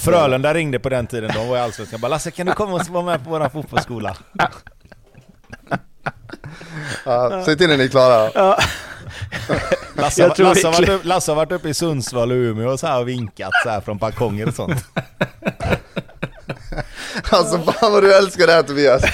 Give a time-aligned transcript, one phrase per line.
[0.00, 2.00] Frölunda ringde på den tiden, de var i Allsvenskan.
[2.00, 4.16] Bara Lasse kan du komma och vara med på vår fotbollsskola?
[7.04, 8.30] Ja, säg till när ni är klara.
[8.34, 8.58] Ja.
[9.94, 12.86] Lasse, Jag Lasse, har varit Lasse har varit uppe i Sundsvall och Umeå och, så
[12.86, 14.84] här och vinkat så här från balkonger och sånt.
[17.30, 19.02] Alltså fan vad du älskar det här Tobias.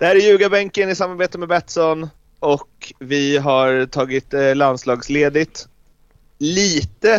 [0.00, 5.68] Det här är Ljugarbänken i samarbete med Betsson och vi har tagit eh, landslagsledigt.
[6.38, 7.14] Lite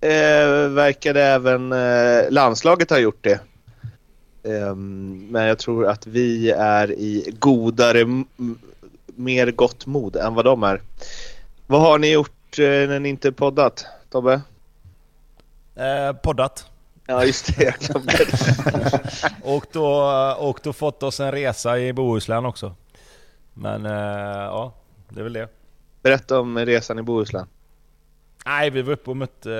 [0.00, 3.40] eh, verkade även eh, landslaget ha gjort det.
[4.42, 8.24] Um, men jag tror att vi är i godare,
[9.06, 10.82] mer gott mod än vad de är.
[11.66, 14.40] Vad har ni gjort eh, när ni inte poddat, Tobbe?
[15.76, 16.66] Eh, poddat.
[17.10, 17.90] Ja, just det.
[19.42, 19.86] Och då,
[20.38, 22.74] och då fått oss en resa i Bohuslän också.
[23.54, 23.92] Men eh,
[24.42, 24.74] ja,
[25.08, 25.48] det är väl det.
[26.02, 27.46] Berätta om resan i Bohuslän.
[28.46, 29.52] Nej, vi var uppe och mötte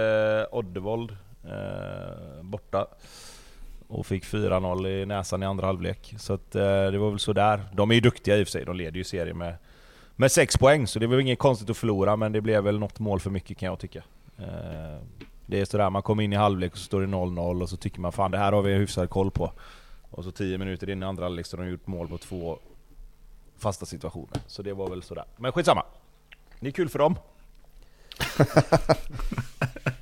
[0.51, 2.87] eh, Oddevold eh, borta.
[3.89, 6.15] Och fick 4-0 i näsan i andra halvlek.
[6.19, 7.61] Så att, eh, det var väl sådär.
[7.73, 9.55] De är ju duktiga i och för sig, de leder ju serien med,
[10.17, 10.87] med 6 poäng.
[10.87, 13.59] Så det var inget konstigt att förlora, men det blev väl något mål för mycket
[13.59, 14.03] kan jag tycka.
[14.39, 14.99] Eh,
[15.51, 17.77] det är sådär, man kommer in i halvlek och så står det 0-0 och så
[17.77, 19.53] tycker man fan det här har vi hyfsad koll på.
[20.11, 22.59] Och så 10 minuter in i andra halvlek så har de gjort mål på två
[23.59, 24.41] fasta situationer.
[24.47, 25.25] Så det var väl sådär.
[25.37, 25.83] Men skitsamma.
[26.61, 27.17] Det är kul för dem.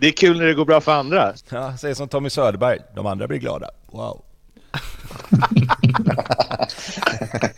[0.00, 1.34] Det är kul när det går bra för andra.
[1.48, 2.78] Ja, säger som Tommy Söderberg.
[2.94, 3.70] De andra blir glada.
[3.86, 4.22] Wow.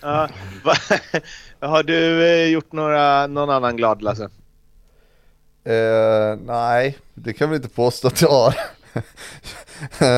[0.00, 0.28] Ja,
[0.64, 0.74] va,
[1.68, 4.28] har du eh, gjort några, någon annan glad Lasse?
[5.64, 8.54] Eh, nej, det kan vi inte påstå att jag har.
[10.00, 10.08] Eh,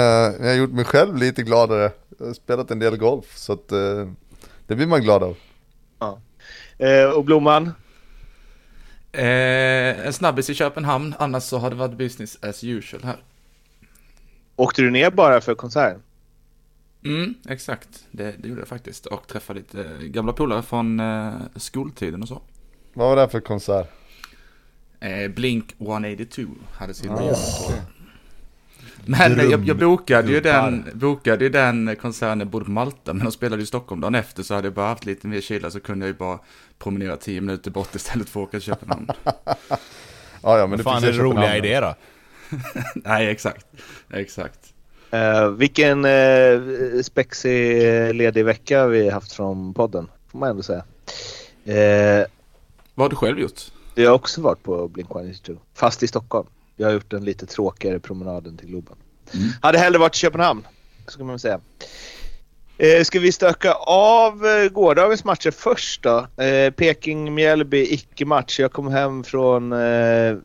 [0.41, 1.93] jag har gjort mig själv lite gladare.
[2.19, 4.09] Jag har spelat en del golf, så att eh,
[4.67, 5.37] det blir man glad av.
[6.79, 7.73] Eh, och Blomman?
[9.13, 13.23] En snabbis i Köpenhamn, annars så har det varit business as usual här.
[14.57, 16.03] Åkte du ner bara för konserten?
[17.05, 18.05] Mm, exakt.
[18.11, 19.07] Det, det gjorde jag faktiskt.
[19.07, 21.03] Och träffade lite gamla polare från
[21.57, 22.43] skoltiden och så.
[22.95, 24.00] Vad var det här för konsert?
[25.01, 27.73] Eh, Blink 182 hade sin resa.
[29.07, 33.33] Men eh, jag, jag bokade ju den, bokade ju den konserten på Malta, men de
[33.33, 36.07] spelade i Stockholm dagen efter så hade jag bara haft lite mer kyla så kunde
[36.07, 36.39] jag ju bara
[36.79, 39.09] promenera 10 minuter bort istället för att åka till Köpenhamn.
[40.43, 41.95] Ja, ja, men det fan är det roliga i det då?
[42.95, 43.67] Nej, exakt.
[44.11, 44.59] Exakt.
[45.11, 46.61] Eh, vilken eh,
[47.03, 47.83] spexig
[48.15, 50.85] ledig vecka vi haft från podden, får man ändå säga.
[51.65, 52.27] Eh,
[52.95, 53.61] Vad har du själv gjort?
[53.95, 56.47] Jag har också varit på Blink-182, fast i Stockholm.
[56.77, 58.97] Jag har gjort den lite tråkigare promenaden till Globen.
[59.63, 60.67] Hade hellre varit i Köpenhamn,
[61.07, 61.61] ska man säga.
[62.79, 66.27] Eh, ska vi stöka av eh, gårdagens matcher först då?
[66.43, 68.61] Eh, Peking-Mjällby, icke-match.
[68.61, 70.37] Jag kom hem från eh,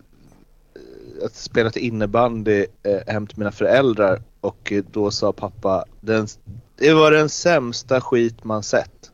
[1.26, 6.28] att spela till innebandy eh, hem till mina föräldrar och eh, då sa pappa den,
[6.76, 9.12] det var den sämsta skit man sett.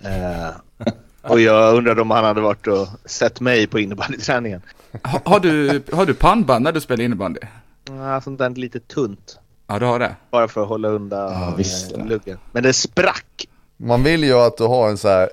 [0.00, 0.50] Eh,
[1.22, 4.62] och jag undrade om han hade varit och sett mig på innebandyträningen.
[5.04, 7.40] Ha, har, du, har du pannband när du spelar innebandy?
[7.88, 9.38] Ja, sånt där lite tunt.
[9.66, 10.16] Ja, du har det.
[10.30, 11.92] Bara för att hålla undan Ja, visst.
[11.96, 12.38] eh, luggen.
[12.52, 13.46] Men det sprack!
[13.76, 15.28] Man vill ju att du har en så här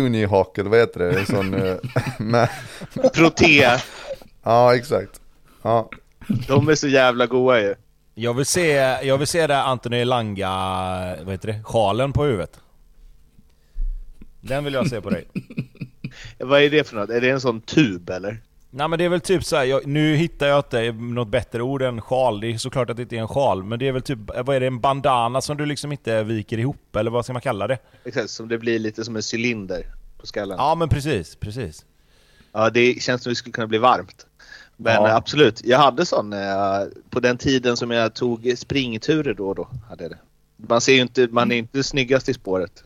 [0.00, 1.18] Unihawk, eller vad heter det?
[1.20, 1.76] En sån, eh,
[2.18, 2.48] med,
[3.14, 3.66] Proté.
[4.42, 5.20] ja, exakt.
[5.62, 5.88] Ja,
[6.48, 7.74] De är så jävla goa ju.
[8.14, 8.70] Jag vill se,
[9.02, 10.48] jag vill se det Anthony Langa,
[11.22, 11.62] vad heter det?
[11.64, 12.60] Sjalen på huvudet.
[14.48, 15.28] Den vill jag se på dig.
[16.38, 17.10] Vad är det för något?
[17.10, 18.40] Är det en sån tub eller?
[18.70, 21.62] Nej men det är väl typ så här, jag, nu hittar jag inte något bättre
[21.62, 22.40] ord än sjal.
[22.40, 24.56] Det är såklart att det inte är en sjal, men det är väl typ, vad
[24.56, 27.66] är det, en bandana som du liksom inte viker ihop, eller vad ska man kalla
[27.66, 27.78] det?
[28.04, 29.86] Exakt, som det blir lite som en cylinder
[30.20, 30.56] på skallen.
[30.58, 31.84] Ja, Ja men precis, precis.
[32.72, 34.26] det känns som det skulle kunna bli varmt.
[34.76, 35.08] Men Ja.
[35.08, 39.54] eh, absolut, jag hade sån jag, på den tiden som jag tog springturer då och
[39.54, 39.68] då.
[39.88, 40.18] Hade det.
[40.56, 42.84] Man ser ju inte, man är inte snyggast i spåret.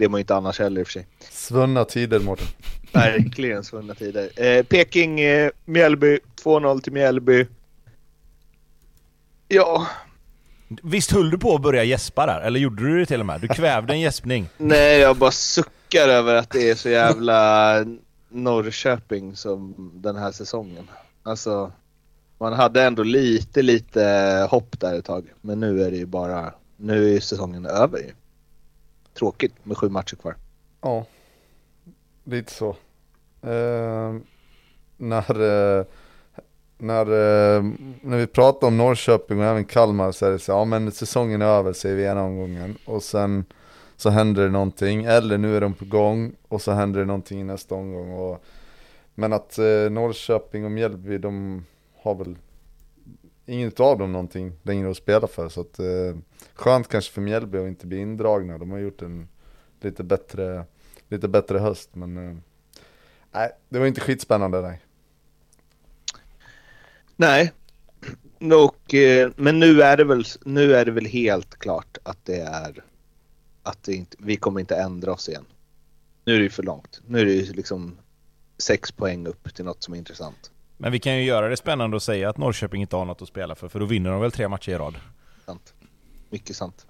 [0.00, 1.06] Det är man ju inte annars heller i och för sig.
[1.30, 2.46] svunna tider Mårten.
[2.92, 4.30] Verkligen svunna tider.
[4.36, 7.46] Eh, Peking, eh, Mjällby, 2-0 till Mjällby.
[9.48, 9.86] Ja,
[10.82, 12.40] Visst höll du på att börja gäspa där?
[12.40, 13.40] Eller gjorde du det till och med?
[13.40, 14.48] Du kvävde en gäspning.
[14.56, 17.74] nej jag bara suckar över att det är så jävla
[18.28, 20.90] Norrköping som den här säsongen.
[21.22, 21.72] Alltså,
[22.38, 24.02] man hade ändå lite, lite
[24.50, 25.24] hopp där ett tag.
[25.40, 28.12] Men nu är det ju bara, nu är ju säsongen över ju.
[29.20, 30.36] Tråkigt med sju matcher kvar.
[30.80, 31.04] Ja,
[32.24, 32.68] lite så.
[33.42, 34.14] Eh,
[34.96, 35.84] när, eh,
[36.78, 37.62] när, eh,
[38.00, 41.42] när vi pratar om Norrköping och även Kalmar så är det så ja men säsongen
[41.42, 43.44] är över säger vi ena omgången och sen
[43.96, 47.40] så händer det någonting, eller nu är de på gång och så händer det någonting
[47.40, 48.12] i nästa omgång.
[48.12, 48.44] Och,
[49.14, 51.64] men att eh, Norrköping och Mjällby, de
[52.02, 52.36] har väl
[53.46, 55.48] inget av dem någonting längre att spela för.
[55.48, 56.16] Så att, eh,
[56.54, 58.58] skönt kanske för Mjällby att inte bli indragna.
[58.58, 59.28] De har gjort en
[59.80, 60.64] lite bättre,
[61.08, 61.90] lite bättre höst.
[61.92, 62.36] Men eh,
[63.32, 64.80] nej, det var inte skitspännande nej.
[67.16, 67.52] Nej,
[68.40, 72.40] och, eh, men nu är, det väl, nu är det väl helt klart att det
[72.40, 72.84] är
[73.62, 75.44] att det inte, vi kommer inte ändra oss igen.
[76.24, 77.00] Nu är det ju för långt.
[77.06, 77.98] Nu är det ju liksom
[78.58, 80.50] sex poäng upp till något som är intressant.
[80.82, 83.28] Men vi kan ju göra det spännande och säga att Norrköping inte har något att
[83.28, 84.94] spela för, för då vinner de väl tre matcher i rad.
[85.46, 85.74] Sant.
[86.30, 86.86] Mycket sant.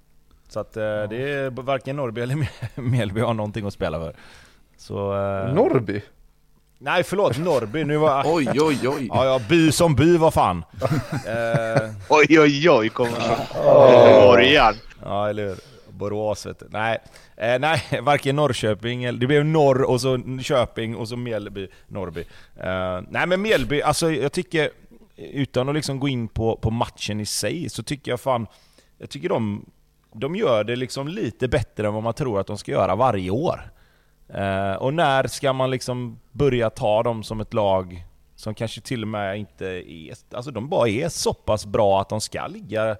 [0.48, 2.48] Så att eh, det är varken Norrby eller
[2.80, 4.14] Mjällby har någonting att spela för.
[4.76, 5.54] Så, eh...
[5.54, 6.02] Norrby?
[6.78, 7.84] Nej förlåt, Norrby.
[7.84, 8.22] Nu var...
[8.34, 9.06] oj oj oj.
[9.08, 10.64] Ja, ja, by som by, vad fan.
[11.26, 11.90] eh...
[12.08, 13.36] Oj oj oj, kommer från.
[15.02, 15.56] Ja, eller hur.
[16.00, 16.66] Borås vet du.
[16.70, 16.98] Nej,
[17.36, 19.18] eh, nej, varken Norrköping eller...
[19.18, 22.20] Det blev Norr och så Köping och så Mjällby, Norrby.
[22.56, 24.70] Eh, nej men Mjällby, alltså jag tycker...
[25.16, 28.46] Utan att liksom gå in på, på matchen i sig, så tycker jag fan...
[28.98, 29.70] Jag tycker de,
[30.12, 33.30] de gör det liksom lite bättre än vad man tror att de ska göra varje
[33.30, 33.70] år.
[34.28, 38.04] Eh, och när ska man liksom börja ta dem som ett lag
[38.36, 40.14] som kanske till och med inte är...
[40.34, 42.96] Alltså de bara är så pass bra att de ska ligga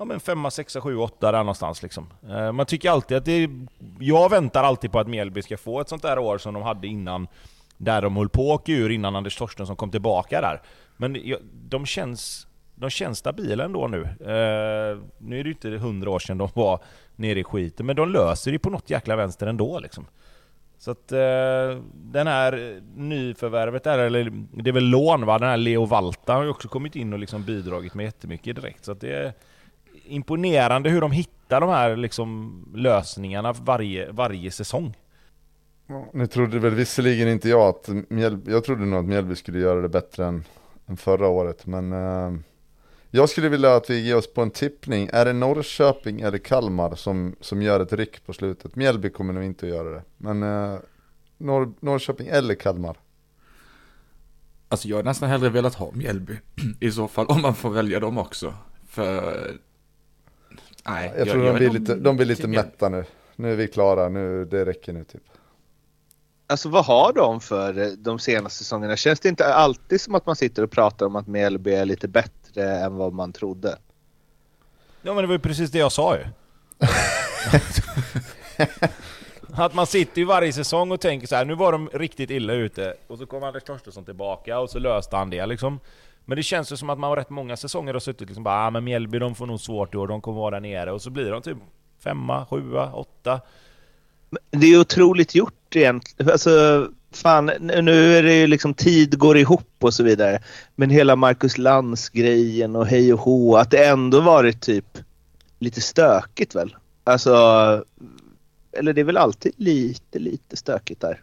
[0.00, 2.06] ja, men femma, sexa, sju, åtta där någonstans liksom.
[2.28, 3.66] Eh, man tycker alltid att det är,
[4.00, 6.86] Jag väntar alltid på att Mjällby ska få ett sånt där år som de hade
[6.86, 7.28] innan,
[7.76, 10.62] där de höll på att åka ur innan Anders Torstensson kom tillbaka där.
[10.96, 11.16] Men
[11.68, 14.02] de känns, de känns stabila ändå nu.
[14.02, 16.80] Eh, nu är det ju inte hundra år sedan de var
[17.16, 20.06] nere i skiten, men de löser det på något jäkla vänster ändå liksom.
[20.78, 24.32] Så att eh, den här nyförvärvet där, eller
[24.62, 25.38] det är väl lån va?
[25.38, 28.84] Den här Leo Valta har ju också kommit in och liksom bidragit med jättemycket direkt.
[28.84, 29.34] Så att det
[30.10, 34.96] imponerande hur de hittar de här liksom lösningarna varje, varje säsong.
[36.12, 39.80] Nu trodde väl visserligen inte jag att Mjällby, jag trodde nog att Mjällby skulle göra
[39.80, 40.44] det bättre än,
[40.86, 42.40] än förra året, men eh,
[43.10, 45.08] jag skulle vilja att vi ger oss på en tippning.
[45.12, 48.76] Är det Norrköping eller Kalmar som, som gör ett ryck på slutet?
[48.76, 50.78] Mjällby kommer nog inte att göra det, men eh,
[51.38, 52.96] Norr, Norrköping eller Kalmar?
[54.68, 56.38] Alltså jag hade nästan hellre velat ha Mjällby
[56.80, 58.54] i så fall, om man får välja dem också.
[58.88, 59.50] För
[60.84, 63.04] Nej, jag, jag tror jag, de, blir lite, de blir lite mätta nu.
[63.36, 65.22] Nu är vi klara, nu, det räcker nu typ.
[66.46, 68.96] Alltså vad har de för eh, de senaste säsongerna?
[68.96, 72.08] Känns det inte alltid som att man sitter och pratar om att Mjällby är lite
[72.08, 73.78] bättre än vad man trodde?
[75.02, 76.24] Ja men det var ju precis det jag sa ju.
[79.64, 82.52] att man sitter ju varje säsong och tänker så här, nu var de riktigt illa
[82.52, 85.80] ute, och så kom Anders Torstensson tillbaka och så löste han det liksom.
[86.24, 88.66] Men det känns ju som att man har rätt många säsonger och suttit liksom bara
[88.66, 90.92] ah, men Mjällby de får nog svårt i år, de kommer vara där nere.
[90.92, 91.58] Och så blir de typ
[91.98, 93.40] femma, sjua, åtta.
[94.50, 96.30] Det är otroligt gjort egentligen.
[96.30, 100.42] Alltså, fan, nu är det ju liksom tid går ihop och så vidare.
[100.74, 104.98] Men hela Marcus Lantz-grejen och hej och hå, att det ändå varit typ
[105.58, 106.76] lite stökigt väl?
[107.04, 107.30] Alltså,
[108.72, 111.20] eller det är väl alltid lite, lite stökigt där.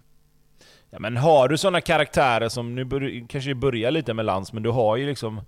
[0.90, 4.64] Ja, men har du sådana karaktärer som, nu bör, kanske börjar lite med Lans, men
[4.64, 5.42] du har ju liksom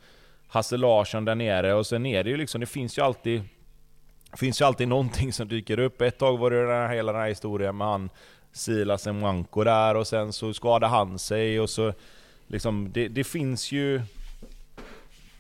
[0.48, 3.44] Hasse Larsson där nere och sen är det ju liksom, det finns ju alltid
[4.38, 6.02] finns ju alltid någonting som dyker upp.
[6.02, 8.10] Ett tag var det den här, hela den här historien med han
[8.52, 11.94] Silas Mwanko där och sen så skadade han sig och så
[12.48, 14.02] liksom, det, det finns ju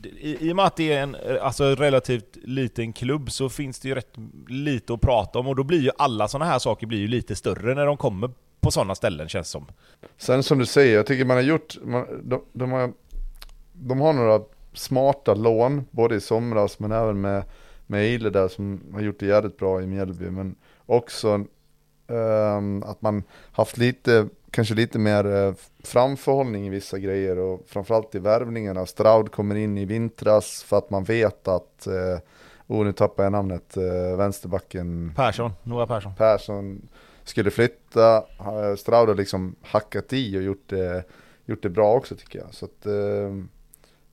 [0.04, 3.88] i, I och med att det är en alltså, relativt liten klubb så finns det
[3.88, 4.14] ju rätt
[4.48, 7.36] lite att prata om och då blir ju alla sådana här saker blir ju lite
[7.36, 9.66] större när de kommer på sådana ställen känns som.
[10.18, 12.94] Sen som du säger, jag tycker man har gjort, man, de, de, har,
[13.74, 14.42] de har några
[14.74, 17.44] smarta lån, både i somras men även med,
[17.88, 20.30] med Eile där som har gjort det jävligt bra i Mjällby.
[20.30, 21.46] Men också
[22.08, 28.16] um, att man haft lite, kanske lite mer uh, framförhållning i vissa grejer och framförallt
[28.16, 28.86] i värvningarna.
[28.86, 32.20] Straud kommer in i vintras för att man vet att uh,
[32.72, 35.14] Oh, nu tappar jag namnet, uh, vänsterbacken.
[35.16, 36.16] Persson, Noah Persson.
[36.16, 36.88] Persson
[37.30, 38.24] skulle flytta.
[38.78, 41.04] Straud har liksom hackat i och gjort det,
[41.46, 42.54] gjort det bra också tycker jag.
[42.54, 43.50] Så att, ehm,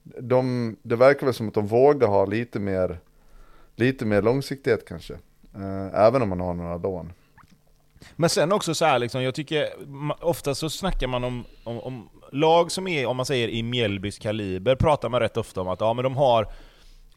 [0.03, 2.99] de, det verkar väl som att de vågar ha lite mer,
[3.75, 5.13] lite mer långsiktighet kanske.
[5.55, 7.13] Eh, även om man har några lån.
[8.15, 9.67] Men sen också så här, liksom, jag tycker
[10.21, 14.19] ofta så snackar man om, om, om, lag som är, om man säger i Mjällbys
[14.19, 16.47] kaliber, pratar man rätt ofta om att ja, men de har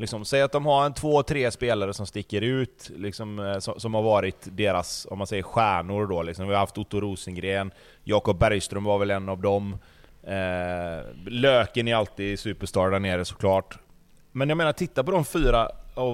[0.01, 3.81] Liksom, säg att de har en två, tre spelare som sticker ut, liksom, eh, som,
[3.81, 6.23] som, har varit deras, om man säger stjärnor då.
[6.23, 6.49] Liksom.
[6.49, 7.71] Vi har haft Otto Rosengren,
[8.05, 9.79] Jakob Bergström var väl en av dem.
[10.23, 13.79] Eh, Löken är alltid superstar där nere såklart.
[14.33, 15.69] Men jag menar, titta på de fyra,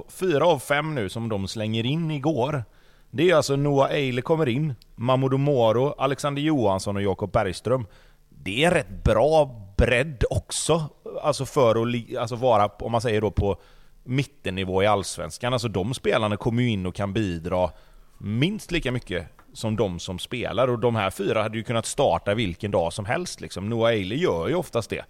[0.09, 2.65] fyra av fem nu som de slänger in igår.
[3.11, 7.87] Det är alltså Noah Eile kommer in, Mamoudou Moro, Alexander Johansson och Jakob Bergström.
[8.29, 10.85] Det är rätt bra bredd också,
[11.23, 13.57] alltså för att alltså vara, om man säger då på
[14.07, 15.53] mittennivå i Allsvenskan.
[15.53, 17.71] Alltså de spelarna kommer ju in och kan bidra
[18.19, 20.69] minst lika mycket som de som spelar.
[20.69, 23.41] Och de här fyra hade ju kunnat starta vilken dag som helst.
[23.41, 23.69] Liksom.
[23.69, 25.05] Noah Ailey gör ju oftast det.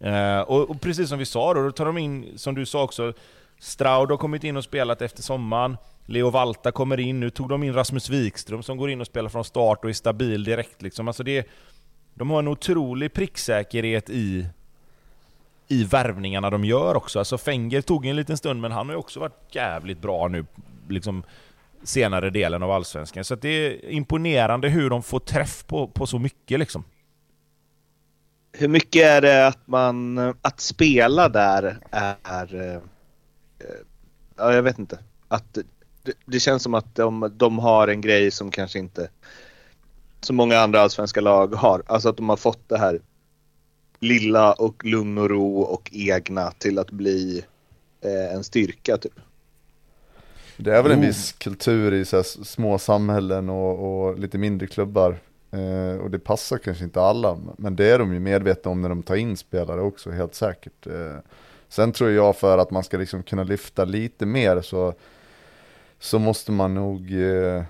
[0.00, 2.82] Eh, och, och, precis som vi sa då, då tar de in, som du sa
[2.82, 3.12] också,
[3.58, 5.76] Straud har kommit in och spelat efter sommaren.
[6.06, 9.28] Leo Valta kommer in, nu tog de in Rasmus Wikström som går in och spelar
[9.28, 10.82] från start och är stabil direkt.
[10.82, 11.08] Liksom.
[11.08, 11.48] Alltså det,
[12.14, 14.46] de har en otrolig pricksäkerhet i,
[15.68, 17.18] i värvningarna de gör också.
[17.18, 20.46] Alltså Fenger tog en liten stund, men han har ju också varit jävligt bra nu.
[20.88, 21.22] Liksom,
[21.82, 23.24] senare delen av Allsvenskan.
[23.24, 26.84] Så det är imponerande hur de får träff på, på så mycket liksom.
[28.52, 32.80] Hur mycket är det att man, att spela där är, är
[34.36, 34.98] ja jag vet inte.
[35.28, 35.54] Att
[36.02, 39.10] det, det, känns som att de, de har en grej som kanske inte
[40.20, 41.82] så många andra allsvenska lag har.
[41.86, 43.00] Alltså att de har fått det här
[44.00, 47.44] lilla och lugn och ro och egna till att bli
[48.00, 49.20] eh, en styrka typ.
[50.56, 55.18] Det är väl en viss kultur i så små samhällen och, och, lite mindre klubbar.
[55.50, 58.88] Eh, och det passar kanske inte alla, men det är de ju medvetna om när
[58.88, 60.86] de tar in spelare också, helt säkert.
[60.86, 61.16] Eh,
[61.68, 64.94] sen tror jag för att man ska liksom kunna lyfta lite mer så,
[65.98, 67.62] så måste man nog, eh,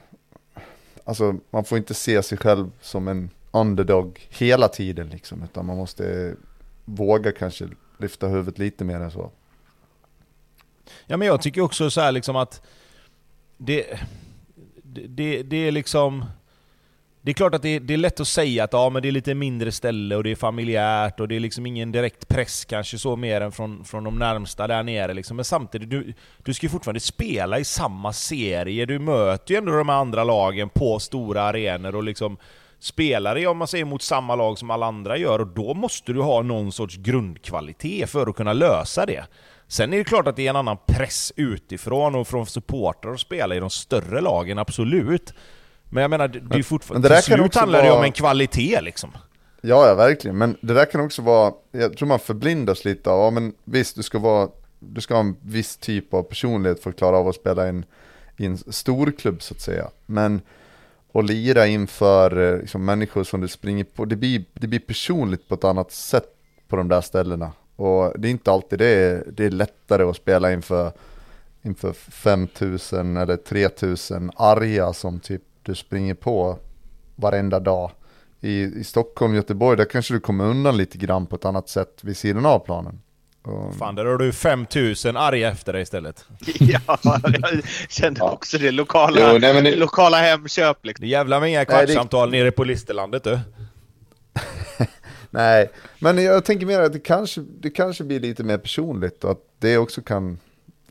[1.04, 5.76] alltså man får inte se sig själv som en underdog hela tiden liksom, utan man
[5.76, 6.34] måste
[6.84, 9.30] våga kanske lyfta huvudet lite mer än så.
[11.06, 12.62] Ja men jag tycker också så liksom att
[13.56, 13.98] det,
[14.82, 16.24] det, det är liksom...
[17.20, 19.12] Det är klart att det, det, är lätt att säga att ja, men det är
[19.12, 22.98] lite mindre ställe och det är familjärt och det är liksom ingen direkt press kanske
[22.98, 25.14] så mer än från, från de närmsta där nere.
[25.14, 25.36] Liksom.
[25.36, 28.86] Men samtidigt, du, du ska ju fortfarande spela i samma serie.
[28.86, 32.36] Du möter ju ändå de andra lagen på stora arenor och liksom
[32.80, 36.12] spelar i, om man säger mot samma lag som alla andra gör och då måste
[36.12, 39.24] du ha någon sorts grundkvalitet för att kunna lösa det.
[39.68, 43.20] Sen är det klart att det är en annan press utifrån och från supportrar att
[43.20, 45.34] spela i de större lagen, absolut.
[45.90, 47.08] Men jag menar, det är fortfarande...
[47.08, 47.98] Till slut handlar det vara...
[47.98, 49.10] om en kvalitet liksom.
[49.60, 50.38] Ja, ja, verkligen.
[50.38, 53.96] Men det där kan också vara, jag tror man förblindas lite av, ja men visst,
[53.96, 57.28] du ska vara, du ska ha en viss typ av personlighet för att klara av
[57.28, 57.84] att spela i en,
[58.36, 59.88] i en storklubb så att säga.
[60.06, 60.40] Men
[61.12, 65.48] och lira inför eh, liksom, människor som du springer på, det blir, det blir personligt
[65.48, 66.28] på ett annat sätt
[66.68, 67.52] på de där ställena.
[67.76, 70.92] Och det är inte alltid det är, det är lättare att spela inför,
[71.62, 76.58] inför 5000 eller 3000 arga som typ du springer på
[77.16, 77.90] varenda dag.
[78.40, 82.04] I, I Stockholm, Göteborg, där kanske du kommer undan lite grann på ett annat sätt
[82.04, 83.00] vid sidan av planen.
[83.48, 83.76] Och...
[83.76, 86.24] Fan, där har du 5000 arga efter dig istället.
[86.58, 88.70] ja, jag kände också det.
[88.70, 89.76] Lokala, jo, nej, det...
[89.76, 91.02] lokala Hemköp liksom.
[91.02, 92.38] Det jävlar med inga kvartssamtal det...
[92.38, 93.38] nere på Listerlandet du.
[95.30, 99.30] Nej, men jag tänker mer att det kanske, det kanske blir lite mer personligt och
[99.30, 100.38] att det också kan,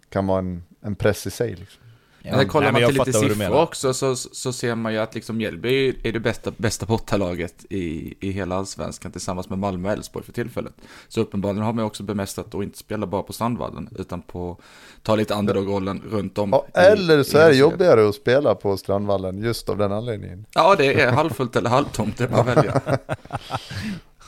[0.09, 1.55] kan vara en, en press i sig.
[1.55, 1.81] Liksom.
[2.21, 2.37] Ja.
[2.37, 5.37] Men kollar Nej, man till lite siffror också så, så ser man ju att liksom
[5.37, 10.25] Mjällby är det bästa, bästa bortalaget i, i hela allsvenskan tillsammans med Malmö och Elfsborg
[10.25, 10.73] för tillfället.
[11.07, 14.57] Så uppenbarligen har man också bemästrat att inte spela bara på Strandvallen utan på
[15.03, 16.49] ta lite underdog-rollen runt om.
[16.49, 20.45] Ja, eller så är det jobbigare att spela på Strandvallen just av den anledningen.
[20.53, 22.81] Ja, det är halvfullt eller halvtomt, det att välja.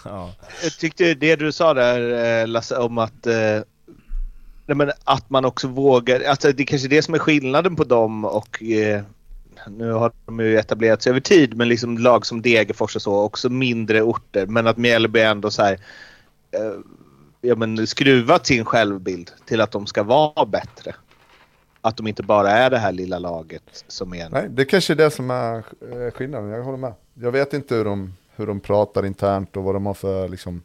[0.05, 0.33] Ja.
[0.63, 3.27] Jag tyckte det du sa där eh, Lasse om att
[4.69, 7.75] Nej, men att man också vågar, alltså det är kanske är det som är skillnaden
[7.75, 9.01] på dem och eh,
[9.67, 13.15] nu har de ju etablerat sig över tid men liksom lag som Degerfors och så,
[13.15, 15.73] också mindre orter men att Mjällby ändå så här
[16.51, 16.73] eh,
[17.41, 20.95] ja, men skruvat sin självbild till att de ska vara bättre.
[21.81, 24.29] Att de inte bara är det här lilla laget som är...
[24.29, 26.93] Nej, det kanske är det som är eh, skillnaden, jag håller med.
[27.13, 30.61] Jag vet inte hur de hur de pratar internt och vad de har för liksom,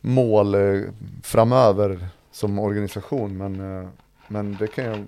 [0.00, 0.82] mål eh,
[1.22, 3.36] framöver som organisation.
[3.36, 3.88] Men, eh,
[4.28, 5.04] men det, kan jag,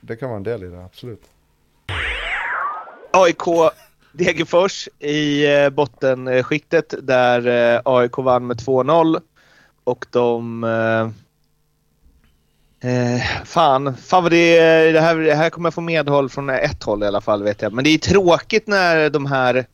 [0.00, 1.22] det kan vara en del i det, absolut.
[3.10, 3.72] AIK
[4.12, 7.46] Degerfors i eh, bottenskiktet där
[7.76, 9.20] eh, AIK vann med 2-0
[9.84, 10.64] och de
[12.80, 16.82] Eh, fan, fan vad det, det, här, det här kommer jag få medhåll från ett
[16.82, 17.72] håll i alla fall vet jag.
[17.72, 19.66] Men det är tråkigt när de här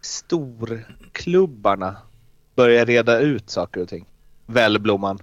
[0.00, 1.96] storklubbarna
[2.54, 4.06] börjar reda ut saker och ting.
[4.46, 5.18] Väl Blomman.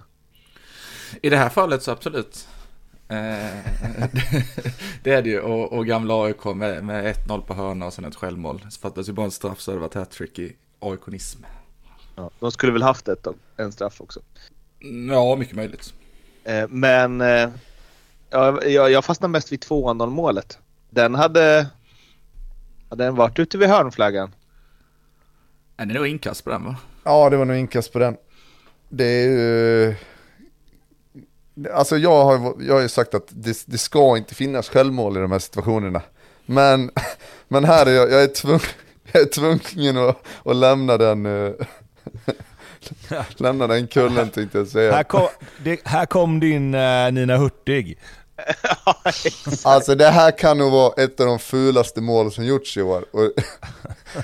[1.22, 2.48] I det här fallet så absolut.
[3.08, 3.16] Eh,
[5.02, 5.40] det är det ju.
[5.40, 8.66] Och, och gamla AIK med, med 1-0 på hörna och sen ett självmål.
[8.70, 11.44] Så fattas ju bara en straff så hade det varit hattrick i AIK-nism.
[12.16, 14.20] Ja, de skulle väl haft ett en straff också.
[15.10, 15.94] Ja, mycket möjligt.
[16.44, 17.50] Eh, men eh,
[18.30, 20.58] ja, jag, jag fastnar mest vid 2-0 målet.
[20.90, 21.66] Den hade...
[22.90, 24.34] Hade den varit ute vid hörnflaggan?
[25.76, 26.76] Är det nog inkast på den va?
[27.04, 28.16] Ja, det var nog inkast på den.
[28.88, 29.94] Det är ju...
[31.72, 35.20] Alltså jag har, jag har ju sagt att det, det ska inte finnas självmål i
[35.20, 36.02] de här situationerna.
[36.46, 36.90] Men,
[37.48, 38.60] men här är jag, jag är tvungen,
[39.12, 41.26] jag är tvungen att, att lämna den...
[41.26, 41.52] Eh,
[43.36, 44.92] lämna den kullen tänkte jag säga.
[44.92, 45.28] Här kom,
[45.64, 47.98] det, här kom din eh, Nina Hurtig.
[49.64, 53.04] Alltså det här kan nog vara ett av de fulaste mål som gjorts i år.
[53.10, 53.30] Och,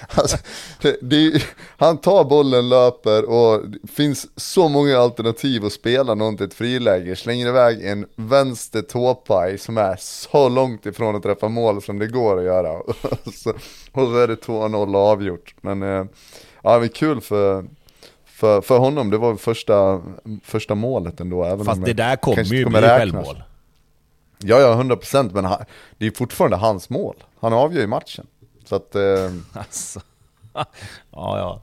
[0.14, 0.36] alltså,
[0.82, 1.42] det, det,
[1.76, 6.54] han tar bollen, löper och det finns så många alternativ att spela någon till ett
[6.54, 7.16] friläge.
[7.16, 12.06] Slänger iväg en vänster tåpaj som är så långt ifrån att träffa mål som det
[12.06, 12.72] går att göra.
[12.80, 13.50] Och så,
[13.92, 15.54] och så är det 2-0 avgjort.
[15.60, 16.04] Men eh,
[16.62, 17.64] ja, det är kul för,
[18.24, 19.10] för, för honom.
[19.10, 20.02] Det var första,
[20.44, 21.44] första målet ändå.
[21.44, 23.42] Även Fast om det där kommer kanske ju inte bli självmål.
[24.42, 25.64] Ja, ja, 100% men han,
[25.98, 27.16] det är fortfarande hans mål.
[27.40, 28.26] Han avgör ju matchen.
[28.64, 29.02] Så att, eh,
[29.52, 30.00] Alltså.
[30.52, 30.68] ja,
[31.12, 31.62] ja.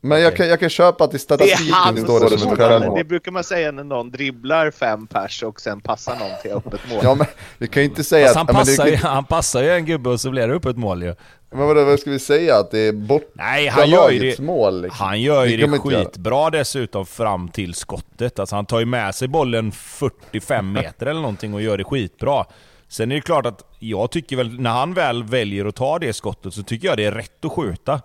[0.00, 2.68] men jag, kan, jag kan köpa att i statistiken står det som ett mål.
[2.68, 2.98] självmål.
[2.98, 6.80] Det brukar man säga när någon dribblar fem pers och sen passar någon till öppet
[6.90, 7.00] mål.
[7.02, 7.26] Ja men
[7.58, 9.62] vi kan ju inte säga Fast att, han, ja, men det, passar ju, han passar
[9.62, 11.14] ju en gubbe och så blir det upp ett mål ju.
[11.50, 12.56] Men vadå, vad ska vi säga?
[12.56, 15.06] Att det är borta Nej, han gör ju det, mål liksom.
[15.06, 18.38] han gör ju Det det skitbra dessutom fram till skottet.
[18.38, 22.44] Alltså han tar ju med sig bollen 45 meter eller någonting och gör det skitbra.
[22.88, 26.12] Sen är det klart att jag tycker väl, när han väl väljer att ta det
[26.12, 28.00] skottet så tycker jag det är rätt att skjuta.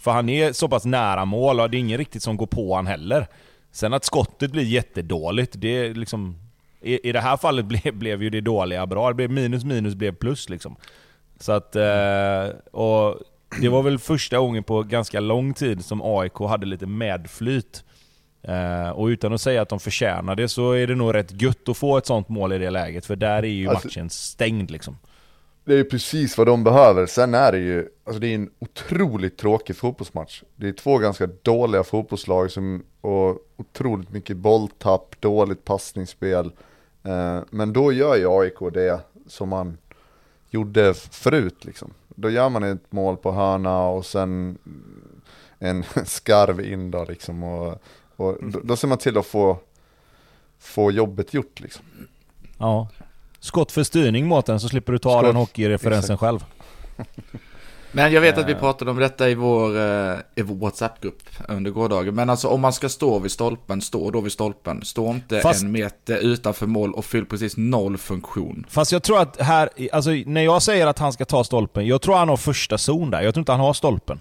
[0.00, 2.74] För han är så pass nära mål och det är ingen riktigt som går på
[2.74, 3.26] han heller.
[3.72, 6.36] Sen att skottet blir jättedåligt, det är liksom...
[6.80, 9.08] I, i det här fallet ble, blev ju det dåliga bra.
[9.08, 10.76] Det blev minus minus blev plus liksom.
[11.40, 11.76] Så att...
[11.76, 13.18] Eh, och
[13.60, 17.84] det var väl första gången på ganska lång tid som AIK hade lite medflyt.
[18.42, 21.68] Eh, och utan att säga att de förtjänar det så är det nog rätt gött
[21.68, 23.06] att få ett sånt mål i det läget.
[23.06, 24.98] För där är ju Alltså- matchen stängd liksom.
[25.64, 27.06] Det är ju precis vad de behöver.
[27.06, 30.42] Sen är det ju, alltså det är en otroligt tråkig fotbollsmatch.
[30.56, 36.50] Det är två ganska dåliga fotbollslag som, och otroligt mycket bolltapp, dåligt passningsspel.
[37.04, 39.78] Eh, men då gör ju AIK det som man
[40.56, 41.94] gjorde förut liksom.
[42.08, 44.58] Då gör man ett mål på hörna och sen
[45.58, 47.42] en skarv in då liksom.
[47.42, 47.82] Och,
[48.16, 49.58] och då, då ser man till att få,
[50.58, 51.84] få jobbet gjort liksom.
[52.58, 52.88] Ja.
[53.40, 56.20] Skott för styrning mot den så slipper du ta Skott, den hockeyreferensen exakt.
[56.20, 56.44] själv.
[57.96, 61.70] Men jag vet att vi pratade om detta i vår, eh, i vår WhatsApp-grupp under
[61.70, 62.14] gårdagen.
[62.14, 64.84] Men alltså om man ska stå vid stolpen, stå då vid stolpen.
[64.84, 68.66] Stå inte Fast- en meter utanför mål och fyll precis noll funktion.
[68.68, 72.02] Fast jag tror att här, alltså när jag säger att han ska ta stolpen, jag
[72.02, 73.22] tror han har första zon där.
[73.22, 74.20] Jag tror inte han har stolpen.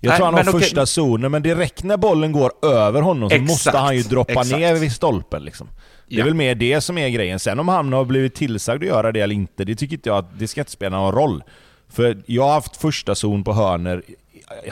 [0.00, 3.30] Jag Nej, tror han har okej, första zonen, men direkt när bollen går över honom
[3.30, 4.50] så Exakt, måste han ju droppa exakt.
[4.50, 5.68] ner vid stolpen liksom.
[6.08, 6.24] Det är Ja.
[6.24, 7.38] väl mer det som är grejen.
[7.38, 10.18] Sen om han har blivit tillsagd att göra det eller inte, det tycker inte jag
[10.18, 11.42] att det ska inte spela någon roll.
[11.90, 14.02] För jag har haft första zon på hörner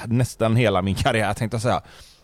[0.07, 1.83] nästan hela min karriär tänkte jag säga.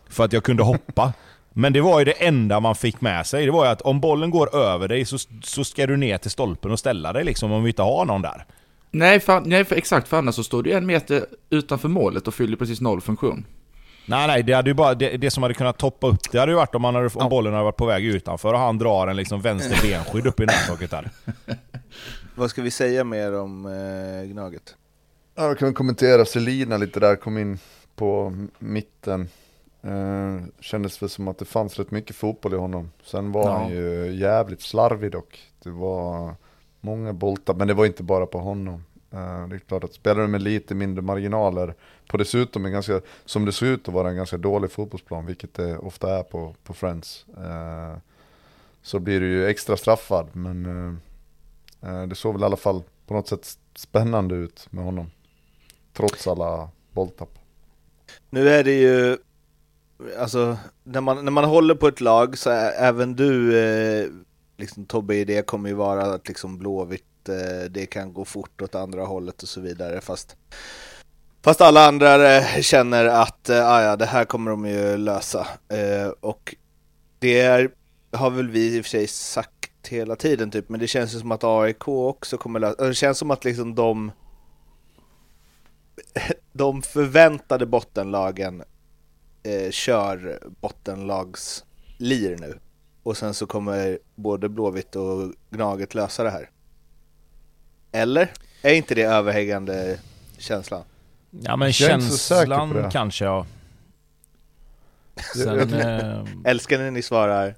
[0.09, 1.13] För att jag kunde hoppa.
[1.53, 3.45] Men det var ju det enda man fick med sig.
[3.45, 6.31] Det var ju att om bollen går över dig så, så ska du ner till
[6.31, 8.45] stolpen och ställa dig liksom om vi inte har någon där.
[8.91, 12.33] Nej, för, nej för exakt, för annars så står du en meter utanför målet och
[12.33, 13.45] fyller precis noll funktion.
[14.05, 16.51] Nej nej, det, hade ju bara, det, det som hade kunnat toppa upp det hade
[16.51, 19.07] ju varit om, han hade, om bollen hade varit på väg utanför och han drar
[19.07, 21.09] en liksom vänster benskydd upp i nättaket där.
[22.35, 24.75] Vad ska vi säga mer om eh, Gnaget?
[25.35, 27.59] Ja, då kan vi kommentera Selina lite där, kom in
[27.95, 29.29] på mitten.
[29.81, 32.91] Eh, kändes väl som att det fanns rätt mycket fotboll i honom.
[33.03, 33.57] Sen var Ja.
[33.57, 35.51] han ju jävligt slarvig dock.
[35.63, 36.35] Det var
[36.81, 38.83] många boltar, men det var inte bara på honom.
[39.11, 41.73] Eh, det är klart att spelar du med lite mindre marginaler,
[42.07, 45.53] på dessutom en ganska, som det ser ut att vara en ganska dålig fotbollsplan, vilket
[45.53, 47.25] det ofta är på, på Friends.
[47.37, 47.97] Eh,
[48.81, 50.65] så blir du ju extra straffad, men
[51.81, 55.11] eh, eh, det såg väl i alla fall på något sätt spännande ut med honom.
[55.93, 57.39] Trots alla bolltapp.
[58.29, 59.17] Nu är det ju,
[60.19, 64.07] alltså när man, när man håller på ett lag så är även du, eh,
[64.57, 68.75] liksom Tobbe, det kommer ju vara att liksom Blåvitt, eh, det kan gå fort åt
[68.75, 70.01] andra hållet och så vidare.
[70.01, 70.35] Fast,
[71.41, 75.47] fast alla andra eh, känner att eh, ah, ja, det här kommer de ju lösa.
[75.69, 76.55] Eh, och
[77.19, 77.71] det är,
[78.11, 81.19] har väl vi i och för sig sagt hela tiden typ, men det känns ju
[81.19, 84.11] som att AIK också kommer lösa, det känns som att liksom de
[86.53, 88.63] de förväntade bottenlagen
[89.43, 92.59] eh, kör bottenlagslir nu.
[93.03, 96.49] Och sen så kommer både Blåvitt och Gnaget lösa det här.
[97.91, 98.31] Eller?
[98.61, 99.99] Är inte det överhängande
[100.37, 100.83] känslan?
[101.29, 103.45] Ja men känslan kanske ja.
[105.35, 107.55] Sen, eh, Älskar när ni svarar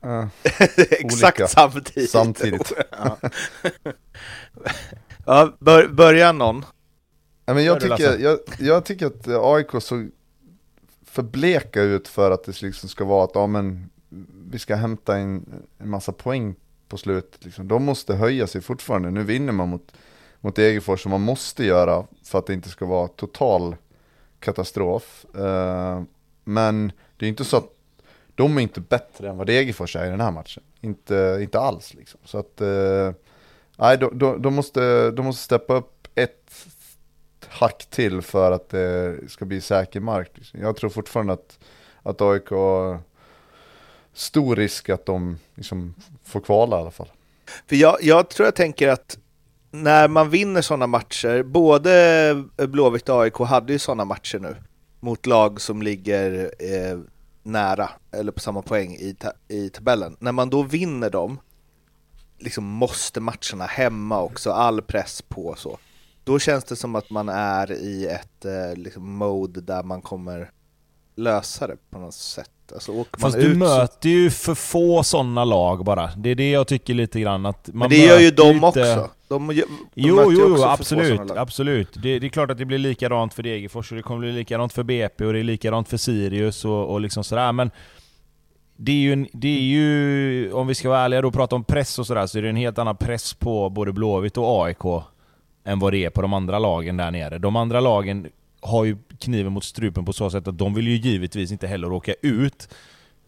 [0.00, 0.28] Ja.
[0.90, 1.48] exakt Olika.
[1.48, 2.10] samtidigt.
[2.10, 2.72] Samtidigt.
[2.90, 3.18] ja.
[5.26, 6.64] ja, bör, börjar någon?
[7.46, 10.10] Men jag, tycker, jag, jag tycker att AIK såg
[11.04, 13.90] för bleka ut för att det liksom ska vara att ja, men,
[14.50, 16.54] vi ska hämta en, en massa poäng
[16.88, 17.44] på slutet.
[17.44, 17.68] Liksom.
[17.68, 19.10] De måste höja sig fortfarande.
[19.10, 19.92] Nu vinner man mot,
[20.40, 23.76] mot Degerfors som man måste göra för att det inte ska vara total
[24.40, 25.26] katastrof.
[25.34, 26.02] Eh,
[26.44, 27.70] men det är inte så att
[28.34, 30.62] de är inte bättre än vad Degerfors är i den här matchen.
[30.80, 32.20] Inte, inte alls liksom.
[32.24, 33.12] Så att, eh,
[33.76, 36.50] nej, de, de, de, måste, de måste steppa upp ett
[37.60, 40.30] hack till för att det ska bli säker mark.
[40.34, 40.60] Liksom.
[40.60, 41.58] Jag tror fortfarande att,
[42.02, 43.00] att AIK har
[44.12, 47.10] stor risk att de liksom får kvala i alla fall.
[47.66, 49.18] För jag, jag tror jag tänker att
[49.70, 54.56] när man vinner sådana matcher, både Blåvitt och AIK hade ju sådana matcher nu
[55.00, 56.98] mot lag som ligger eh,
[57.42, 60.16] nära eller på samma poäng i, ta i tabellen.
[60.18, 61.40] När man då vinner dem,
[62.38, 65.78] liksom måste matcherna hemma också, all press på och så.
[66.26, 70.50] Då känns det som att man är i ett eh, liksom mode där man kommer
[71.16, 72.50] lösa det på något sätt.
[72.74, 73.58] Alltså fast du ut så...
[73.58, 76.10] möter ju för få sådana lag bara.
[76.16, 78.50] Det är det jag tycker lite grann att man Men det gör ju möter de
[78.50, 79.10] inte- också.
[79.28, 81.88] De, de Jo, möter jo, jo absolut, absolut.
[82.02, 84.72] Det, det är klart att det blir likadant för Degerfors och det kommer bli likadant
[84.72, 87.70] för BP och det är likadant för Sirius och, och liksom sådär men
[88.76, 91.64] det är, ju det är ju, om vi ska vara ärliga då och prata om
[91.64, 94.84] press och sådär, så är det en helt annan press på både Blåvitt och AIK
[95.66, 97.38] än vad det är på de andra lagen där nere.
[97.38, 98.28] De andra lagen
[98.60, 101.92] har ju kniven mot strupen på så sätt att de vill ju givetvis inte heller
[101.92, 102.68] åka ut.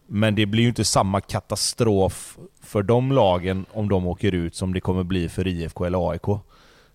[0.07, 4.73] Men det blir ju inte samma katastrof för de lagen om de åker ut som
[4.73, 6.29] det kommer bli för IFK eller AIK.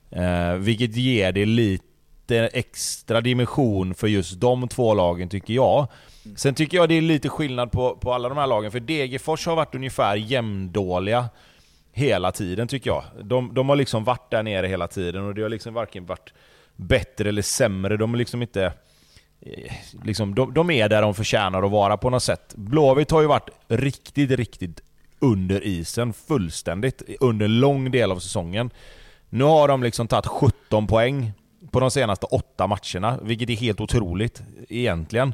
[0.10, 5.88] Eh, vilket ger det lite extra dimension för just de två lagen tycker jag.
[6.36, 9.46] Sen tycker jag det är lite skillnad på, på alla de här lagen, för Degerfors
[9.46, 11.30] har varit ungefär jämndåliga
[11.94, 13.04] hela tiden tycker jag.
[13.24, 16.34] De, de har liksom varit där nere hela tiden och det har liksom varken varit
[16.76, 17.98] bättre eller sämre.
[17.98, 18.74] De är liksom inte...
[19.42, 22.54] Eh, liksom, de, de är där de förtjänar att vara på något sätt.
[22.56, 24.82] Blåvitt har ju varit riktigt, riktigt
[25.20, 28.70] under isen fullständigt under en lång del av säsongen.
[29.30, 31.32] Nu har de liksom tagit 17 poäng
[31.72, 35.34] på de senaste åtta matcherna, vilket är helt otroligt egentligen.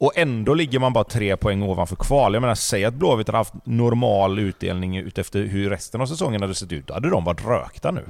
[0.00, 2.34] Och ändå ligger man bara tre poäng ovanför kval.
[2.34, 6.54] Jag menar, säg att Blåvitt hade haft normal utdelning utefter hur resten av säsongen hade
[6.54, 6.86] sett ut.
[6.86, 8.04] Då hade de varit rökta nu.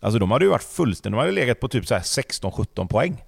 [0.00, 1.16] Alltså de hade ju varit fullständigt...
[1.16, 3.24] De hade legat på typ så här 16-17 poäng.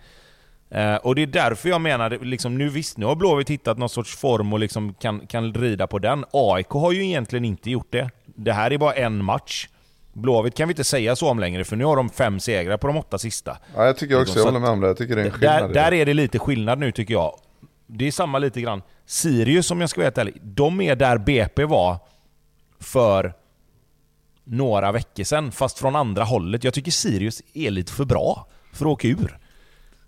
[0.70, 3.88] Eh, och det är därför jag menar, liksom, nu visst, nu har Blåvitt hittat någon
[3.88, 6.24] sorts form och liksom kan, kan rida på den.
[6.32, 8.10] AIK har ju egentligen inte gjort det.
[8.24, 9.68] Det här är bara en match.
[10.12, 12.86] Blåvitt kan vi inte säga så om längre, för nu har de fem segrar på
[12.86, 13.58] de åtta sista.
[13.76, 14.86] Ja, jag tycker också, Så jag håller med om det.
[14.86, 17.38] Jag tycker det är en skillnad Där, där är det lite skillnad nu tycker jag.
[17.96, 18.82] Det är samma lite grann.
[19.06, 21.98] Sirius, om jag ska vara helt ärlig, de är där BP var
[22.80, 23.34] för
[24.44, 26.64] några veckor sedan, fast från andra hållet.
[26.64, 29.38] Jag tycker Sirius är lite för bra för att åka ur.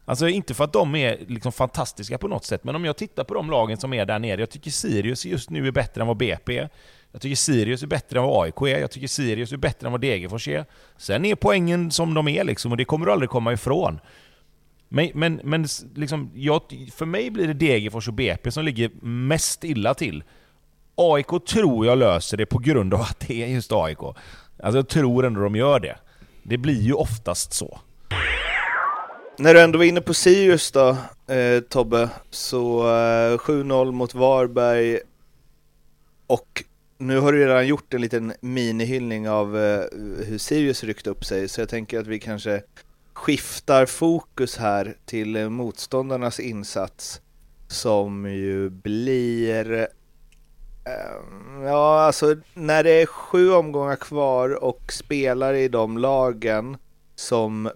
[0.04, 3.24] Alltså inte för att de är liksom fantastiska på något sätt, men om jag tittar
[3.24, 6.06] på de lagen som är där nere, jag tycker Sirius just nu är bättre än
[6.06, 6.68] vad BP är.
[7.12, 9.92] Jag tycker Sirius är bättre än vad AIK är, jag tycker Sirius är bättre än
[9.92, 10.64] vad Degerfors är.
[10.96, 14.00] Sen är poängen som de är liksom, och det kommer du aldrig komma ifrån.
[14.88, 16.62] Men, men, men liksom, jag,
[16.94, 20.24] för mig blir det Degerfors och BP som ligger mest illa till.
[20.94, 23.98] AIK tror jag löser det på grund av att det är just AIK.
[23.98, 25.96] Alltså jag tror ändå de gör det.
[26.42, 27.80] Det blir ju oftast så.
[29.38, 30.88] När du ändå var inne på Sirius då,
[31.34, 34.98] eh, Tobbe, så eh, 7-0 mot Varberg
[36.26, 36.64] och
[36.98, 39.84] nu har du redan gjort en liten minihyllning av eh,
[40.26, 42.62] hur Sirius ryckte upp sig, så jag tänker att vi kanske
[43.16, 47.20] skiftar fokus här till eh, motståndarnas insats
[47.68, 49.72] som ju blir
[50.84, 56.76] ehm, Ja, alltså när det är sju omgångar kvar och spelare i de lagen
[57.14, 57.70] som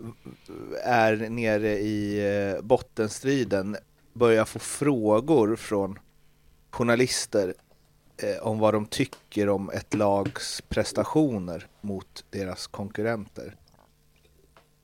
[0.84, 3.76] är nere i eh, bottenstriden
[4.12, 5.98] börjar få frågor från
[6.70, 7.54] journalister
[8.16, 13.56] eh, om vad de tycker om ett lags prestationer mot deras konkurrenter.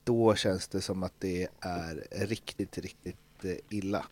[0.07, 4.05] Då känns det som att det är riktigt, riktigt eh, illa.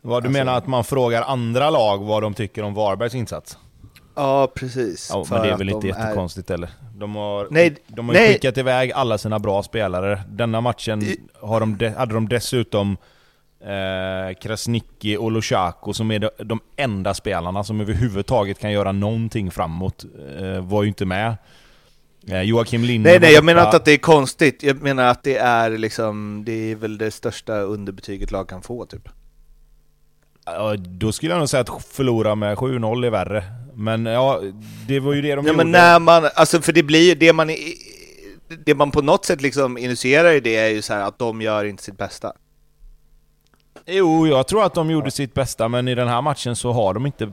[0.00, 3.58] Vad du Alltså- menar att man frågar andra lag vad de tycker om Varbergs insats?
[4.14, 5.08] Ja, precis.
[5.12, 6.70] Ja, men det är väl inte de är- jättekonstigt heller.
[6.96, 8.32] De har, Nej, de har ju nej.
[8.32, 10.22] skickat iväg alla sina bra spelare.
[10.28, 11.02] Denna matchen
[11.40, 12.96] har de de, hade de dessutom
[13.60, 19.50] eh, Krasniqi och Lushaku som är de, de enda spelarna som överhuvudtaget kan göra någonting
[19.50, 20.04] framåt.
[20.38, 21.36] Eh, var ju inte med.
[22.26, 24.62] Eh, Joakim Linde Nej, nej, jag menar inte att det är konstigt.
[24.62, 28.86] Jag menar att det är liksom, det är väl det största underbetyget lag kan få
[28.86, 29.08] typ.
[30.44, 33.44] Ja, då skulle jag nog säga att förlora med 7-0 är värre.
[33.74, 34.40] Men ja,
[34.88, 35.64] det var ju det de ja, gjorde.
[35.64, 37.50] Men när man, alltså för det blir ju det man,
[38.64, 41.64] det man på något sätt liksom initierar i det är ju så att de gör
[41.64, 42.32] inte sitt bästa.
[43.90, 46.94] Jo, jag tror att de gjorde sitt bästa, men i den här matchen så har
[46.94, 47.30] de inte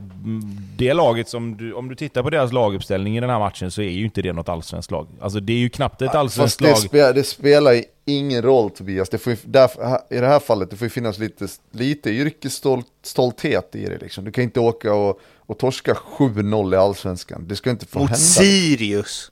[0.76, 3.82] det laget som du, Om du tittar på deras laguppställning i den här matchen så
[3.82, 5.06] är ju inte det något allsvenskt lag.
[5.20, 6.78] Alltså det är ju knappt ett allsvenskt lag.
[6.78, 9.70] Spelar, det spelar ingen roll Tobias, det får ju, där,
[10.10, 14.24] i det här fallet det får ju finnas lite, lite yrkesstolthet i det liksom.
[14.24, 18.08] Du kan inte åka och, och torska 7-0 i allsvenskan, det ska inte få Mot
[18.08, 18.20] hända.
[18.20, 19.30] Sirius!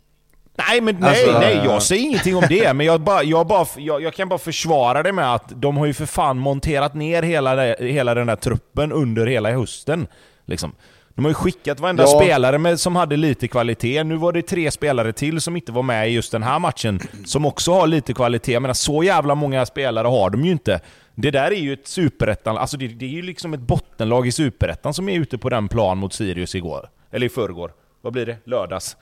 [0.57, 3.67] Nej, men nej, Alltså, nej, jag säger ingenting om det, men jag, bara, jag, bara,
[3.77, 7.23] jag, jag kan bara försvara det med att de har ju för fan monterat ner
[7.23, 10.07] hela, hela den där truppen under hela hösten.
[10.47, 10.73] Liksom.
[11.14, 12.21] De har ju skickat varenda Ja.
[12.21, 14.05] spelare med, som hade lite kvalitet.
[14.05, 17.01] Nu var det tre spelare till som inte var med i just den här matchen,
[17.25, 18.61] som också har lite kvalitet.
[18.61, 20.81] Men så jävla många spelare har de ju inte.
[21.14, 24.33] Det där är ju ett superettan, alltså det, det är ju liksom ett bottenlag i
[24.33, 26.88] superettan som är ute på den plan mot Sirius igår.
[27.12, 27.73] Eller i förrgår.
[28.03, 28.37] Vad blir det?
[28.45, 28.97] Lördags.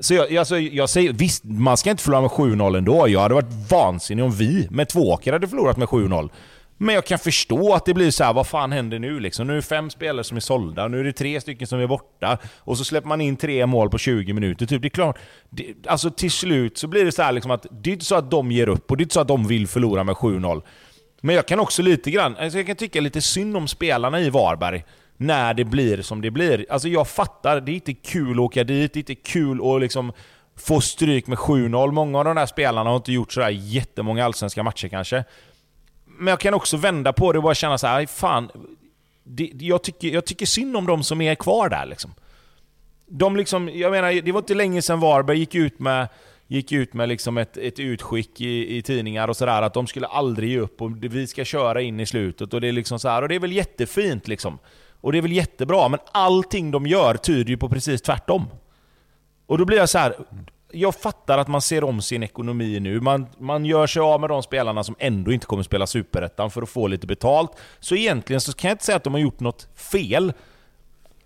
[0.00, 3.08] Så jag, alltså, jag säger, visst, man ska inte förlora med 7-0 ändå.
[3.08, 6.30] Jag hade varit vansinnig om vi med Tvååker hade förlorat med 7-0.
[6.76, 9.46] Men jag kan förstå att det blir så här: vad fan händer nu liksom?
[9.46, 11.86] Nu är det fem spelare som är sålda, nu är det tre stycken som är
[11.86, 14.66] borta, och så släpper man in tre mål på 20 minuter.
[14.66, 14.82] Typ.
[14.82, 15.18] Det är klart,
[15.50, 18.14] det, alltså till slut så blir det så här liksom att det är inte så
[18.14, 20.62] att de ger upp, och det är inte så att de vill förlora med 7-0.
[21.20, 24.30] Men jag kan också lite grann, alltså jag kan tycka lite synd om spelarna i
[24.30, 24.84] Varberg
[25.16, 26.66] när det blir som det blir.
[26.70, 29.80] Alltså jag fattar, det är inte kul att åka dit, det är inte kul att
[29.80, 30.12] liksom
[30.56, 31.92] få stryk med 7-0.
[31.92, 35.24] Många av de där spelarna har inte gjort sådär jättemånga allsvenska matcher kanske.
[36.04, 38.50] Men jag kan också vända på det och bara känna så här, fan,
[39.24, 42.14] det, jag, tycker, jag tycker synd om de som är kvar där liksom.
[43.06, 46.08] De liksom, jag menar, det var inte länge sedan Varberg gick ut med
[46.46, 50.06] gick ut med liksom ett, ett utskick i, i tidningar och sådär att de skulle
[50.06, 53.08] aldrig ge upp och vi ska köra in i slutet och det är liksom så
[53.08, 54.58] här, och det är väl jättefint liksom.
[55.04, 58.46] Och det är väl jättebra, men allting de gör tyder ju på precis tvärtom.
[59.46, 60.16] Och då blir jag så här.
[60.72, 63.00] Jag fattar att man ser om sin ekonomi nu.
[63.00, 66.62] Man, man gör sig av med de spelarna som ändå inte kommer spela Superettan för
[66.62, 67.50] att få lite betalt.
[67.80, 70.32] Så egentligen så kan jag inte säga att de har gjort något fel.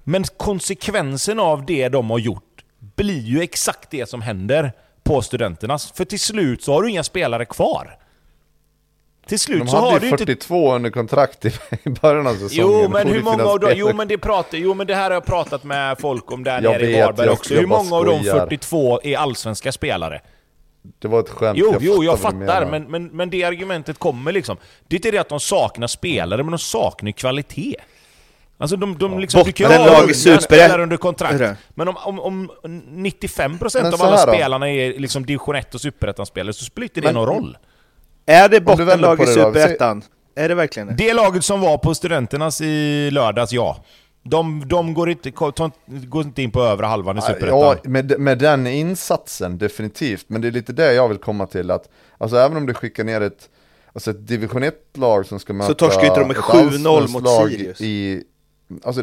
[0.05, 5.93] Men konsekvensen av det de har gjort blir ju exakt det som händer på studenternas.
[5.93, 7.99] För till slut så har du inga spelare kvar.
[9.29, 11.49] Till slut De så har hade du inte 42 under kontrakt i,
[11.83, 12.51] i början av säsongen.
[12.73, 15.05] Jo Det men hur många av dem, jo men det pratar, jo men det här
[15.05, 17.55] har jag pratat med folk om där Jag nere i vet, Varberg jag- också.
[17.55, 18.41] jag Hur många av de skojar.
[18.41, 20.21] 42 är allsvenska spelare?
[20.99, 21.59] Det var ett skämt.
[21.63, 24.57] Jo, jo jag vad du fattar, men, men, men det argumentet kommer liksom.
[24.89, 27.77] Det är inte det att de saknar spelare, men de saknar kvalitet.
[28.61, 31.59] Alltså de, de liksom, du kan ju ha i unga spelare under kontrakt.
[31.75, 36.53] Men om, om, om 95% Men av alla spelarna är liksom division 1 och superettan-spelare
[36.53, 37.59] så spelar inte det Men- någon roll.
[38.29, 40.03] Är det bottenlag i Superettan?
[40.35, 40.95] Är det verkligen det?
[40.95, 43.85] Det laget som var på Studenternas i lördags, ja.
[44.23, 45.31] De, de går, inte,
[45.87, 47.59] går inte in på övre halvan i Superettan.
[47.59, 50.25] Ja, med, med den insatsen definitivt.
[50.29, 51.71] Men det är lite det jag vill komma till.
[51.71, 51.89] Att,
[52.19, 53.49] alltså även om du skickar ner ett,
[53.93, 57.13] alltså ett division 1-lag som ska möta torskar ju inte de med ett 7-0 allsvenskt
[57.13, 57.81] mot lag Sirius.
[57.81, 58.23] I,
[58.83, 59.03] alltså,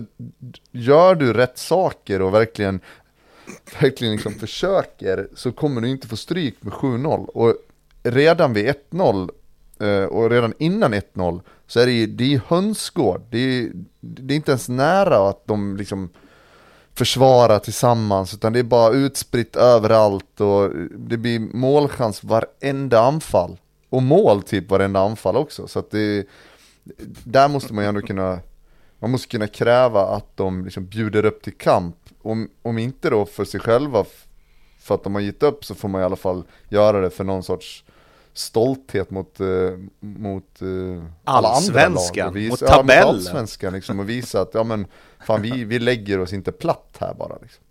[0.72, 2.80] gör du rätt saker och verkligen,
[3.82, 7.26] verkligen liksom försöker så kommer du inte få stryk med 7-0.
[7.26, 7.56] Och
[8.06, 9.30] redan vid 1-0
[9.80, 13.22] eh, och redan innan 1-0 så är det ju, det är ju hönsgård.
[13.30, 16.10] Det är, det är inte ens nära att de liksom
[16.94, 23.58] försvara tillsammans utan det är bara utspritt överallt och det blir målchans varenda anfall.
[23.90, 25.68] Och mål typ varenda anfall också.
[25.68, 26.28] Så att det,
[27.24, 28.40] där måste man ju ändå kunna,
[29.00, 31.96] man måste kunna kräva att de liksom bjuder upp till kamp.
[32.22, 34.06] Om, om inte då för sig själva,
[34.80, 37.24] för att de har gett upp så får man i alla fall göra det för
[37.24, 37.85] någon sorts
[38.38, 39.48] stolthet mot, eh,
[40.00, 42.28] mot eh, alla andra lag.
[42.28, 43.06] och visa- mot ja, tabellen.
[43.08, 44.88] mot allsvenskan liksom och visa att ja men
[45.28, 47.64] fan vi, vi lägger oss inte platt här bara liksom.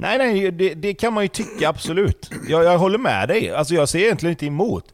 [0.00, 2.30] Nej, nej, det, det kan man ju tycka absolut.
[2.48, 3.50] Jag, jag håller med dig.
[3.50, 4.84] Alltså jag ser egentligen inte emot.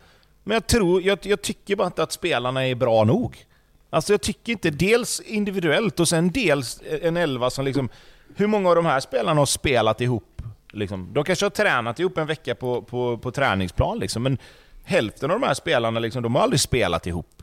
[0.45, 3.47] Men jag tror, jag, jag tycker bara inte att spelarna är bra nog.
[3.91, 7.89] Alltså jag tycker inte, dels individuellt och sen dels en elva som liksom...
[8.37, 10.34] Hur många av de här spelarna har spelat ihop?
[10.75, 11.11] Liksom?
[11.13, 14.39] De kanske har tränat ihop en vecka på, på, på träningsplan liksom, men
[14.85, 17.43] hälften av de här spelarna liksom, de har aldrig spelat ihop.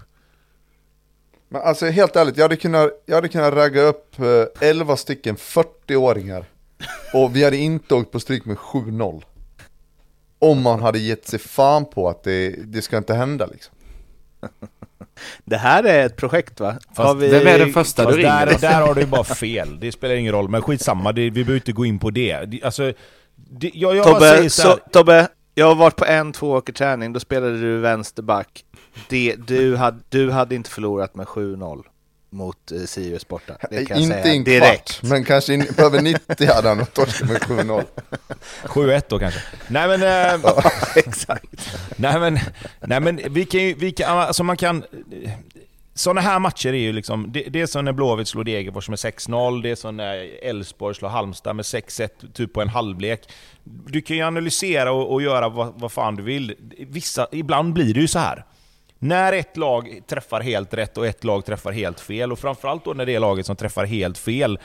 [1.50, 5.36] Men alltså helt ärligt, jag hade kunnat, jag hade kunnat ragga upp eh, 11 stycken
[5.36, 6.46] 40-åringar
[7.14, 9.24] och vi hade inte åkt på stryk med 7-0.
[10.40, 13.76] Om man hade gett sig fan på att det, det ska inte hända liksom.
[15.46, 16.76] Det här är ett projekt va?
[16.96, 17.30] Har vi...
[17.30, 18.46] Vem är den första du Fast ringer?
[18.46, 19.80] där, där har du bara fel.
[19.80, 22.46] Det spelar ingen roll, men skitsamma, det, vi behöver inte gå in på det.
[22.46, 22.94] det alltså,
[23.50, 27.20] det jag, jag Tobbe, så här, så, Tobbe, jag har varit på en tvååkerträning, då
[27.20, 28.66] spelade du vänsterback.
[29.10, 31.84] Det, du, hade, du hade inte förlorat med 7-0.
[32.30, 33.54] mot eh, Sirius borta.
[33.70, 35.00] Det kan Inte jag säga direkt.
[35.00, 37.84] Kvart, men kanske in, över 90 hade han torskat med 7-0.
[38.64, 39.40] 7-1 då kanske.
[39.68, 40.02] Nej men...
[40.34, 40.52] Äh,
[40.96, 41.46] exakt.
[41.96, 42.40] Nej men,
[42.80, 44.84] nej men vi kan ju, vi kan, alltså man kan...
[45.94, 48.98] Sådana här matcher är ju liksom, det, det är som när Blåvitt slår Degerfors med
[48.98, 53.30] 6-0, det är som när Elfsborg slår Halmstad med 6-1, typ på en halvlek.
[53.64, 56.56] Du kan ju analysera och, och göra vad, vad fan du vill.
[56.78, 58.46] Vissa, ibland blir det ju så här.
[59.00, 62.94] När ett lag träffar helt rätt och ett lag träffar helt fel, och framförallt då
[62.94, 64.60] när det är laget som träffar helt fel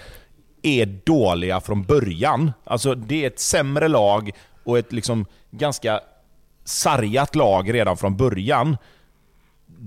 [0.62, 2.53] är dåliga från början.
[2.65, 4.31] Alltså det är ett sämre lag
[4.65, 6.01] och ett liksom ganska
[6.65, 8.77] sargat lag redan från början.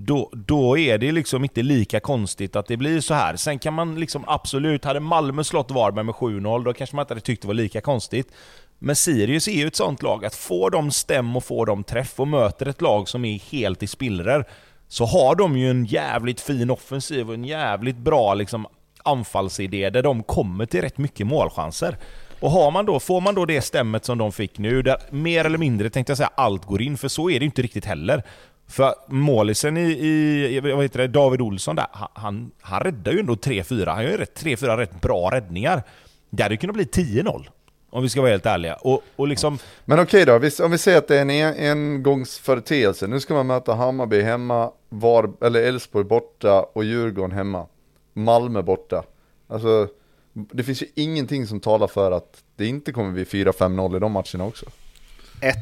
[0.06, 3.36] Då, då är det liksom inte lika konstigt att det blir så här.
[3.36, 7.14] Sen kan man liksom absolut, hade Malmö slått Varberg med 7-0, då kanske man inte
[7.14, 8.32] hade tyckt det var lika konstigt.
[8.78, 12.20] Men Sirius är ju ett sånt lag att får de stäm och får de träff
[12.20, 14.44] och möter ett lag som är helt i spillror
[14.88, 18.66] så har de ju en jävligt fin offensiv och en jävligt bra liksom,
[19.04, 21.98] anfallsidé där de kommer till rätt mycket målchanser.
[22.40, 25.44] Och har man då, får man då det stämmet som de fick nu, där mer
[25.44, 28.22] eller mindre tänkte jag säga allt går in, för så är det inte riktigt heller.
[28.70, 33.34] För målisen i, i vad heter det, David Olsson där, han, han räddar ju ändå
[33.34, 35.82] 3-4, han gör ju 3-4 rätt bra räddningar.
[36.30, 37.48] Det hade kunnat bli 10-0.
[37.90, 38.74] Om vi ska vara helt ärliga.
[38.74, 39.58] Och, och liksom...
[39.84, 43.06] Men okej då, om vi säger att det är en engångsföreteelse.
[43.06, 47.66] Nu ska man möta Hammarby hemma, Var, eller Elfsborg borta och Djurgården hemma.
[48.12, 49.02] Malmö borta.
[49.48, 49.88] Alltså,
[50.32, 54.12] det finns ju ingenting som talar för att det inte kommer bli 4-5-0 i de
[54.12, 54.66] matcherna också.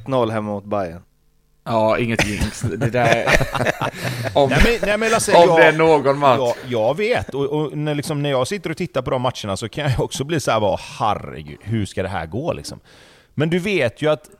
[0.06, 1.02] 1-0 hemma mot Bayern.
[1.68, 2.60] Ja, inget jinx.
[2.60, 3.26] Det där...
[4.34, 6.38] om nej, men, nej, men Lasse, om jag, det är någon match.
[6.38, 9.56] Jag, jag vet, och, och, när, liksom, när jag sitter och tittar på de matcherna
[9.56, 12.80] så kan jag också bli så här, bara, herregud, hur ska det här gå liksom?
[13.34, 14.30] Men du vet ju att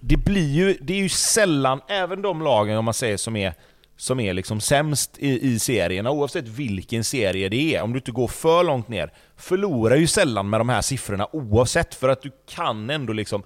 [0.00, 3.54] det blir ju, det är ju sällan, även de lagen om man säger som är
[3.96, 8.12] som är liksom sämst i, i serierna, oavsett vilken serie det är, om du inte
[8.12, 12.30] går för långt ner, förlorar ju sällan med de här siffrorna oavsett, för att du
[12.48, 13.42] kan ändå liksom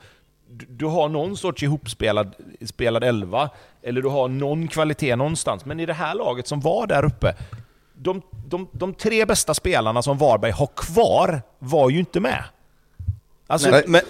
[0.69, 2.35] du, har någon sorts ihopspelad
[2.67, 3.51] spelad elva,
[3.83, 5.65] eller du har någon kvalitet någonstans.
[5.65, 7.35] Men i det här laget som var där uppe,
[7.95, 12.45] de, de, de tre bästa spelarna som Varberg har kvar var ju inte med.
[13.47, 14.01] Alltså, Nej, men,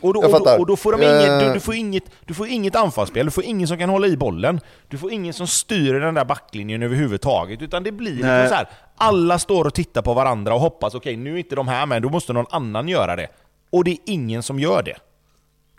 [0.00, 2.48] och, då, och, då, och då får de inget, du, du, får inget, du får
[2.48, 5.94] inget anfallsspel, du får ingen som kan hålla i bollen, du får ingen som styr
[5.94, 8.68] den där backlinjen överhuvudtaget, utan det blir liksom så här.
[8.96, 11.86] alla står och tittar på varandra och hoppas, okej okay, nu är inte de här
[11.86, 13.28] med, då måste någon annan göra det.
[13.70, 14.96] Och det är ingen som gör det.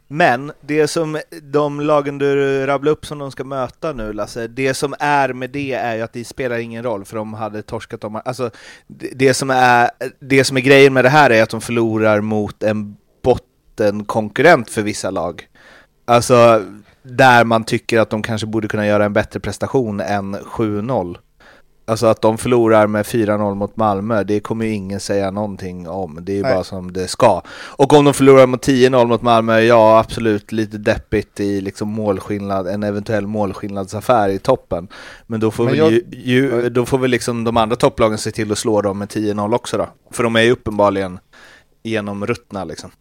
[0.07, 4.73] Men det som de lagen du rabblar upp som de ska möta nu Lasse, det
[4.73, 8.01] som är med det är ju att det spelar ingen roll för de hade torskat
[8.01, 8.21] dem.
[8.25, 8.49] Alltså,
[8.87, 9.89] det, som är,
[10.19, 14.81] det som är grejen med det här är att de förlorar mot en bottenkonkurrent för
[14.81, 15.47] vissa lag.
[16.05, 16.63] Alltså
[17.03, 21.17] där man tycker att de kanske borde kunna göra en bättre prestation än 7-0.
[21.89, 26.19] Alltså att de förlorar med 4-0 mot Malmö, det kommer ju ingen säga någonting om.
[26.21, 27.41] Det är ju bara som det ska.
[27.49, 32.67] Och om de förlorar mot 10-0 mot Malmö, ja absolut lite deppigt i liksom målskillnad,
[32.67, 34.87] en eventuell målskillnadsaffär i toppen.
[35.27, 35.85] Men då får, Men jag...
[35.85, 38.97] väl, ju, ju, då får väl liksom de andra topplagen se till att slå dem
[38.97, 39.87] med 10-0 också då.
[40.11, 41.19] För de är ju uppenbarligen
[41.83, 42.91] genomruttna liksom.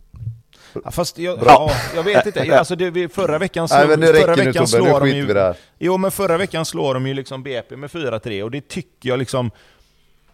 [0.85, 4.55] Ja, fast jag, ja, jag vet inte, alltså det, förra veckan, slår, Nej, förra veckan
[4.61, 5.55] nu, slår de ju...
[5.79, 9.19] Jo men förra veckan slår de ju liksom BP med 4-3 och det tycker jag
[9.19, 9.51] liksom...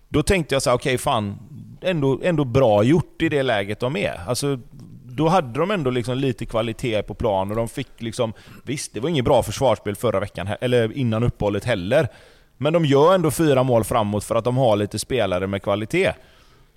[0.09, 1.39] Då tänkte jag så okej okay, fan,
[1.81, 4.21] ändå, ändå bra gjort i det läget de är.
[4.27, 4.59] Alltså,
[5.05, 8.33] då hade de ändå liksom lite kvalitet på plan och de fick liksom...
[8.65, 12.09] Visst, det var inget bra försvarsspel förra veckan, eller innan uppehållet heller.
[12.57, 16.13] Men de gör ändå fyra mål framåt för att de har lite spelare med kvalitet.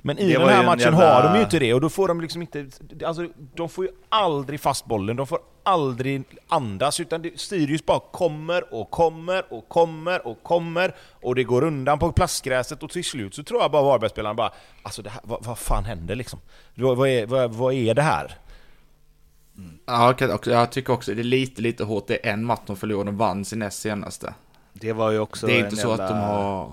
[0.06, 1.14] Men i den här matchen jävla...
[1.14, 2.68] har de ju inte det, och då får de liksom inte...
[3.06, 8.00] Alltså, de får ju aldrig fast bollen, de får aldrig andas, utan det, Sirius bara
[8.00, 13.04] kommer och kommer och kommer och kommer, och det går undan på plastgräset, och till
[13.04, 14.52] slut så tror jag bara Varbergsspelarna bara
[14.84, 16.40] Alltså det här, vad, vad fan händer liksom?
[16.76, 18.38] Vad, vad, är, vad, vad är det här?
[19.58, 19.80] Mm.
[19.86, 20.16] Ja,
[20.46, 22.08] jag tycker också det är lite, lite hårt.
[22.08, 24.34] Det är en match de förlorade, de vann sin näst senaste.
[24.74, 26.04] Det var ju också Det är inte så jävla...
[26.04, 26.70] att de har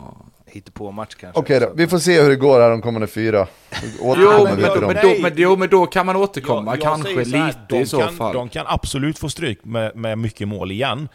[0.55, 1.41] hittepå-match kanske.
[1.41, 3.47] Okej då, vi får se hur det går här de kommande fyra.
[4.01, 7.39] jo, men, men, men, då, men, jo, men då kan man återkomma, jag, jag kanske
[7.39, 8.35] här, lite i så kan, fall.
[8.35, 11.09] De kan absolut få stryk med, med mycket mål igen.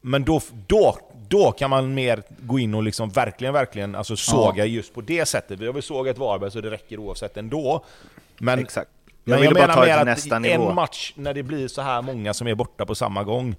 [0.00, 0.98] Men då, då,
[1.28, 4.64] då kan man mer gå in och liksom verkligen, verkligen alltså såga ja.
[4.64, 5.60] just på det sättet.
[5.60, 7.84] Vi har väl sågat Varberg så det räcker oavsett ändå.
[8.38, 8.90] Men, Exakt.
[9.24, 10.72] Jag, men jag menar mer att en nivå.
[10.72, 13.56] match när det blir så här många som är borta på samma gång,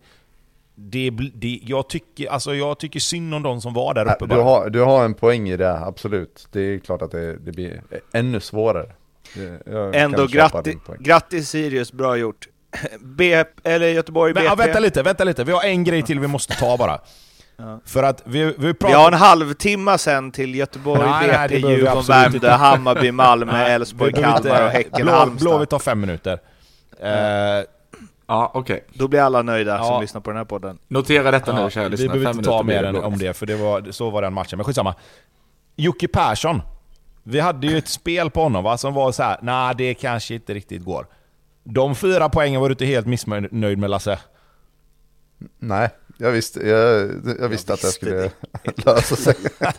[0.76, 4.42] det, det, jag, tycker, alltså jag tycker synd om de som var där uppe du
[4.42, 6.48] har, du har en poäng i det, absolut.
[6.52, 7.82] Det är klart att det, det blir
[8.14, 8.92] ännu svårare.
[9.66, 12.48] Jag Ändå grattis, grattis Sirius, bra gjort.
[13.00, 14.46] BP, eller Göteborg, Men, BP.
[14.46, 15.44] Ja, vänta lite, vänta lite.
[15.44, 17.00] Vi har en grej till vi måste ta bara.
[17.58, 17.80] Ja.
[17.86, 18.88] För att vi, vi, pratar...
[18.88, 24.14] vi har en halvtimme sen till Göteborg, nej, BP, nej, Djurgården, Värmdö, Hammarby, Malmö, Elfsborg,
[24.14, 25.40] Kalmar och Häcken, Blå, Halmstad.
[25.40, 26.40] Blåvitt tar fem minuter.
[27.00, 27.60] Mm.
[27.60, 27.66] Uh,
[28.28, 28.74] Ja, okej.
[28.74, 28.88] Okay.
[28.94, 29.84] Då blir alla nöjda ja.
[29.84, 30.78] som lyssnar på den här podden.
[30.88, 32.14] Notera detta ja, nu, kära lyssnare.
[32.14, 34.58] Vi behöver inte ta mer om det, för det var, så var den matchen.
[34.58, 34.96] Men skitsamma.
[35.76, 36.62] Jocke Persson.
[37.24, 39.40] Vi hade ju ett spel på honom va, som var så här.
[39.42, 41.08] nej det kanske inte riktigt går.
[41.64, 44.20] De fyra poängen var du inte helt missnöjd med Lasse?
[45.60, 48.32] Nej, jag visste, jag, jag, jag visste att det skulle
[48.76, 49.36] lösa sig.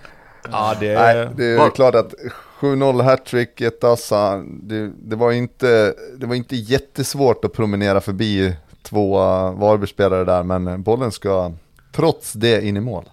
[0.52, 0.94] ja, det...
[0.94, 2.14] Nej, det är klart att
[2.60, 4.36] 7-0 hattrick, ett assa.
[4.46, 9.18] Det, det, var inte, det var inte jättesvårt att promenera förbi två
[9.52, 11.52] Varbergsspelare där, men bollen ska
[11.92, 13.04] trots det in i mål.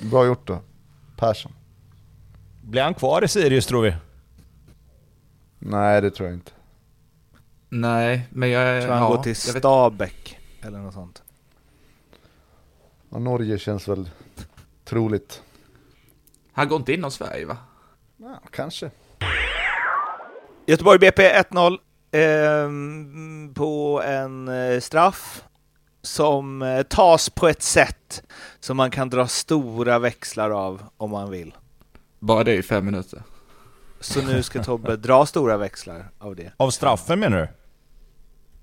[0.00, 0.58] Bra gjort då,
[1.16, 1.52] Persson.
[2.62, 3.94] Blir han kvar i Sirius tror vi?
[5.58, 6.50] Nej, det tror jag inte.
[7.68, 8.82] Nej, men jag...
[8.82, 11.22] Tror han ja, går till Stabäck eller något sånt.
[13.10, 14.10] Ja, Norge känns väl
[14.84, 15.42] troligt.
[16.56, 17.56] Han går inte inom Sverige va?
[18.16, 18.90] Ja, kanske.
[20.66, 21.78] Göteborg BP 1-0
[22.10, 22.68] eh,
[23.54, 25.44] på en eh, straff
[26.02, 28.22] som eh, tas på ett sätt
[28.60, 31.54] som man kan dra stora växlar av om man vill.
[32.18, 33.22] Bara det i fem minuter.
[34.00, 36.52] Så nu ska Tobbe dra stora växlar av det.
[36.56, 37.48] Av straffen menar du?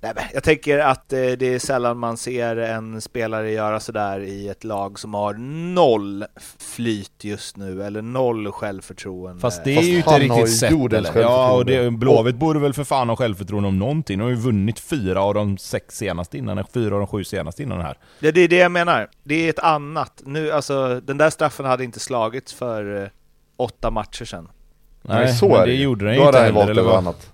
[0.03, 4.49] Nej, jag tänker att eh, det är sällan man ser en spelare göra sådär i
[4.49, 5.33] ett lag som har
[5.73, 6.25] noll
[6.59, 9.41] flyt just nu, eller noll självförtroende.
[9.41, 11.21] Fast det är Fast ju inte riktigt sett eller?
[11.21, 14.19] Ja, och det, Blåvitt borde väl för fan ha självförtroende om någonting.
[14.19, 17.63] De har ju vunnit fyra av de sex senaste innan, fyra av de sju senaste
[17.63, 17.97] innan här.
[18.19, 19.09] Ja, det är det jag menar.
[19.23, 20.21] Det är ett annat.
[20.25, 23.09] Nu, alltså, den där straffen hade inte slagits för eh,
[23.57, 24.49] åtta matcher sedan.
[25.01, 26.95] Nej, Nej så men är det, det gjorde den ju inte heller, eller vad?
[26.95, 27.32] Annat.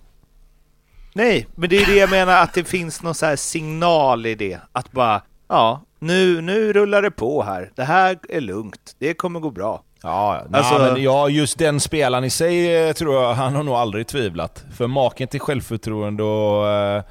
[1.19, 4.59] Nej, men det är det jag menar, att det finns någon så signal i det.
[4.71, 7.71] Att bara, ja, nu, nu rullar det på här.
[7.75, 8.95] Det här är lugnt.
[8.99, 9.83] Det kommer gå bra.
[10.03, 13.63] Ja, alltså, nej, men ja, just den spelaren i sig eh, tror jag han har
[13.63, 14.63] nog aldrig tvivlat.
[14.77, 17.03] För maken till självförtroende och, eh,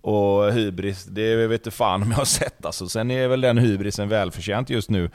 [0.00, 2.88] och hybris, det vet du fan om jag har sett alltså.
[2.88, 5.10] Sen är väl den hybrisen välförtjänt just nu.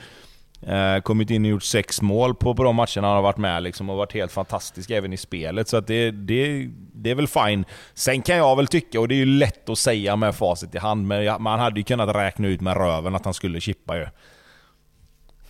[0.62, 3.64] Eh, kommit in och gjort sex mål på, på de matcherna han har varit med
[3.64, 5.68] liksom, och varit helt fantastisk även i spelet.
[5.68, 7.66] Så att det, det, det är väl fine.
[7.93, 10.78] Sen kan jag väl tycka, och det är ju lätt att säga med facit i
[10.78, 14.08] hand, men man hade ju kunnat räkna ut med röven att han skulle chippa ju.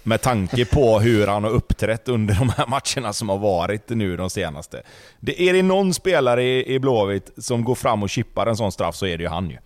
[0.04, 4.18] Med tanke på hur han har uppträtt under de här matcherna som har varit nu
[4.18, 4.84] de senaste.
[5.20, 8.72] Det, är det någon spelare i, i Blåvitt som går fram och chippar en sån
[8.72, 9.58] straff så är det ju han ju.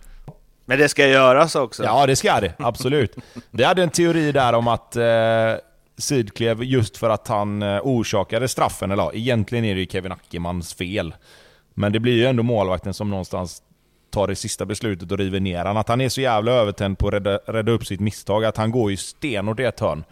[0.72, 1.84] Men det ska göras också?
[1.84, 2.52] Ja, det ska det.
[2.58, 3.16] Absolut.
[3.50, 5.04] Vi hade en teori där om att eh,
[5.98, 10.74] Sidklev, just för att han eh, orsakade straffen, eller egentligen är det ju Kevin Ackermans
[10.74, 11.14] fel.
[11.74, 13.62] Men det blir ju ändå målvakten som någonstans
[14.10, 15.76] tar det sista beslutet och river ner han.
[15.76, 18.70] Att han är så jävla övertänd på att rädda, rädda upp sitt misstag, att han
[18.70, 20.04] går ju stenhårt i ett hörn.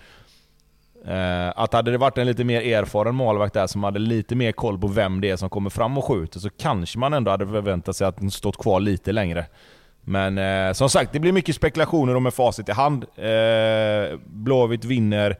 [1.07, 4.53] Eh, att hade det varit en lite mer erfaren målvakt där som hade lite mer
[4.53, 7.47] koll på vem det är som kommer fram och skjuter så kanske man ändå hade
[7.47, 9.47] förväntat sig att den stått kvar lite längre.
[10.11, 13.05] Men eh, som sagt, det blir mycket spekulationer och med facit i hand.
[13.17, 15.39] Eh, Blåvitt vinner,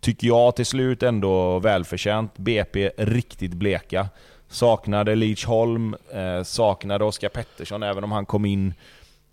[0.00, 2.38] tycker jag till slut ändå välförtjänt.
[2.38, 4.08] BP riktigt bleka.
[4.48, 8.74] Saknade Leach Holm, eh, saknade Oskar Pettersson även om han kom in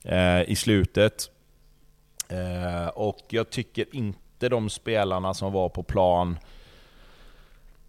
[0.04, 1.30] eh, i slutet.
[2.30, 6.38] Eh, och jag tycker inte de spelarna som var på plan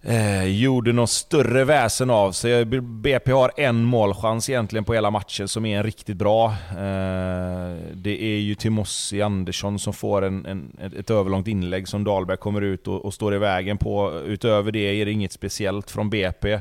[0.09, 2.65] eh, gjorde något större väsen av sig.
[2.81, 6.47] BP har en målchans egentligen på hela matchen som är en riktigt bra.
[6.71, 12.37] Eh, det är ju Timossi Andersson som får en, en, ett överlångt inlägg som Dahlberg
[12.37, 14.21] kommer ut och, och, står i vägen på.
[14.27, 16.53] Utöver det är det inget speciellt från BP.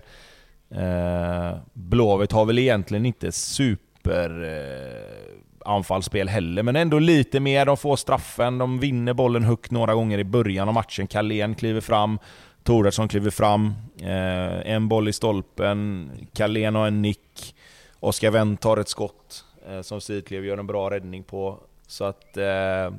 [0.71, 7.65] Eh, Blåvitt har väl egentligen inte super eh, anfallsspel heller, men ändå lite mer.
[7.65, 11.07] De får straffen, de vinner bollen högt några gånger i början av matchen.
[11.07, 12.19] Carlén kliver fram,
[12.67, 17.55] Tordartsson kliver fram, eh, en boll i stolpen, Carlén har en nick,
[17.99, 21.59] Oskar Wendt tar ett skott eh, som Sidklev gör en bra räddning på.
[21.87, 22.37] Så att...
[22.37, 22.93] Eh,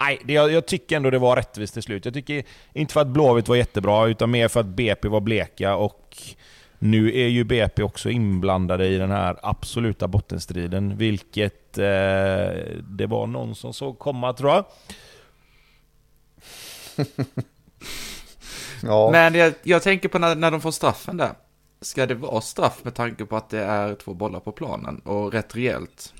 [0.00, 2.04] nej, det, jag, jag, tycker ändå det var rättvist till slut.
[2.04, 5.76] Jag tycker inte för att Blåvitt var jättebra, utan mer för att BP var bleka
[5.76, 6.16] och
[6.78, 11.84] nu är ju BP också inblandade i den här absoluta bottenstriden, vilket eh,
[12.82, 14.64] det var någon som såg komma tror jag.
[18.82, 19.10] Ja.
[19.12, 21.30] Men jag, jag tänker på när, när de får straffen där.
[21.80, 25.32] Ska det vara straff med tanke på att det är två bollar på planen och
[25.32, 26.14] rätt rejält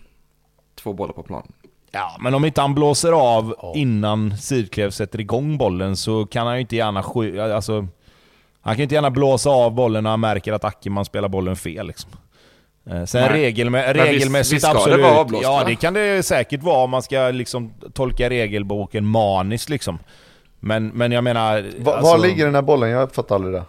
[0.82, 1.52] två bollar på planen?
[1.90, 3.72] Ja, men om inte han blåser av ja.
[3.76, 7.86] innan Sidklev sätter igång bollen så kan han ju inte gärna sky alltså,
[8.60, 11.86] Han kan inte gärna blåsa av bollen när han märker att Ackerman spelar bollen fel
[11.86, 12.10] liksom.
[12.90, 15.02] Eh, Sen regelmä visst- regelmässigt visst det absolut.
[15.02, 15.64] vara avblåst, ja va?
[15.64, 19.98] det kan det säkert vara om man ska liksom tolka regelboken maniskt liksom.
[20.64, 21.70] Men, men jag menar...
[21.78, 22.90] Va, alltså- Var ligger den här bollen?
[22.90, 23.64] Jag fattar aldrig det.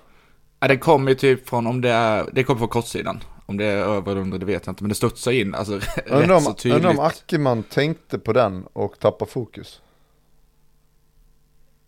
[0.60, 3.24] Ja, det kommer ju typ från om det är, det kommer från kortsidan.
[3.46, 5.74] Om det är över eller under det vet jag inte, men det studsar in, alltså
[6.06, 6.76] Undrar rätt om, så tydligt.
[6.78, 9.82] undrar om Ackerman tänkte på den och tappade fokus.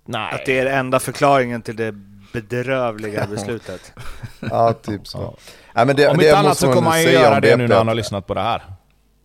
[0.06, 0.34] Nej.
[0.34, 1.92] Att det är enda förklaringen till det
[2.34, 3.94] bedrövliga beslutet.
[4.50, 5.38] Ja, typ så.
[5.76, 7.68] Nej, men det, Om det inte annat så kommer han ju göra om det nu
[7.68, 8.64] när han har lyssnat på det här.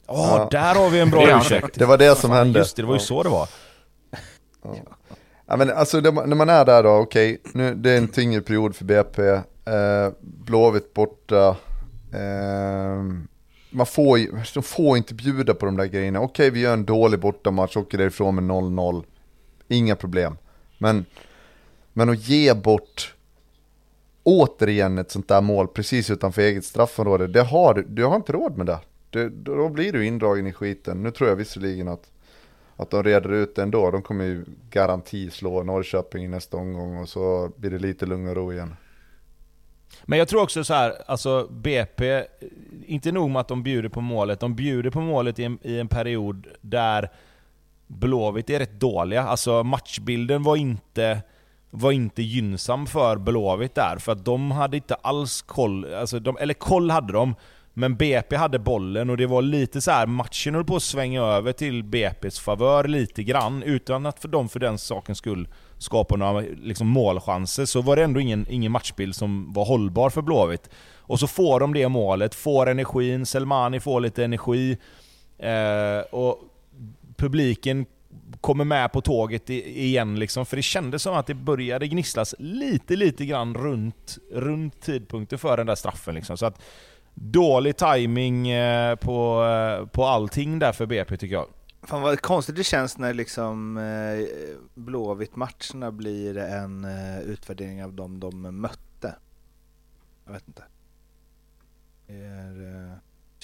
[0.07, 0.49] Åh, Ja.
[0.51, 1.79] där har vi en bra ursäkt.
[1.79, 2.59] Det var det som hände.
[2.59, 3.49] Just det, det var ju så det var.
[4.63, 4.77] Ja,
[5.57, 8.77] men alltså det, när man är där då, okej, nu det är en tyngre period
[8.77, 9.23] för BP.
[9.23, 11.57] Eh, Blåvitt borta.
[12.13, 13.03] Eh,
[13.71, 14.19] man får,
[14.55, 16.21] de får inte bjuda på de där grejerna.
[16.21, 19.05] Okej, vi gör en dålig bortamatch, åker därifrån med 0-0.
[19.69, 20.37] Inga problem.
[20.79, 21.05] Men,
[21.93, 23.15] men att ge bort
[24.23, 28.33] återigen ett sånt där mål precis utanför eget straffområde, det har, du- du har inte
[28.33, 28.79] råd med det.
[29.11, 29.29] det.
[29.29, 31.03] Då blir du indragen i skiten.
[31.03, 32.11] Nu tror jag visserligen att
[32.83, 33.91] att de reder ut det ändå.
[33.91, 38.29] De kommer ju garanti slå Norrköping i nästa omgång och så blir det lite lugn
[38.29, 38.77] och ro igen.
[40.05, 42.25] Men jag tror också så här, alltså BP,
[42.87, 45.79] inte nog med att de bjuder på målet, de bjuder på målet i en, i
[45.79, 47.11] en period där
[47.87, 49.23] Blåvitt är rätt dåliga.
[49.23, 51.23] Alltså matchbilden var inte,
[51.71, 56.37] var inte gynnsam för Blåvitt där, för att de hade inte alls koll, alltså de,
[56.41, 57.35] eller koll hade de,
[57.81, 61.23] men BP hade bollen och det var lite så här matchen höll på att svänga
[61.23, 66.17] över till BP's favör lite grann, utan att för dem för den sakens skull skapa
[66.17, 70.71] några liksom, målchanser, så var det ändå ingen, ingen matchbild som var hållbar för Blåvitt.
[70.99, 74.79] Och så får de det målet, får energin, Selmani får lite energi,
[75.39, 76.39] eh, och
[77.17, 77.87] publiken
[78.41, 82.97] kommer med på tåget igen liksom, för det kändes som att det började gnisslas lite,
[82.97, 86.37] lite grann runt, runt tidpunkten för den där straffen liksom.
[86.37, 86.63] Så att
[87.23, 91.47] dålig timing eh, på, eh, på allting där för BP tycker jag.
[91.83, 94.27] Fan vad konstigt det känns när liksom eh,
[94.75, 99.15] Blåvitt-matcherna blir en eh, utvärdering av dem de mötte.
[100.27, 100.63] Jag vet inte.
[102.09, 102.95] Eh,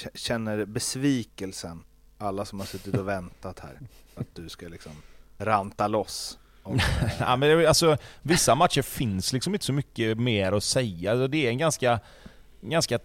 [0.03, 1.83] k- känner besvikelsen,
[2.19, 3.81] alla som har suttit och väntat här,
[4.15, 4.93] att du ska liksom
[5.39, 6.39] ranta loss.
[6.63, 6.83] om, eh,
[7.21, 11.11] Ja, men det, är- alltså, vissa matcher finns liksom inte så mycket mer att säga.
[11.11, 12.01] Alltså, det är en ganska,
[12.61, 12.99] ganska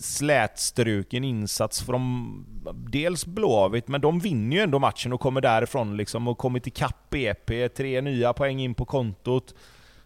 [0.00, 2.44] slätstruken insats från
[2.90, 7.10] dels Blåvitt, men de vinner ju ändå matchen och kommer därifrån liksom och kommit ikapp
[7.10, 9.54] BP, tre nya poäng in på kontot.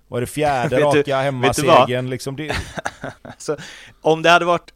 [0.08, 2.36] Var det fjärde raka hemmasegern liksom?
[2.36, 2.56] Det,
[3.22, 3.56] Alltså,
[4.00, 4.72] om det hade varit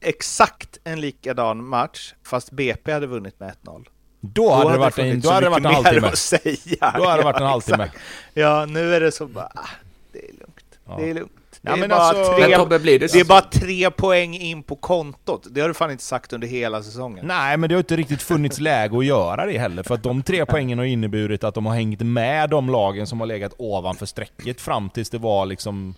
[0.00, 3.86] exakt en likadan match, fast BP hade vunnit med 1-0.
[4.20, 6.06] då hade det varit en, då hade det varit en halvtimme.
[6.06, 6.94] att säga.
[6.96, 7.90] Då hade det varit en halvtimme.
[8.34, 9.68] Ja, nu är det så bara, ah,
[10.12, 10.78] det är lugnt.
[10.86, 10.96] Ja.
[10.98, 11.32] Det är lugnt.
[11.64, 14.62] Är men bara alltså- Men tre, Tobbe, blir det det är bara tre poäng in
[14.62, 15.46] på kontot.
[15.50, 17.26] Det har du fan inte sagt under hela säsongen.
[17.26, 19.82] Nej, men det har inte riktigt funnits läge att göra det heller.
[19.82, 23.20] För att de tre poängen har inneburit att de har hängt med de lagen som
[23.20, 25.94] har legat ovanför strecket fram tills det var liksom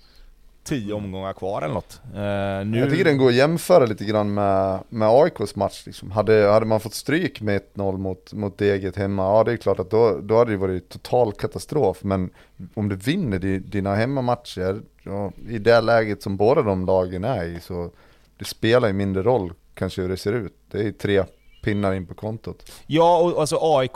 [0.65, 2.01] tio omgångar kvar eller något.
[2.05, 2.79] Eh, nu...
[2.79, 5.83] Jag tycker den går att jämföra lite grann med, med AIKs match.
[5.87, 6.11] Liksom.
[6.11, 9.79] Hade, hade man fått stryk med 1-0 mot, mot Deget hemma, ja det är klart
[9.79, 11.99] att då, då hade det varit total katastrof.
[12.03, 12.31] Men
[12.75, 17.45] om du vinner di, dina hemmamatcher, ja, i det läget som båda de lagen är
[17.45, 17.91] i, så
[18.39, 20.55] det spelar ju mindre roll kanske hur det ser ut.
[20.71, 21.25] Det är tre
[21.63, 22.73] pinnar in på kontot.
[22.87, 23.93] Ja, och alltså AIK...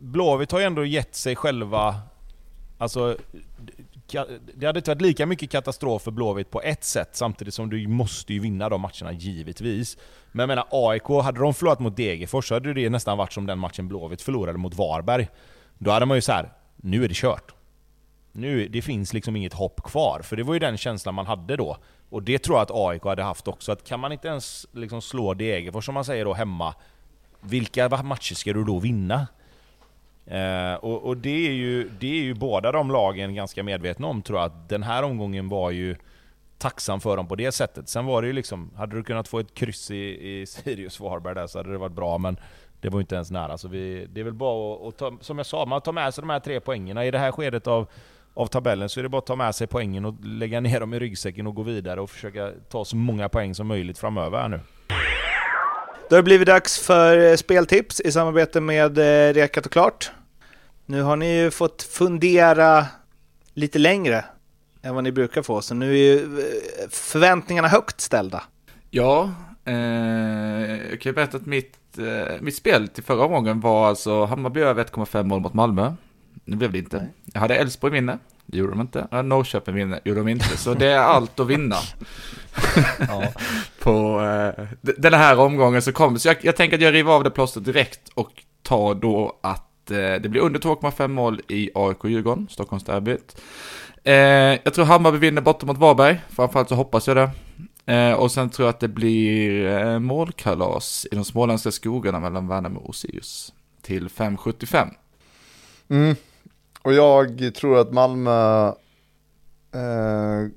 [0.00, 1.94] Blåvitt har ju ändå gett sig själva...
[2.78, 3.16] Alltså...
[4.54, 7.88] Det hade inte varit lika mycket katastrof för Blåvitt på ett sätt, samtidigt som du
[7.88, 9.96] måste ju vinna de matcherna givetvis.
[10.32, 13.46] Men jag menar AIK, hade de förlorat mot Degerfors så hade det nästan varit som
[13.46, 15.28] den matchen Blåvitt förlorade mot Varberg.
[15.78, 17.54] Då hade man ju så här: nu är det kört.
[18.32, 21.56] Nu, det finns liksom inget hopp kvar, för det var ju den känslan man hade
[21.56, 21.76] då.
[22.10, 25.02] Och det tror jag att AIK hade haft också, att kan man inte ens liksom
[25.02, 26.74] slå Degerfors som man säger då hemma,
[27.40, 29.26] vilka matcher ska du då vinna?
[30.26, 34.22] Eh, och och det, är ju, det är ju båda de lagen ganska medvetna om
[34.22, 35.96] tror jag, att den här omgången var ju
[36.58, 37.88] tacksam för dem på det sättet.
[37.88, 41.34] Sen var det ju liksom, hade du kunnat få ett kryss i, i Sirius Varberg
[41.34, 42.36] där så hade det varit bra, men
[42.80, 43.58] det var ju inte ens nära.
[43.58, 46.14] Så vi, det är väl bara att, att ta, som jag sa, man tar med
[46.14, 47.06] sig de här tre poängerna.
[47.06, 47.86] I det här skedet av,
[48.34, 50.94] av tabellen så är det bara att ta med sig poängen och lägga ner dem
[50.94, 54.48] i ryggsäcken och gå vidare och försöka ta så många poäng som möjligt framöver här
[54.48, 54.60] nu.
[56.12, 60.10] Då har det blivit dags för eh, speltips i samarbete med eh, Rekat och Klart.
[60.86, 62.86] Nu har ni ju fått fundera
[63.54, 64.24] lite längre
[64.82, 68.42] än vad ni brukar få, så nu är ju eh, förväntningarna högt ställda.
[68.90, 69.30] Ja,
[69.64, 69.74] eh,
[70.90, 74.60] jag kan ju berätta att mitt, eh, mitt spel till förra omgången var alltså Hammarby
[74.60, 75.94] över 1,5 mål mot Malmö.
[76.44, 77.08] Nu blev det inte.
[77.32, 78.18] Jag hade Elfsborg vinner.
[78.46, 79.08] Det gjorde de inte.
[79.10, 80.00] Ja, Norrköping vinner.
[80.04, 80.56] Gjorde de inte.
[80.56, 81.76] Så det är allt att vinna.
[83.08, 83.24] Ja.
[83.82, 86.18] På eh, den här omgången så kommer.
[86.18, 88.30] Så jag, jag tänker att jag river av det plåstret direkt och
[88.62, 93.36] tar då att eh, det blir under 2,5 mål i AIK-Djurgården, Stockholmsderbyt.
[94.04, 94.14] Eh,
[94.64, 96.20] jag tror Hammarby vinner borta mot Varberg.
[96.28, 97.30] Framförallt så hoppas jag det.
[97.86, 102.48] Eh, och sen tror jag att det blir eh, målkalas i de småländska skogarna mellan
[102.48, 103.52] Värnamo och Sirius.
[103.82, 104.88] Till 5,75.
[105.88, 106.16] Mm.
[106.82, 108.66] Och jag tror att Malmö
[109.72, 110.48] eh,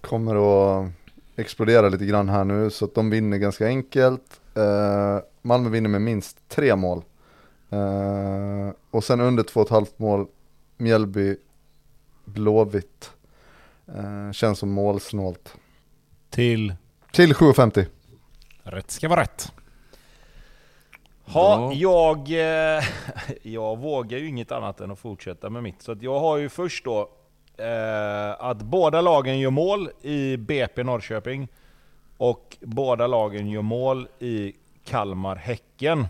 [0.00, 0.90] kommer att
[1.36, 4.40] explodera lite grann här nu så att de vinner ganska enkelt.
[4.54, 7.02] Eh, Malmö vinner med minst tre mål.
[7.70, 10.26] Eh, och sen under två och ett halvt mål
[10.76, 11.36] Mjällby
[12.24, 13.10] Blåvitt.
[13.86, 15.54] Eh, känns som målsnålt.
[16.30, 16.74] Till
[17.12, 17.86] Till 7,50.
[18.62, 19.52] rätt ska vara rätt.
[21.26, 21.72] Ha, Ja.
[21.72, 22.18] jag,
[22.76, 22.84] eh,
[23.42, 25.82] jag vågar ju inget annat än att fortsätta med mitt.
[25.82, 27.10] Så att jag har ju först då
[27.58, 31.48] eh, att båda lagen gör mål i BP Norrköping.
[32.16, 34.52] Och båda lagen gör mål i
[34.84, 36.06] Kalmar-Häcken.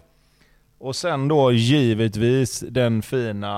[0.78, 3.54] Och sen då givetvis den fina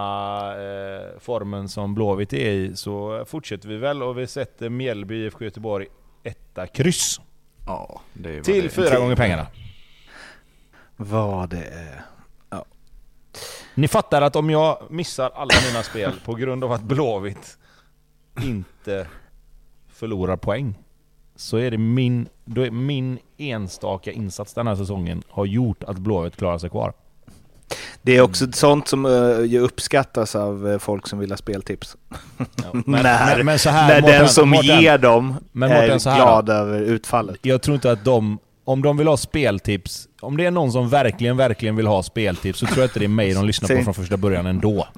[0.52, 5.44] eh, formen som Blåvitt är i så fortsätter vi väl och vi sätter Mjällby IFK
[5.44, 5.86] Göteborg
[6.22, 7.20] etta kryss.
[7.66, 9.46] Ja, det är vad Till fyra gånger pengarna.
[10.96, 12.04] Vad det är.
[13.74, 17.58] Ni fattar att om jag missar alla mina spel på grund av att Blåvitt
[18.42, 19.06] inte
[19.92, 20.74] förlorar poäng
[21.36, 25.98] så är det min, då är min enstaka insats den här säsongen har gjort att
[25.98, 26.92] Blåvitt klarar sig kvar.
[28.02, 31.96] Det är också sånt som uh, uppskattas av eh, folk som vill ha speltips.
[32.36, 35.88] Men, när men, men så här, när Mårten, den som Mårten, ger dem Men är
[35.88, 37.38] Mårten, här glad över utfallet.
[37.42, 40.88] Jag tror inte att de, om de vill ha speltips, om det är någon som
[40.88, 43.82] verkligen, verkligen vill ha speltips så tror jag inte det är mig de lyssnar på
[43.82, 44.88] från första början ändå.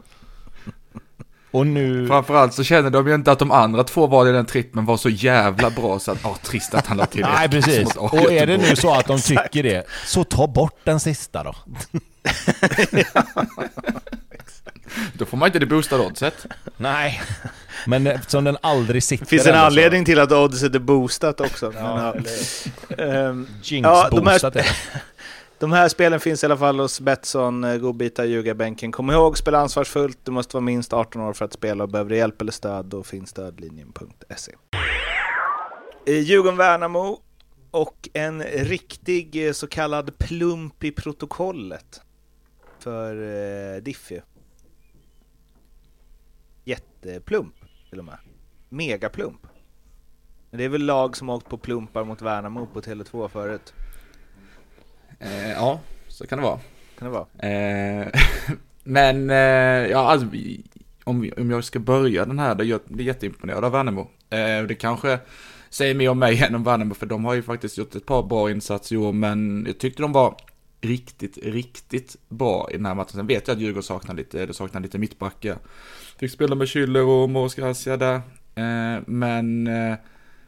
[1.51, 2.07] Och nu...
[2.07, 4.97] Framförallt så känner de ju inte att de andra två val i den trippen var
[4.97, 7.97] så jävla bra så att, ja, trist att han la till Nej precis.
[7.97, 11.55] Och är det nu så att de tycker det, så ta bort den sista då.
[15.14, 16.47] Då får man inte det boostade oddset.
[16.76, 17.22] Nej.
[17.86, 20.78] Men eftersom den aldrig sitter Det finns en ändå så- anledning till att oddset är
[20.78, 21.72] boostat också.
[21.76, 22.14] Ja,
[23.62, 24.66] jinx Ja, de här-.
[25.61, 28.93] De här spelen finns i alla fall hos Betsson, eh, godbitar, ljugarbänken.
[28.93, 30.18] Kom ihåg, spela ansvarsfullt.
[30.24, 32.86] Du måste vara minst 18 år för att spela och behöver du hjälp eller stöd,
[32.86, 34.53] då finns stödlinjen.se.
[36.07, 37.18] Eh, Djurgården-Värnamo
[37.70, 42.01] och en riktig eh, så kallad plump i protokollet
[42.80, 43.14] för
[43.76, 44.22] eh, Diffie.
[47.09, 47.54] Jätteplump
[47.90, 48.18] till och med.
[48.68, 49.46] Megaplump.
[50.50, 53.74] Men det är väl lag som har åkt på plumpar mot Värnamo på Tele2 förut.
[55.18, 56.61] Eh, ja, så kan det vara.
[56.98, 57.52] Kan det vara?
[57.52, 58.09] Eh,
[58.84, 60.26] men, eh, ja, alltså,
[61.04, 64.11] om, om jag ska börja den här, då jag blir jätteimponerad av Värnamo.
[64.30, 65.18] Eh, det kanske
[65.70, 68.22] säger mer om mig än om Värnamo, för de har ju faktiskt gjort ett par
[68.22, 70.36] bra insatser i år, men jag tyckte de var
[70.81, 73.11] riktigt, riktigt bra i den här matchen.
[73.12, 75.59] Sen vet jag att Djurgården saknar lite, det saknar lite mittbackar.
[76.18, 78.14] Fick spela med Schüller och Moros Gracia där.
[78.55, 79.95] Eh, men, eh,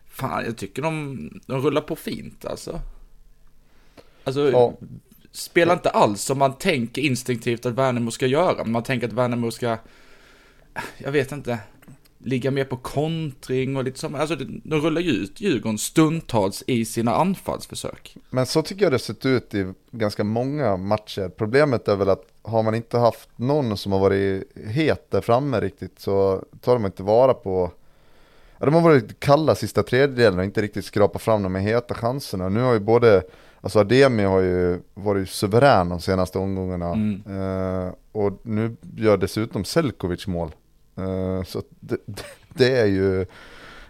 [0.07, 2.81] fan, jag tycker de, de rullar på fint alltså.
[4.25, 4.75] Alltså, Ja.
[5.33, 8.65] spelar inte alls som man tänker instinktivt att Värnamo ska göra.
[8.65, 9.79] Man tänker att Värnamo ska,
[10.99, 11.59] jag vet inte,
[12.25, 16.85] ligga mer på kontring och lite som, alltså de rullar ju ut Djurgården stundtals i
[16.85, 18.17] sina anfallsförsök.
[18.31, 21.29] Men så tycker jag det sett ut i ganska många matcher.
[21.29, 25.61] Problemet är väl att har man inte haft någon som har varit het där framme
[25.61, 27.73] riktigt så tar de inte vara på
[28.67, 32.49] de har varit kalla sista tredjedelen och inte riktigt skrapat fram de här heta chanserna.
[32.49, 33.23] Nu har ju både,
[33.61, 36.87] alltså Ademi har ju varit suverän de senaste omgångarna.
[36.87, 37.23] Mm.
[37.27, 40.51] Eh, och nu gör dessutom Selkovic mål.
[41.01, 41.97] Eh, så det,
[42.55, 43.21] det, är ju,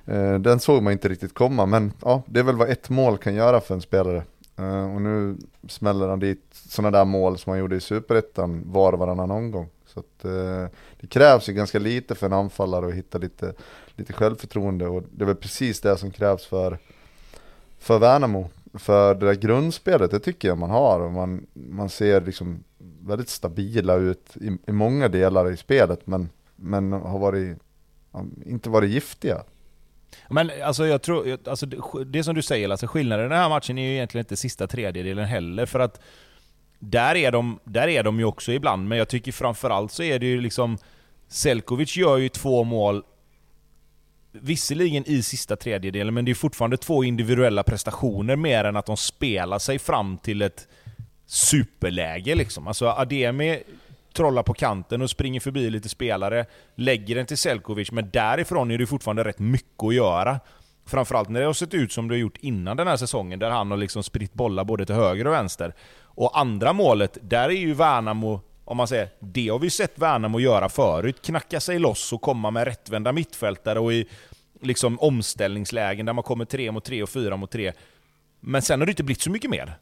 [0.07, 1.67] eh, den såg man inte riktigt komma.
[1.67, 4.23] Men ja, det är väl vad ett mål kan göra för en spelare.
[4.59, 5.37] Eh, och nu
[5.69, 9.69] smäller han dit sådana där mål som han gjorde i Superettan var och varannan omgång.
[9.87, 10.23] Så att,
[11.01, 13.55] det krävs ju ganska lite för en anfallare att hitta lite,
[13.97, 16.79] lite självförtroende och det är väl precis det som krävs för,
[17.79, 18.51] för Värnamo.
[18.75, 22.65] För det där grundspelet, det tycker jag man har och man, man ser liksom
[23.01, 26.29] väldigt stabila ut i, i många delar i spelet men,
[26.61, 27.59] men har varit,
[28.47, 29.45] inte varit giftiga.
[30.29, 31.67] Men alltså jag tror, alltså
[32.07, 34.67] det, som du säger Lasse, skillnaden i den här matchen är ju egentligen inte sista
[34.67, 36.01] tredjedelen heller för att
[36.79, 40.19] där är, de, där är de ju också ibland, men jag tycker framförallt så är
[40.19, 40.79] det ju liksom
[41.29, 43.05] Selkovic gör ju två mål
[44.33, 48.97] Visserligen i sista tredjedelen, men det är fortfarande två individuella prestationer mer än att de
[48.97, 50.69] spelar sig fram till ett
[51.27, 52.67] superläge liksom.
[52.67, 53.63] Alltså Ademi
[54.15, 58.79] trollar på kanten och springer förbi lite spelare, lägger den till Selkovic, men därifrån är
[58.79, 60.41] det fortfarande rätt mycket att göra.
[60.87, 63.51] Framförallt när det har sett ut som det har gjort innan den här säsongen, där
[63.51, 65.75] han har liksom spritt bollar både till höger och vänster.
[66.03, 70.41] Och andra målet, där är ju Värnamo, om man säger, det har vi sett Värnamo
[70.41, 71.23] göra förut.
[71.23, 74.07] Knacka sig loss och komma med rättvända mittfältare och i
[74.63, 77.73] liksom omställningslägen där man kommer tre mot tre och fyra mot tre.
[78.41, 79.79] Men sen har det inte blivit så mycket mer.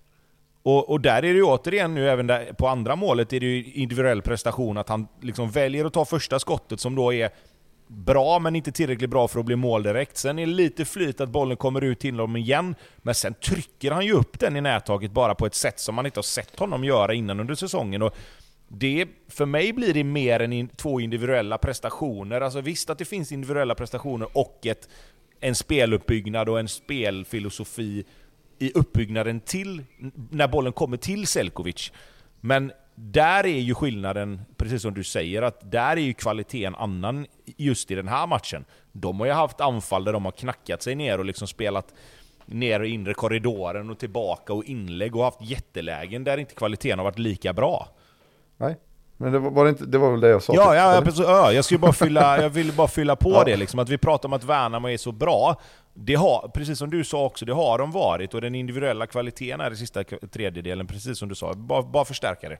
[0.62, 3.46] Och, och, där är det ju återigen nu, även där, på andra målet, är det
[3.46, 4.76] ju individuell prestation.
[4.78, 7.30] Att han liksom väljer att ta första skottet som då är
[7.88, 10.16] bra, men inte tillräckligt bra för att bli mål direkt.
[10.16, 13.90] Sen är det lite flyt att bollen kommer ut till honom igen, men sen trycker
[13.90, 16.58] han ju upp den i nättaket bara på ett sätt som man inte har sett
[16.58, 18.02] honom göra innan under säsongen.
[18.02, 18.16] Och
[18.68, 22.40] det, för mig blir det mer än in, två individuella prestationer.
[22.40, 24.88] Alltså visst att det finns individuella prestationer och ett,
[25.40, 28.04] en speluppbyggnad och en spelfilosofi
[28.58, 29.84] i uppbyggnaden till,
[30.30, 31.92] när bollen kommer till Selkovic.
[32.40, 37.26] Men där är ju skillnaden, precis som du säger, att där är ju kvaliteten annan
[37.56, 38.64] just i den här matchen.
[38.92, 41.94] De har ju haft anfall där de har knackat sig ner och liksom spelat
[42.46, 47.04] ner i inre korridoren och tillbaka och inlägg och haft jättelägen där inte kvaliteten har
[47.04, 47.88] varit lika bra.
[48.56, 48.76] Nej,
[49.20, 50.54] men det var, var det, inte, det var väl det jag sa?
[50.54, 53.44] Ja, ja, ja, ja jag, skulle bara fylla, jag ville bara fylla på ja.
[53.44, 55.60] det liksom, att vi pratar om att Värnamo är så bra.
[55.94, 59.60] Det har, precis som du sa också, det har de varit och den individuella kvaliteten
[59.60, 61.54] är i sista tredjedelen, precis som du sa.
[61.54, 62.58] Bara, bara förstärka det.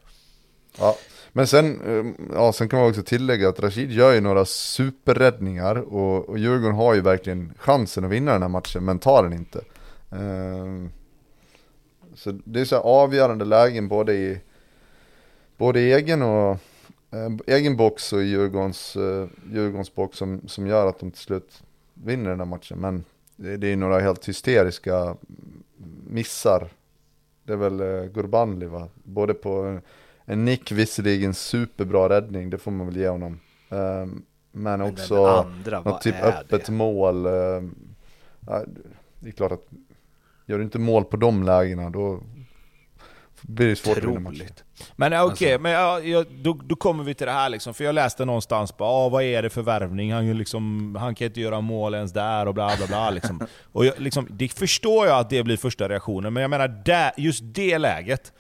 [0.79, 0.97] Ja,
[1.33, 5.77] men sen, eh, ja, sen kan man också tillägga att Rashid gör ju några superräddningar
[5.77, 9.33] och, och Djurgården har ju verkligen chansen att vinna den här matchen, men tar den
[9.33, 9.59] inte.
[10.13, 10.89] Uh,
[12.15, 14.41] så det är så avgörande lägen både i
[15.59, 16.51] både egen och
[17.11, 21.63] eh, egen box och Djurgårdens, eh, Djurgårdens box som, som gör att de till slut
[21.95, 22.79] vinner den här matchen.
[22.79, 23.05] Men
[23.37, 25.17] det, det är några helt hysteriska
[26.07, 26.69] missar.
[27.45, 28.89] Det är väl eh, Gurbanli va?
[29.03, 29.81] Både på
[30.25, 33.41] en nick visserligen superbra räddning, det får man väl ge honom.
[33.69, 36.73] Um, men, men också andra, något typ öppet det?
[36.73, 37.27] mål.
[37.27, 37.63] Uh,
[39.21, 39.67] det är klart att
[40.47, 42.21] gör du inte mål på de lägena då
[43.43, 44.47] blir det svårt att vinna matchen.
[44.97, 45.63] Men okej, okay, alltså.
[45.63, 47.75] men ja, ja, då, då kommer vi till det här liksom.
[47.75, 50.13] För jag läste någonstans på ah, vad är det för värvning?
[50.13, 53.11] Han, liksom, han kan inte göra mål ens där och bla bla bla.
[53.19, 53.47] Liksom.
[53.73, 57.13] och jag, liksom, det förstår jag att det blir första reaktionen, men jag menar där,
[57.17, 58.33] just det läget.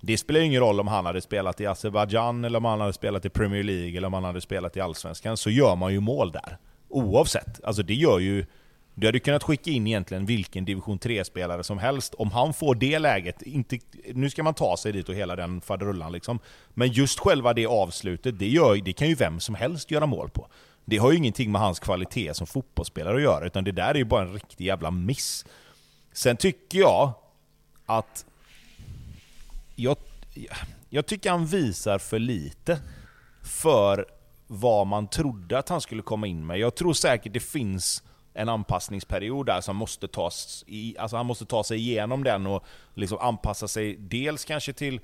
[0.00, 2.92] Det spelar ju ingen roll om han hade spelat i Azerbajdzjan, eller om han hade
[2.92, 6.00] spelat i Premier League, eller om han hade spelat i Allsvenskan, så gör man ju
[6.00, 6.58] mål där.
[6.88, 7.64] Oavsett.
[7.64, 8.46] Alltså det gör ju...
[8.94, 12.14] Du hade kunnat skicka in egentligen vilken division 3-spelare som helst.
[12.14, 13.78] Om han får det läget, inte,
[14.14, 16.38] nu ska man ta sig dit och hela den faderullan liksom.
[16.74, 20.30] Men just själva det avslutet, det, gör, det kan ju vem som helst göra mål
[20.30, 20.48] på.
[20.84, 23.94] Det har ju ingenting med hans kvalitet som fotbollsspelare att göra, utan det där är
[23.94, 25.44] ju bara en riktig jävla miss.
[26.12, 27.12] Sen tycker jag
[27.86, 28.26] att...
[29.76, 29.96] Jag,
[30.88, 32.78] jag tycker han visar för lite
[33.42, 34.06] för
[34.46, 36.58] vad man trodde att han skulle komma in med.
[36.58, 38.02] Jag tror säkert det finns
[38.34, 42.64] en anpassningsperiod där som måste tas i, alltså han måste ta sig igenom den och
[42.94, 45.00] liksom anpassa sig dels kanske till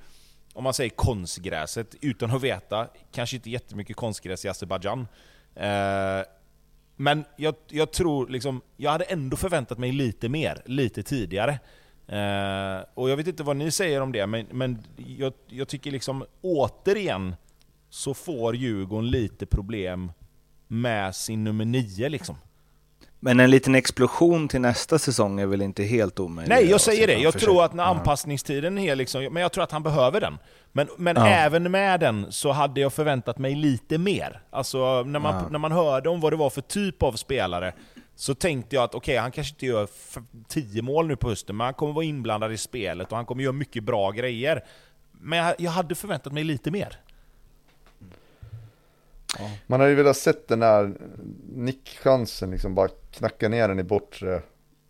[0.52, 5.08] om man säger konstgräset, utan att veta, kanske inte jättemycket konstgräs i Azerbajdzjan.
[5.54, 6.20] Eh,
[6.96, 11.58] men jag, jag, tror liksom, jag hade ändå förväntat mig lite mer, lite tidigare.
[12.06, 15.90] Eh, och jag vet inte vad ni säger om det, men, men jag, jag tycker
[15.90, 17.34] liksom återigen
[17.90, 20.12] så får Djurgården lite problem
[20.66, 22.36] med sin nummer nio liksom.
[23.22, 26.48] Men en liten explosion till nästa säsong är väl inte helt omöjligt?
[26.48, 27.14] Nej, jag säger det.
[27.14, 30.38] Jag tror att när anpassningstiden är liksom, men jag tror att han behöver den.
[30.72, 31.26] Men, men ja.
[31.26, 34.42] även med den så hade jag förväntat mig lite mer.
[34.50, 35.48] Alltså när man, ja.
[35.50, 37.72] när man hörde om vad det var för typ av spelare,
[38.16, 39.88] så tänkte jag att okej, okay, han kanske inte gör
[40.48, 43.42] 10 mål nu på hösten, men han kommer vara inblandad i spelet och han kommer
[43.42, 44.64] göra mycket bra grejer.
[45.12, 46.98] Men jag, jag hade förväntat mig lite mer.
[49.38, 49.50] Ja.
[49.66, 50.94] Man hade ju velat sett den där
[51.54, 54.42] nickchansen, liksom bara knacka ner den i bortre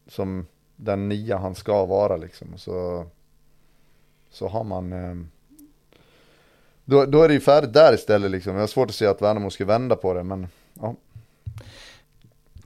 [0.09, 2.59] som den nia han ska vara liksom.
[2.59, 3.07] Så,
[4.31, 4.93] så har man...
[4.93, 5.15] Eh,
[6.85, 8.55] då, då är det ju färdigt där istället liksom.
[8.55, 10.49] Jag har svårt att se att Värnamo ska vända på det, men
[10.81, 10.95] ja.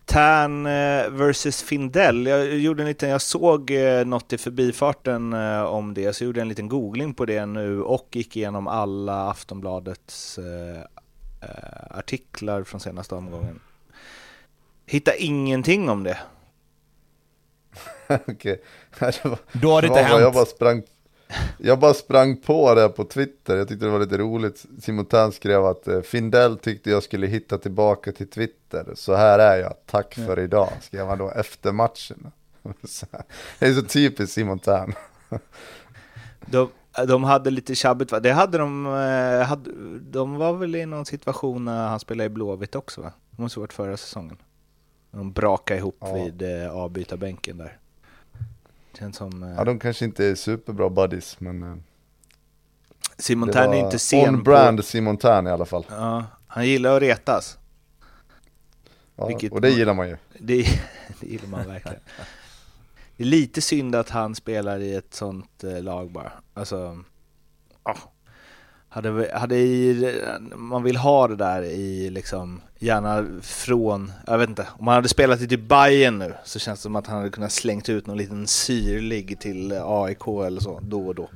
[0.05, 2.27] Tern eh, versus Findell.
[2.27, 6.27] Jag gjorde en liten, jag såg eh, något i förbifarten eh, om det, så jag
[6.27, 10.39] gjorde en liten googling på det nu och gick igenom alla Aftonbladets
[11.91, 13.61] artiklar från senaste omgången.
[14.87, 16.19] Hitta ingenting om det.
[18.27, 18.63] Okej.
[19.53, 20.21] Då har det inte hänt.
[20.21, 20.83] Jag bara, sprang,
[21.59, 23.57] jag bara sprang på det på Twitter.
[23.57, 24.65] Jag tyckte det var lite roligt.
[24.83, 28.93] Simon Tern skrev att eh, Findell tyckte jag skulle hitta tillbaka till Twitter.
[28.95, 29.75] Så här är jag.
[29.87, 30.69] Tack för idag.
[30.83, 32.31] Skrev han då efter matchen.
[33.59, 34.95] det är så typiskt Simon Tern.
[36.47, 36.71] Då,
[37.09, 38.21] De hade lite tjabbigt va?
[38.21, 39.71] Det hade de, eh, hade,
[40.01, 43.13] de var väl i någon situation när han spelade i Blåvitt också va?
[43.31, 44.37] Det måste ha varit förra säsongen.
[45.11, 46.15] De brakade ihop Ja.
[46.15, 47.79] vid eh, avbytarbänken där.
[48.99, 49.43] Känns som...
[49.43, 51.77] Eh, Ja, de kanske inte är superbra buddies, men eh,
[53.19, 55.83] Simon Tern är inte sen on-brand Simon Tern i alla fall.
[55.83, 55.95] på...
[55.95, 57.59] Ja, han gillar att retas.
[59.17, 60.17] Ja, Vilket- och det gillar man ju.
[60.39, 60.63] Det,
[61.21, 62.01] det gillar man verkligen.
[63.17, 66.33] Det är lite synd att han spelar i ett sånt eh, lag bara.
[66.55, 66.99] Alltså,
[67.85, 67.97] ja.
[68.89, 70.15] hade, hade i,
[70.57, 75.09] man vill ha det där i liksom, gärna från, jag vet inte, om han hade
[75.09, 78.07] spelat i typ Bayern nu så känns det som att han hade kunnat slängt ut
[78.07, 81.29] någon liten syrlig till eh, AIK eller så då och då.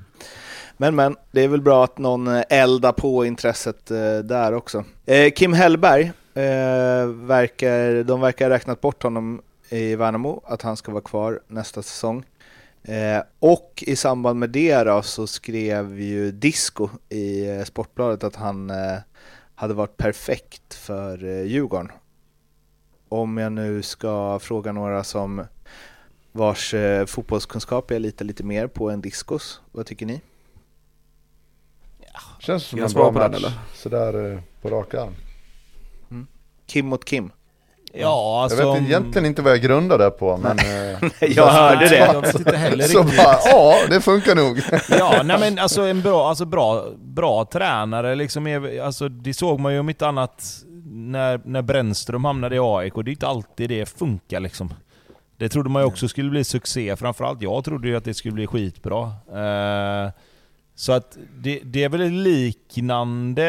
[0.77, 4.85] Men men, det är väl bra att någon eh, eldar på intresset eh, där också.
[5.07, 6.03] Eh, Kim Hellberg,
[6.35, 11.41] eh, verkar, de verkar ha räknat bort honom i Värnamo, att han ska vara kvar
[11.47, 12.25] nästa säsong.
[12.83, 18.37] Eh, och i samband med det då så skrev ju Disco i eh, Sportbladet att
[18.37, 18.99] han eh,
[19.55, 21.93] hade varit perfekt för eh, Djurgården.
[23.09, 25.45] Om jag nu ska fråga några som
[26.33, 30.21] vars eh, fotbollskunskap jag litar lite mer på än Discos, vad tycker ni?
[32.39, 33.41] Känns som en bra på den, match.
[33.41, 33.53] eller?
[33.75, 35.15] Sådär eh, på rak arm.
[36.67, 37.31] Kim mot Kim.
[37.93, 38.63] Ja, alltså...
[38.63, 40.59] jag vet egentligen inte vad jag grundar det på, men...
[40.59, 40.99] eh,
[41.37, 42.33] Jag hörde det.
[42.39, 44.61] Inte heller så bara, ja, det funkar nog.
[44.99, 49.61] Ja, nej men alltså en bra, alltså bra, bra tränare liksom är, alltså det såg
[49.61, 50.45] man ju om inte annat
[50.85, 52.95] när, när Brännström hamnade i AIK.
[52.95, 54.75] Det är inte alltid det funkar liksom.
[55.37, 58.35] Det trodde man ju också skulle bli succé, framförallt jag trodde ju att det skulle
[58.35, 59.03] bli skitbra.
[59.33, 60.11] Eh,
[60.79, 63.43] så att det, det är väl liknande,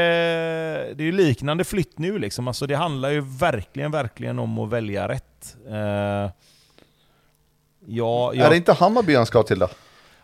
[0.95, 2.47] det är liknande flytt nu liksom.
[2.47, 5.57] Alltså det handlar ju verkligen, verkligen om att välja rätt.
[5.67, 6.31] Eh,
[7.85, 9.67] ja, Är det inte Hammarby han ska till då?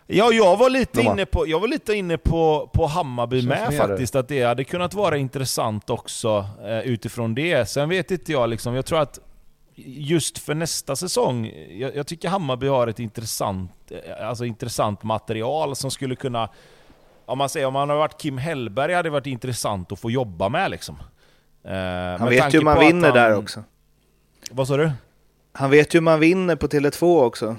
[0.08, 3.78] Ja, jag var lite inne på, jag var lite inne på, på Hammarby Känns med
[3.78, 7.70] faktiskt, att det hade kunnat vara intressant också eh, utifrån det.
[7.70, 9.20] Sen vet inte jag liksom, jag tror att
[9.76, 15.76] just för nästa säsong, jag, jag tycker Hammarby har ett intressant, eh, alltså intressant material
[15.76, 16.50] som skulle kunna,
[17.26, 20.12] om man säger om man har varit Kim Hellberg hade det varit intressant att få
[20.12, 20.96] jobba med liksom.
[21.64, 21.72] Eh,
[22.20, 23.64] Han vet ju hur man vinner där också.
[24.52, 24.92] Vad sa du?
[25.54, 27.56] Han vet ju hur man vinner på Tele2 också.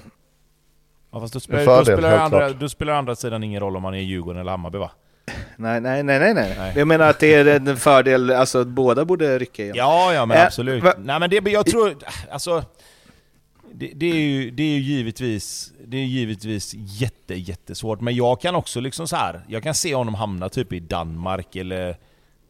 [1.11, 3.81] Ja, fast då spelar, fördel, då, spelar andra, då spelar andra sidan ingen roll om
[3.81, 4.91] man är Djurgården eller Hammarby va?
[5.55, 6.73] Nej, nej, nej, nej, nej.
[6.75, 9.75] Jag menar att det är en fördel, alltså att båda borde rycka igen.
[9.77, 10.83] Ja, ja men absolut.
[10.83, 11.95] va- Nej men det, jag tror,
[12.31, 12.63] alltså...
[13.79, 18.41] Det, det, är ju, det är ju givetvis, det är givetvis jätte, jättesvårt, men jag
[18.41, 19.41] kan också liksom så här.
[19.47, 21.97] jag kan se honom hamna typ i Danmark eller,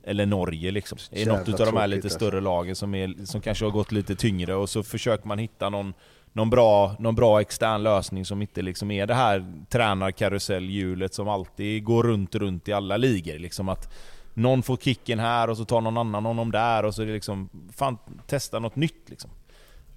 [0.03, 0.97] eller Norge liksom.
[1.11, 2.19] I något utav de här lite alltså.
[2.19, 5.69] större lagen som, är, som kanske har gått lite tyngre och så försöker man hitta
[5.69, 5.93] någon,
[6.33, 11.83] någon, bra, någon bra extern lösning som inte liksom är det här tränarkaruselhjulet som alltid
[11.83, 13.39] går runt, runt i alla ligor.
[13.39, 13.93] Liksom att
[14.33, 17.13] någon får kicken här och så tar någon annan honom där och så är det
[17.13, 17.97] liksom, fan
[18.27, 19.29] testa något nytt liksom.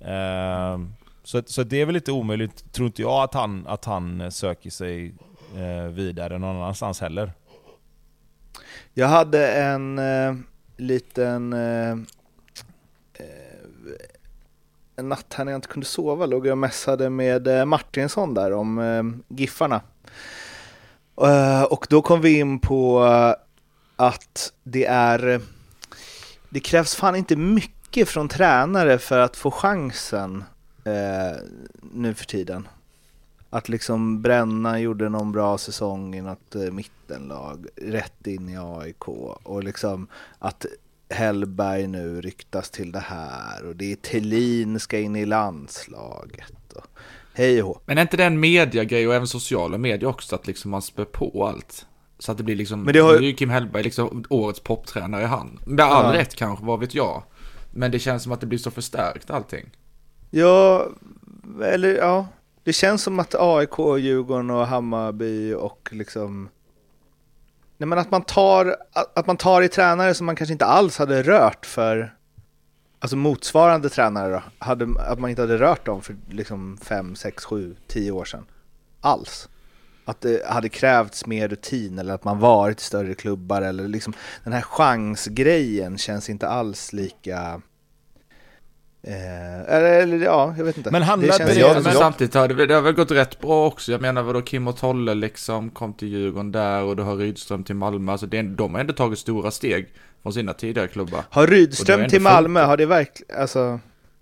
[0.00, 0.92] Ehm,
[1.22, 4.30] så, så det är väl lite omöjligt, tror inte jag, att han, att han eh,
[4.30, 5.14] söker sig
[5.56, 7.32] eh, vidare någon annanstans heller.
[8.94, 10.34] Jag hade en eh,
[10.76, 11.90] liten eh,
[13.14, 13.26] eh,
[14.96, 18.34] en natt här när jag inte kunde sova låg jag och mässade med eh, Martinsson
[18.34, 19.80] där om eh, Giffarna.
[21.22, 23.34] Eh, och då kom vi in på eh,
[23.96, 25.40] att det är eh,
[26.48, 30.44] det krävs fan inte mycket från tränare för att få chansen
[30.84, 31.38] eh,
[31.92, 32.68] nu för tiden.
[33.50, 39.08] Att liksom Bränna gjorde någon bra säsong i något eh, mittenlag, rätt in i AIK
[39.42, 40.06] och liksom
[40.38, 40.66] att
[41.10, 46.86] Hellberg nu ryktas till det här och det är Thelin ska in i landslaget och
[47.34, 47.82] hej och.
[47.86, 51.04] Men är inte det en mediagrej och även sociala medier också, att liksom man spär
[51.04, 51.86] på allt?
[52.18, 54.60] Så att det blir liksom, Men det har nu är ju Kim Hellberg liksom årets
[54.60, 55.58] poptränare i han.
[55.66, 56.20] Med all Ja.
[56.20, 57.22] rätt kanske, vad vet jag.
[57.70, 59.70] Men det känns som att det blir så förstärkt allting.
[60.30, 60.88] Ja,
[61.62, 62.26] eller ja,
[62.64, 66.48] det känns som att AIK, Djurgården och Hammarby och liksom
[67.76, 68.76] Nej men att man tar,
[69.14, 72.14] att man tar i tränare som man kanske inte alls hade rört för
[73.02, 77.44] Alltså motsvarande tränare då, hade, att man inte hade rört dem för liksom 5, 6,
[77.44, 78.46] 7, 10 år sedan.
[79.00, 79.48] Alls.
[80.04, 84.12] Att det hade krävts mer rutin eller att man varit i större klubbar eller liksom
[84.44, 87.62] Den här chansgrejen känns inte alls lika
[89.02, 90.90] Eh, eller, eller ja, jag vet inte.
[90.90, 93.40] Men handlar Det det- känns Ja, Men samtidigt har det, det har väl gått rätt
[93.40, 93.92] bra också.
[93.92, 97.64] Jag menar vadå, Kim och Tolle liksom kom till Djurgården där och du har Rydström
[97.64, 98.12] till Malmö.
[98.12, 99.86] Alltså det, de har ändå tagit stora steg
[100.22, 101.20] från sina tidigare klubbar.
[101.30, 103.80] Har Och det Rydström till Malmö, har det verkligen, alltså,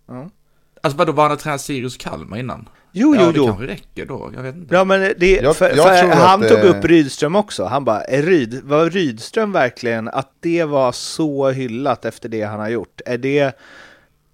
[0.08, 0.30] ja.
[0.82, 2.68] Alltså vadå, var han tränat Sirius Kalmar innan?
[2.92, 3.46] Jo, ja, jo, det jo.
[3.46, 4.74] kanske räcker då, jag vet inte.
[4.74, 7.64] Ja, men det, Jag- för, jag för tror att han det- tog upp Rydström också.
[7.64, 12.60] Han bara, är Ryd, var Rydström verkligen att det var så hyllat efter det han
[12.60, 13.00] har gjort?
[13.06, 13.52] Är det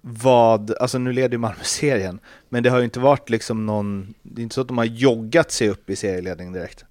[0.07, 4.13] vad, alltså nu leder ju Malmö serien, men det har ju inte varit liksom någon,
[4.21, 6.85] det är inte så att de har joggat sig upp i serieledning direkt.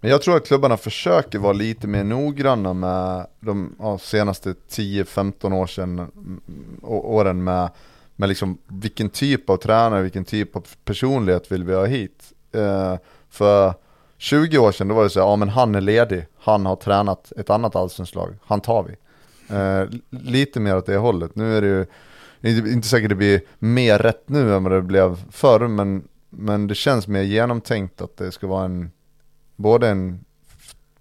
[0.00, 5.54] Men jag tror att klubbarna försöker vara lite mer noggranna med de ja, senaste 10-15
[5.54, 6.40] år sedan, mm,
[6.82, 7.70] åren med,
[8.16, 12.32] med liksom vilken typ av tränare, vilken typ av personlighet vill vi ha hit.
[12.52, 12.96] Eh,
[13.30, 13.74] för
[14.18, 16.76] 20 år sedan då var det så här, ja men han är ledig, han har
[16.76, 18.96] tränat ett annat allsvenskt lag, han tar vi.
[19.50, 21.34] Eh, lite mer åt det hållet.
[21.36, 21.86] Nu är det ju
[22.56, 26.66] inte, inte säkert det blir mer rätt nu än vad det blev förr, men, men
[26.66, 28.90] det känns mer genomtänkt att det ska vara en
[29.56, 30.24] både en,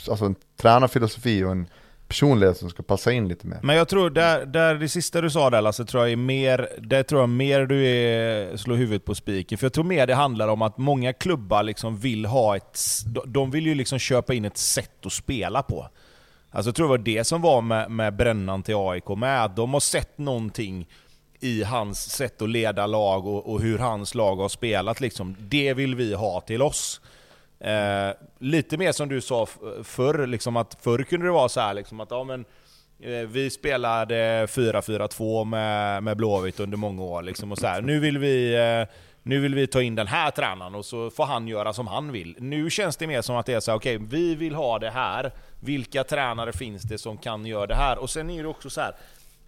[0.09, 1.67] alltså en tränarfilosofi och en
[2.07, 3.59] personlighet som ska passa in lite mer.
[3.63, 6.69] Men jag tror, där, där det sista du sa där Lasse, tror jag är mer,
[6.77, 9.57] där tror jag mer du är, slår huvudet på spiken.
[9.57, 13.33] För jag tror mer det handlar om att många klubbar liksom vill ha ett, de-
[13.33, 15.87] de vill ju liksom köpa in ett sätt att spela på.
[16.53, 19.55] Alltså jag tror det var det som var med, med brännan till AIK med, att
[19.55, 20.87] de har sett någonting
[21.39, 25.35] i hans sätt att leda lag och, och hur hans lag har spelat liksom.
[25.39, 27.01] Det vill vi ha till oss.
[27.59, 29.47] Eh, lite mer som du sa
[29.83, 32.45] förr, liksom att förr kunde det vara så här liksom att ja, men,
[32.99, 37.21] eh, vi spelade 4-4-2 med, med Blåvitt under många år.
[37.21, 37.81] Liksom, och så här.
[37.81, 41.25] Nu, vill vi, eh, nu vill vi ta in den här tränaren och så får
[41.25, 42.35] han göra som han vill.
[42.39, 44.89] Nu känns det mer som att det är så här, okej, vi vill ha det
[44.89, 45.31] här.
[45.59, 47.97] Vilka tränare finns det som kan göra det här?
[47.97, 48.95] Och sen är det också så här.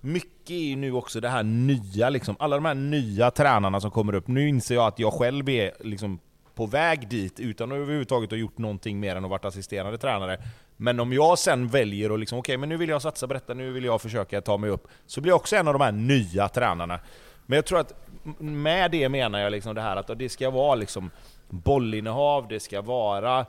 [0.02, 2.36] Mycket är ju nu också det här nya, liksom.
[2.40, 4.28] alla de här nya tränarna som kommer upp.
[4.28, 6.20] Nu inser jag att jag själv är liksom
[6.56, 10.38] på väg dit utan att överhuvudtaget ha gjort någonting mer än att varit assisterande tränare.
[10.78, 13.54] Men om jag sen väljer att liksom, okej men nu vill jag satsa på detta,
[13.54, 14.88] nu vill jag försöka ta mig upp.
[15.06, 17.00] Så blir jag också en av de här nya tränarna.
[17.46, 18.05] Men jag tror att
[18.40, 21.12] med det menar jag liksom det här att det ska vara liksom
[21.50, 23.46] bollinnehav, det ska vara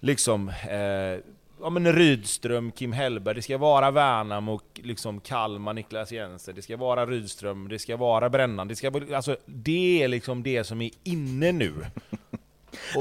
[0.00, 1.20] liksom eh,
[1.60, 6.76] ja, men Rydström, Kim Hellberg, det ska vara Värnamo, liksom Kalmar, Niklas Jensen, det ska
[6.76, 10.90] vara Rydström, det ska vara Brännan, det ska alltså det är liksom det som är
[11.04, 11.72] inne nu.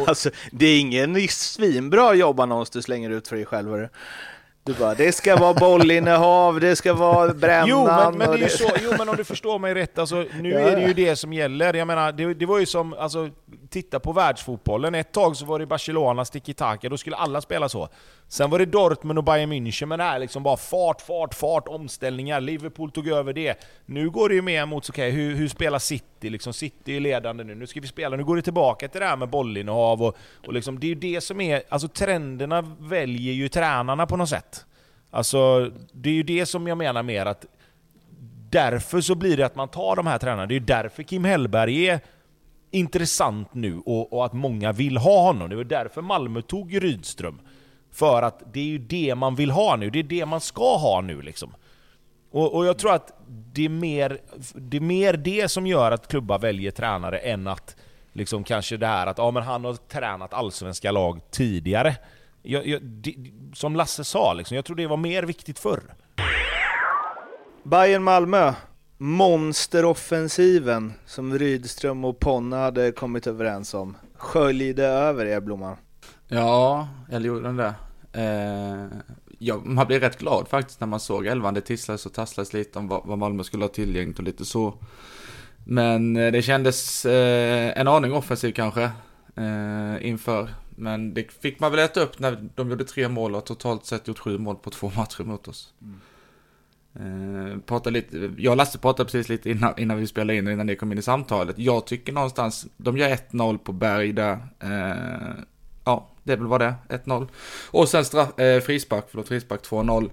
[0.07, 3.69] Alltså, det är ingen svinbra jobbannons du slänger ut för dig själv.
[3.69, 3.87] hörru.
[4.64, 7.68] Du bara, det ska vara bollinnehav, det ska vara brännan.
[7.70, 10.26] Jo men, men det är ju så, jo men om du förstår mig rätt, alltså,
[10.41, 11.74] nu Ja, är det ju det som gäller.
[11.74, 13.30] Jag menar, det, det var ju som, alltså,
[13.70, 14.95] titta på världsfotbollen.
[14.95, 17.89] Ett tag så var det Barcelona, tiki-taka, då skulle alla spela så.
[18.28, 21.67] Sen var det Dortmund och Bayern München, men det här liksom bara fart, fart, fart,
[21.67, 22.41] omställningar.
[22.41, 23.65] Liverpool tog över det.
[23.86, 26.30] Nu går det ju mer mot, okej, hur, hur spelar City?
[26.30, 28.17] Liksom, City är ledande nu, nu ska vi spela.
[28.17, 30.17] Nu går det tillbaka till det här med bollinnehav och,
[30.47, 34.30] och liksom, det är ju det som är, alltså trenderna väljer ju tränarna på något
[34.30, 34.65] sätt.
[35.11, 37.45] Alltså, det är ju det som jag menar mer att
[38.49, 40.45] därför så blir det att man tar de här tränarna.
[40.45, 41.99] Det är ju därför Kim Hellberg är
[42.72, 45.49] intressant nu och, och att många vill ha honom.
[45.49, 47.41] Det var därför Malmö tog Rydström.
[47.91, 49.89] För att det är ju det man vill ha nu.
[49.89, 51.53] Det är det man ska ha nu liksom.
[52.32, 54.17] Och, och jag tror att det är, mer,
[54.55, 57.76] det är mer det som gör att klubbar väljer tränare än att
[58.13, 61.95] liksom kanske det här att ja, men han har tränat allsvenska lag tidigare.
[62.41, 63.15] Jag, jag, det,
[63.53, 65.84] som Lasse sa, liksom, jag tror det var mer viktigt förr.
[67.63, 68.53] Bayern Malmö,
[69.01, 73.97] monsteroffensiven som Rydström och Ponna hade kommit överens om.
[74.17, 75.77] Sköljde över er Blomman.
[76.27, 77.73] Ja, eller gjorde den det?
[78.13, 78.87] Eh,
[79.37, 81.53] ja, man blev rätt glad faktiskt när man såg elvan.
[81.53, 84.73] Det tisslades och tasslades lite om vad, vad Malmö skulle ha tillgängligt och lite så.
[85.65, 88.83] Men eh, det kändes eh, en aning offensiv kanske
[89.35, 90.49] eh, inför.
[90.75, 94.07] Men det fick man väl äta upp när de gjorde tre mål och totalt sett
[94.07, 95.73] gjort sju mål på två matcher mot oss.
[96.95, 100.53] Eh, pratade lite, jag och Lasse pratade precis lite innan, innan vi spelade in, och
[100.53, 101.59] innan ni kom in i samtalet.
[101.59, 104.37] Jag tycker någonstans, de gör 1-0 på Berg där.
[104.59, 105.43] Eh,
[105.85, 107.27] ja, det är väl vad det är, 1-0.
[107.71, 110.09] Och sen straff, eh, frispark, förlåt, frispark 2-0.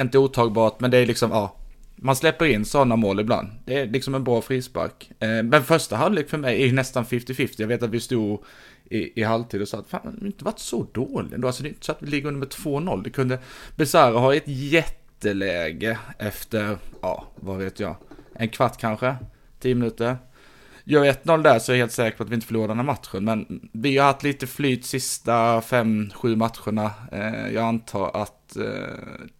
[0.00, 1.54] Inte otagbart, men det är liksom, ja.
[2.00, 3.48] Man släpper in sådana mål ibland.
[3.64, 5.10] Det är liksom en bra frispark.
[5.18, 7.54] Eh, men första halvlek för mig är ju nästan 50-50.
[7.56, 8.44] Jag vet att vi stod
[8.90, 11.32] i, i halvtid och sa att fan, det har inte varit så dåligt.
[11.32, 11.46] ändå.
[11.46, 13.02] Alltså det är inte så att vi ligger under med 2-0.
[13.02, 13.38] Det kunde
[13.76, 17.96] Besara ha ett jätte jätteläge efter, ja, vad vet jag,
[18.34, 19.16] en kvart kanske,
[19.60, 20.18] 10 minuter.
[20.84, 22.84] Gör 1-0 där så är jag helt säker på att vi inte förlorar den här
[22.84, 23.24] matchen.
[23.24, 26.90] Men vi har haft lite flyt sista 5-7 matcherna.
[27.12, 28.64] Eh, jag antar att eh,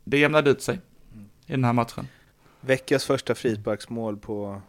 [0.05, 0.81] det jämnade ut sig
[1.47, 2.09] i den här matchen.
[2.61, 4.63] Veckans första frisparksmål på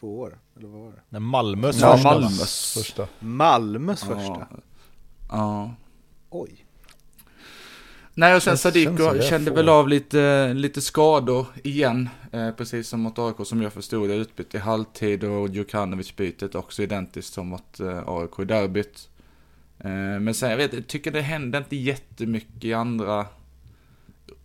[0.00, 1.02] två år, eller vad var det?
[1.08, 2.10] När Malmös Ja, första.
[2.10, 2.74] Malmös.
[2.74, 3.08] Första.
[3.18, 4.46] Malmös första.
[4.50, 4.56] Ja.
[5.30, 5.74] ja.
[6.30, 6.66] Oj.
[8.14, 12.08] Nej, och sen Sadiko kände väl av lite, lite skador igen.
[12.32, 14.14] Eh, precis som mot AIK som jag förstod det.
[14.14, 19.08] Utbytt i halvtid och Djukanovic-bytet också identiskt som mot eh, AIK i derbyt.
[19.78, 19.90] Eh,
[20.20, 23.26] men sen, jag vet jag tycker det hände inte jättemycket i andra.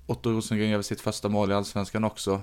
[0.06, 2.42] Otto Rosengren gör sitt första mål i Allsvenskan också.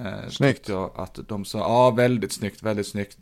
[0.00, 0.56] Eh, Snyggt.
[0.56, 3.18] tyckte Jag att de sa, ja väldigt snyggt, väldigt snyggt.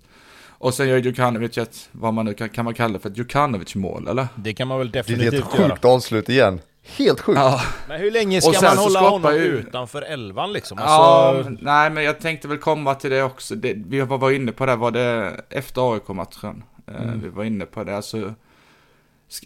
[0.58, 3.16] Och sen gör Djukanovic ett, vad man nu kan, kan man kalla det för ett
[3.18, 4.26] Djukanovic-mål eller?
[4.36, 5.68] Det kan man väl Det är ett definitivt helt göra.
[5.70, 6.60] sjukt avslut igen.
[6.86, 7.38] Helt sjukt.
[7.38, 10.78] Ja, Men hur länge ska man hålla honom ju- utanför elvan liksom?
[10.80, 13.54] Ja, Alltså, men- nej men jag tänkte väl komma till det också.
[13.54, 16.62] Det, vi var inne på det, var det efter AIK-matchen?
[16.86, 17.20] Eh, Mm.
[17.22, 18.34] Vi var inne på det, alltså.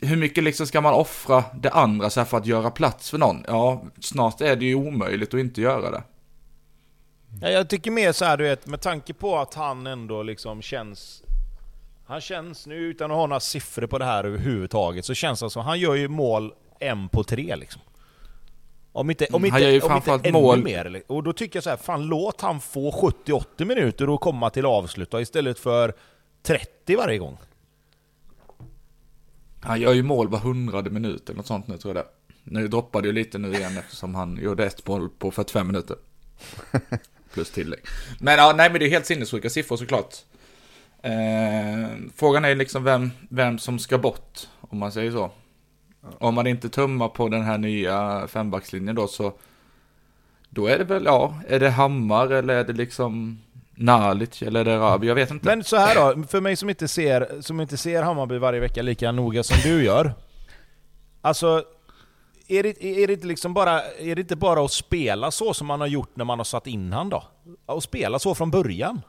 [0.03, 3.18] Hur mycket liksom ska man offra det andra så här för att göra plats för
[3.18, 3.45] någon?
[3.49, 6.03] Ja, snart är det ju omöjligt att inte göra det.
[7.43, 10.62] Ja, jag tycker mer så här, du vet, med tanke på att han ändå liksom
[10.62, 11.22] känns...
[12.07, 15.51] Han känns, nu utan att ha några siffror på det här överhuvudtaget, så känns det
[15.51, 17.83] som han gör ju mål en på tre liksom.
[18.93, 21.03] Om inte, om Mm, inte, han gör ju om inte framförallt ännu mål- mer.
[21.07, 22.91] Och då tycker jag så här, fan låt han få
[23.26, 25.95] 70-80 minuter och komma till avslut istället för
[26.43, 27.39] 30 varje gång.
[29.61, 32.09] Han gör ju mål var hundrade minut eller något sånt nu tror jag det.
[32.45, 35.97] Nu droppade ju lite nu igen eftersom han gjorde ett mål på 45 minuter.
[37.33, 37.81] Plus tillägg.
[38.20, 40.14] Men ja, nej men det är helt sinnessjuka siffror såklart.
[41.03, 45.31] Eh, frågan är liksom vem, vem som ska bort, om man säger så.
[46.18, 49.32] Om man inte tummar på den här nya fembackslinjen då så
[50.49, 53.38] då är det väl, ja, är det Hammar eller är det liksom
[53.74, 55.07] Nalic eller är det Rabi?
[55.07, 55.46] Jag vet inte.
[55.46, 58.82] Men så här då, för mig som inte ser, som inte ser Hammarby varje vecka
[58.82, 60.12] lika noga som du gör.
[61.20, 61.64] Alltså,
[62.49, 65.66] är det, är det, inte liksom bara, är det inte bara att spela så som
[65.66, 67.24] man har gjort när man har satt in han då?
[67.66, 69.01] Att spela så från början?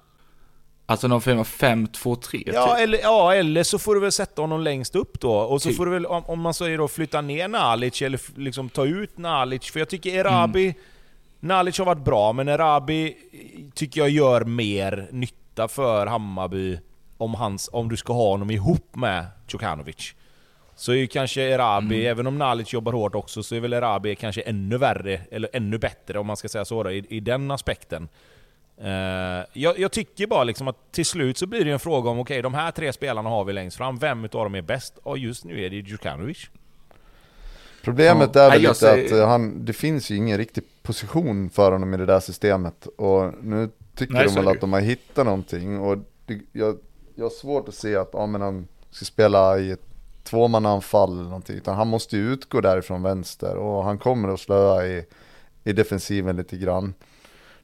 [0.89, 2.83] Alltså någon form av 5-2-3 Ja typ.
[2.83, 5.33] eller, ja, eller så får du väl sätta honom längst upp då.
[5.33, 5.77] Och så Typ.
[5.77, 9.17] får du väl, om, om man säger då, flytta ner Nalic eller liksom ta ut
[9.17, 9.71] Nalic.
[9.71, 10.75] För jag tycker Erabi...
[11.39, 13.15] Nalic har varit bra, men Erabi
[13.75, 16.79] tycker jag gör mer nytta för Hammarby
[17.17, 20.13] om, hans, om du ska ha honom ihop med Djukanovic.
[20.75, 24.15] Så är ju kanske Erabi, även om Nalic jobbar hårt också, så är väl Erabi
[24.15, 27.51] kanske ännu värre, eller ännu bättre om man ska säga så då, i, i den
[27.51, 28.09] aspekten.
[28.81, 32.19] Eh, jag, jag tycker bara liksom att till slut så blir det en fråga om,
[32.19, 34.97] okej de här tre spelarna har vi längst fram, vem utav dem är bäst?
[35.03, 36.49] Och just nu är det Djukanovic.
[37.83, 38.41] Problemet Ja.
[38.41, 41.93] är väl Nej, lite att eh, han, det finns ju ingen riktig position för honom
[41.93, 42.87] i det där systemet.
[42.97, 45.79] Och nu tycker Nej, de väl att de har hittat någonting.
[45.79, 46.77] Och det, jag,
[47.15, 49.85] jag har svårt att se att ja, men han ska spela i ett
[50.23, 51.55] tvåmannaanfall eller någonting.
[51.55, 53.55] Utan han måste ju utgå därifrån vänster.
[53.55, 55.05] Och han kommer att slöa i,
[55.63, 56.93] i defensiven lite grann.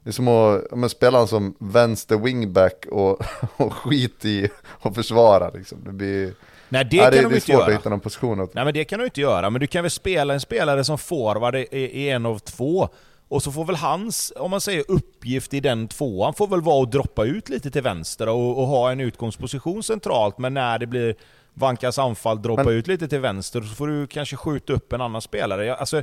[0.05, 3.21] Det är som att men spela som vänster wingback och,
[3.57, 4.49] och skit i
[4.81, 5.83] att försvara liksom.
[5.83, 6.33] Det blir...
[6.69, 7.65] Nej det nej, kan det, de det är inte svårt göra.
[7.65, 8.37] att hitta någon position.
[8.53, 10.97] Nej men det kan du inte göra, men du kan väl spela en spelare som
[10.97, 12.89] forward i, i en av två.
[13.27, 16.83] Och så får väl hans, om man säger uppgift i den tvåan, får väl vara
[16.83, 20.87] att droppa ut lite till vänster och, och ha en utgångsposition centralt, men när det
[20.87, 21.15] blir
[21.53, 25.01] Vankas anfall, droppa Men- ut lite till vänster, så får du kanske skjuta upp en
[25.01, 25.65] annan spelare.
[25.65, 26.01] Jag, alltså,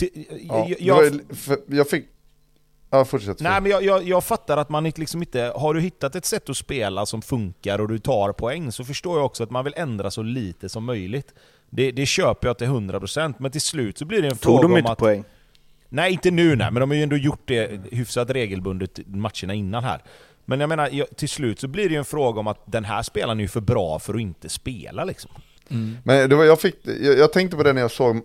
[0.00, 2.06] ti- Ja, jag, det var jag, för jag fick...
[2.90, 3.40] Ja, fortsätt.
[3.40, 5.52] Nej men jag, jag, jag fattar att man inte liksom inte...
[5.56, 9.18] Har du hittat ett sätt att spela som funkar och du tar poäng så förstår
[9.18, 11.34] jag också att man vill ändra så lite som möjligt.
[11.70, 14.62] Det, det köper jag till 100% men till slut så blir det en Tog fråga
[14.62, 14.98] de om inte att...
[14.98, 15.24] poäng?
[15.88, 19.84] Nej inte nu nej, men de har ju ändå gjort det hyfsat regelbundet matcherna innan
[19.84, 20.02] här.
[20.44, 23.02] Men jag menar, till slut så blir det ju en fråga om att den här
[23.02, 25.30] spelaren är ju för bra för att inte spela liksom.
[26.04, 28.22] Men det var, jag, fick, jag, jag tänkte på det när jag såg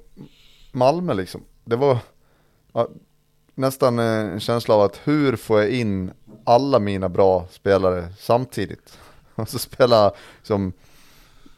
[0.71, 1.41] Malmö liksom.
[1.65, 1.97] Det var
[2.73, 2.89] ja,
[3.55, 6.11] nästan en känsla av att hur får jag in
[6.43, 8.97] alla mina bra spelare samtidigt?
[9.35, 10.11] Och så spela
[10.43, 10.73] som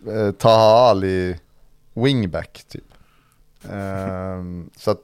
[0.07, 1.40] eh, Taha Ali
[1.94, 2.94] wingback typ.
[3.72, 5.02] Ehm, så att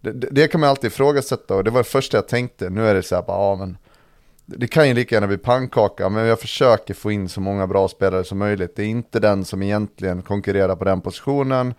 [0.00, 2.70] det, det kan man alltid ifrågasätta och det var det första jag tänkte.
[2.70, 3.76] Nu är det så här bara, ja men
[4.46, 7.88] det kan ju lika gärna bli pannkaka, men jag försöker få in så många bra
[7.88, 8.76] spelare som möjligt.
[8.76, 11.74] Det är inte den som egentligen konkurrerar på den positionen.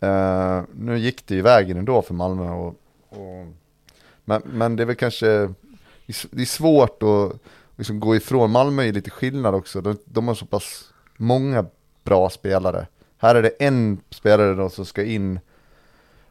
[0.00, 2.50] Eh, nu gick det ju vägen ändå för Malmö.
[2.50, 2.74] Och,
[3.08, 3.46] och,
[4.24, 5.26] men, men det är väl kanske,
[6.30, 7.40] det är svårt att
[7.76, 8.50] liksom gå ifrån.
[8.50, 9.80] Malmö är lite skillnad också.
[9.80, 11.66] De, de har så pass många
[12.04, 12.86] bra spelare.
[13.18, 15.40] Här är det en spelare då som ska in.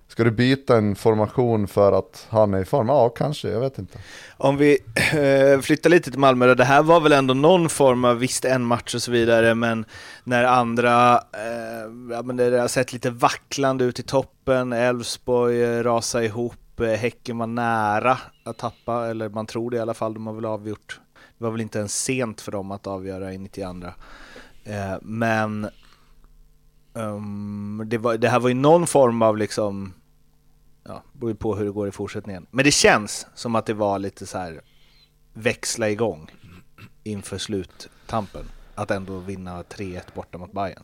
[0.07, 2.87] Ska du byta en formation för att han är i form?
[2.87, 3.99] Ja, kanske, jag vet inte.
[4.37, 4.77] Om vi
[5.13, 8.45] eh, flyttar lite till Malmö då, det här var väl ändå någon form av, visst
[8.45, 9.85] en match och så vidare, men
[10.23, 15.83] när andra, eh, ja men det har sett lite vacklande ut i toppen, Elfsborg eh,
[15.83, 16.79] rasar ihop, upp.
[16.79, 20.33] Eh, Häcken var nära att tappa, eller man tror det i alla fall, de har
[20.33, 20.99] väl avgjort,
[21.37, 23.87] det var väl inte ens sent för dem att avgöra i 92.
[24.63, 25.69] Eh, men
[26.93, 29.93] um, det, var, det här var ju någon form av liksom
[30.83, 32.45] ja, beror på hur det går i fortsättningen.
[32.51, 34.61] Men det känns som att det var lite så här
[35.33, 36.31] växla igång
[37.03, 38.45] inför sluttampen.
[38.75, 40.83] Att ändå vinna 3-1 borta mot Bayern.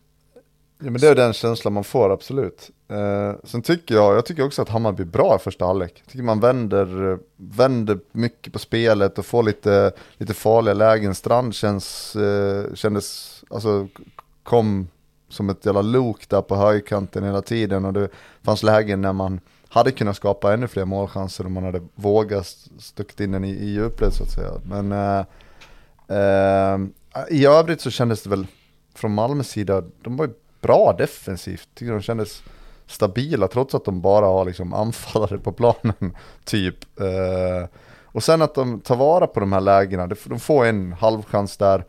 [0.81, 2.71] Ja men det är den känslan man får absolut.
[2.87, 5.93] Eh, sen tycker jag, jag tycker också att Hammarby är bra i första halvlek.
[5.95, 11.15] Jag tycker man vänder, vänder mycket på spelet och får lite, lite farliga lägen.
[11.15, 13.87] Strand känns, eh, kändes, alltså
[14.43, 14.87] kom
[15.29, 18.09] som ett jävla lok där på högerkanten hela tiden och det
[18.43, 19.39] fanns lägen när man
[19.69, 22.45] hade kunnat skapa ännu fler målchanser om man hade vågat
[22.79, 24.51] stuckit in den i, i djupled så att säga.
[24.63, 25.25] Men eh,
[26.17, 26.79] eh,
[27.29, 28.47] i övrigt så kändes det väl
[28.95, 31.69] från Malmös sida, de var ju bra defensivt.
[31.73, 32.43] Tycker de kändes
[32.87, 36.99] stabila trots att de bara har liksom anfallare på planen typ.
[36.99, 37.69] Eh,
[38.05, 41.85] och sen att de tar vara på de här lägena, de får en halvchans där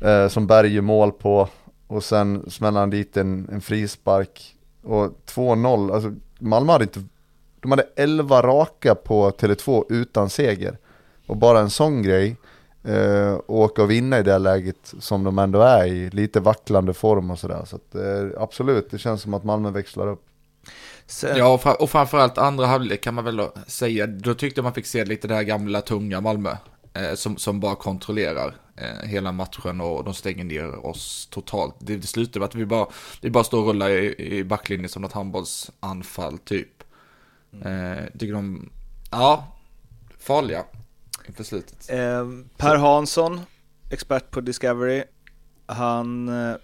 [0.00, 1.48] eh, som Berg gör mål på
[1.86, 7.02] och sen smäller han dit en, en frispark och 2-0, alltså Malmö hade inte,
[7.60, 10.78] de hade 11 raka på Tele2 utan seger.
[11.26, 12.36] Och bara en sån grej,
[12.84, 17.30] eh, åka och vinna i det läget som de ändå är i, lite vacklande form
[17.30, 17.62] och sådär.
[17.64, 20.24] Så att, eh, absolut, det känns som att Malmö växlar upp.
[21.06, 21.36] Sen...
[21.36, 25.28] Ja, och framförallt andra halvlek kan man väl säga, då tyckte man fick se lite
[25.28, 26.56] det här gamla tunga Malmö.
[26.94, 31.74] Eh, som, som bara kontrollerar eh, hela matchen och de stänger ner oss totalt.
[31.78, 32.86] Det, det slutar med att vi bara,
[33.20, 36.82] vi bara står och rullar i, i backlinjen som något handbollsanfall typ.
[37.52, 37.92] Mm.
[37.92, 38.70] Eh, tycker de,
[39.10, 39.56] ja,
[40.18, 40.64] farliga
[41.28, 41.90] inför slutet.
[41.90, 43.40] Eh, per Hansson,
[43.90, 45.04] expert på Discovery,
[45.66, 46.56] han eh,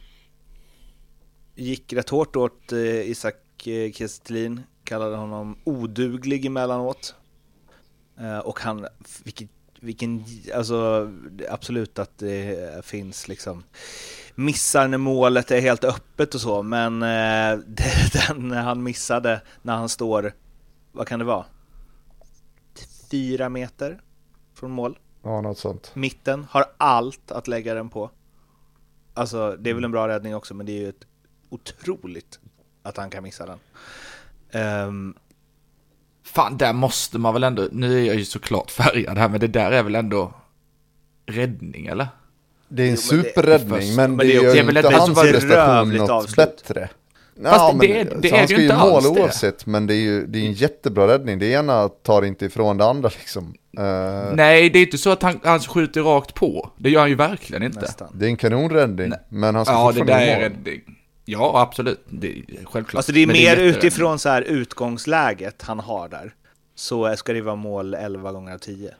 [1.54, 7.14] gick rätt hårt åt eh, Isak eh, Kestelin, kallade honom oduglig emellanåt.
[8.18, 8.86] Eh, och han,
[9.24, 9.50] vilket
[9.82, 10.24] vilken,
[10.54, 11.10] alltså
[11.48, 13.64] absolut att det finns liksom
[14.34, 17.58] missar när målet är helt öppet och så, men eh,
[18.28, 20.32] den han missade när han står,
[20.92, 21.44] vad kan det vara?
[23.10, 24.00] Fyra meter
[24.60, 24.98] från mål.
[25.22, 25.90] Ja, något sånt.
[25.94, 28.10] Mitten, har allt att lägga den på.
[29.14, 31.06] Alltså, det är väl en bra räddning också, men det är ju ett
[31.48, 32.38] otroligt
[32.82, 33.58] att han kan missa den.
[34.86, 35.14] Um,
[36.22, 39.46] Fan, där måste man väl ändå, nu är jag ju såklart färgad här, men det
[39.46, 40.32] där är väl ändå
[41.26, 42.08] räddning, eller?
[42.68, 46.36] Det är en superräddning, men, det, är ju inte hans prestation något avslut.
[46.36, 46.88] bättre.
[47.42, 49.20] Fast ja, det, det, det är det ju inte alls mål det.
[49.20, 51.38] oavsett, men det är ju det är en jättebra räddning.
[51.38, 53.54] Det ena tar inte ifrån det andra liksom.
[53.78, 56.70] Uh, Nej, det är inte så att han, han skjuter rakt på.
[56.76, 57.80] Det gör han ju verkligen inte.
[57.80, 58.08] Nästan.
[58.14, 60.80] Det är en kanonräddning, men han ska ja, fortfarande det där är räddning.
[61.24, 62.04] Ja, absolut.
[62.08, 62.94] Det är självklart.
[62.94, 66.34] Alltså det är Men mer det är utifrån så här utgångsläget han har där.
[66.74, 68.94] Så ska det vara mål 11 gånger 10.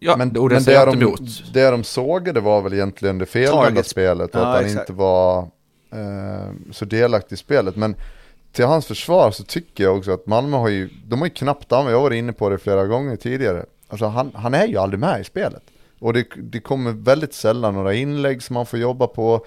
[0.00, 1.16] Ja, men, det, men det, de,
[1.52, 4.88] det de sågade var väl egentligen det felvända spelet och ja, att han exakt.
[4.88, 5.48] inte var
[5.90, 7.76] Eh, så delaktig i spelet.
[7.76, 7.96] Men
[8.52, 11.72] till hans försvar så tycker jag också att Malmö har ju, de har ju knappt
[11.72, 13.64] använt, jag var inne på det flera gånger tidigare.
[13.88, 15.62] Alltså han, han är ju aldrig med i spelet.
[15.98, 19.46] Och det, det kommer väldigt sällan några inlägg som man får jobba på.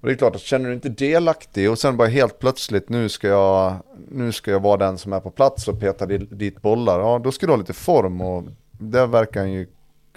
[0.00, 3.08] Och det är klart att känner du inte delaktig och sen bara helt plötsligt nu
[3.08, 3.76] ska jag,
[4.08, 7.00] nu ska jag vara den som är på plats och peta dit bollar.
[7.00, 9.66] Ja, då ska du ha lite form och det verkar han ju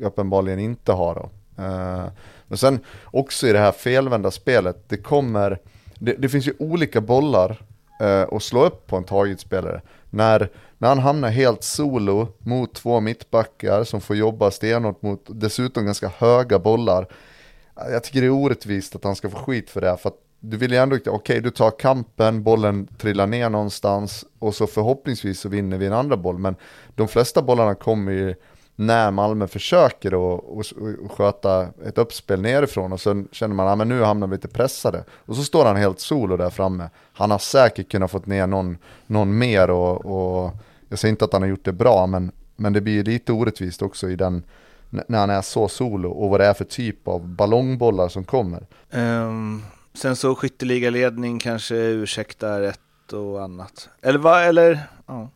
[0.02, 1.30] uppenbarligen inte ha då.
[1.64, 2.08] Uh,
[2.52, 5.60] men sen också i det här felvända spelet, det kommer,
[6.00, 7.62] det, det finns ju olika bollar
[8.00, 9.82] eh, att slå upp på en targetspelare.
[10.10, 15.86] När, när han hamnar helt solo mot två mittbackar som får jobba stenhårt mot dessutom
[15.86, 17.08] ganska höga bollar
[17.78, 19.98] eh, jag tycker det är orättvist att han ska få skit för det.
[19.98, 24.26] För att du vill ju ändå, okej okay, du tar kampen, bollen trillar ner någonstans
[24.40, 26.38] och så förhoppningsvis så vinner vi en andra boll.
[26.38, 26.56] Men
[26.96, 28.36] de flesta bollarna kommer ju
[28.82, 30.66] när Malmö försöker att
[31.12, 35.04] sköta ett uppspel nerifrån och sen känner man att ah, nu hamnar vi lite pressade.
[35.10, 36.90] Och så står han helt solo där framme.
[37.14, 38.78] Han har säkert kunnat fått ner någon,
[39.08, 40.52] någon mer och, och
[40.90, 43.82] jag säger inte att han har gjort det bra men, men det blir lite orättvist
[43.82, 44.44] också i den
[44.90, 48.66] när han är så solo och vad det är för typ av ballongbollar som kommer.
[48.92, 49.64] Um,
[49.94, 53.90] sen så skytteligaledning kanske ursäktar ett och annat.
[54.02, 54.80] Eller vad, eller?
[55.08, 55.30] Ja.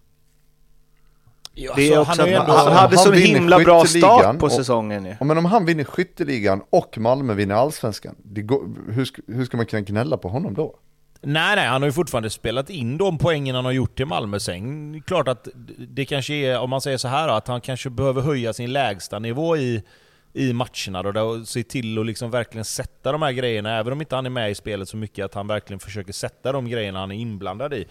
[1.57, 5.06] Ja, det är också han, ändå, han, hade så himla bra start på och, säsongen.
[5.19, 9.65] Ja, men om han vinner skytteligan och Malmö vinner allsvenskan, går, hur, hur ska man
[9.65, 10.76] kunna gnälla på honom då?
[11.22, 14.40] Nej, nej, han har ju fortfarande spelat in de poängen han har gjort till Malmö.
[14.40, 18.22] Sen klart att det kanske är, om man säger så här att han kanske behöver
[18.22, 19.84] höja sin lägsta nivå i,
[20.34, 24.02] i matcherna då, och se till att liksom verkligen sätta de här grejerna, även om
[24.02, 26.99] inte han är med i spelet så mycket, att han verkligen försöker sätta de grejerna
[26.99, 27.86] han är inblandad i.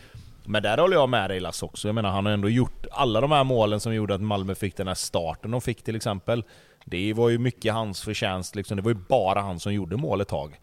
[0.46, 1.88] Men där håller jag med dig Lasse också.
[1.88, 4.76] Jag menar, han har ändå gjort alla de här målen som gjorde att Malmö fick
[4.76, 6.44] den här starten de fick till exempel.
[6.84, 8.76] Det var ju mycket hans förtjänst liksom.
[8.76, 10.60] Det var ju bara han som gjorde mål ett tag.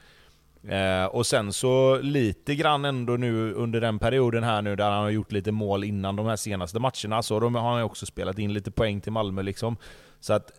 [0.69, 5.03] Eh, och sen så lite grann ändå nu under den perioden här nu där han
[5.03, 8.39] har gjort lite mål innan de här senaste matcherna, så de har han också spelat
[8.39, 9.77] in lite poäng till Malmö liksom.
[10.19, 10.51] Så att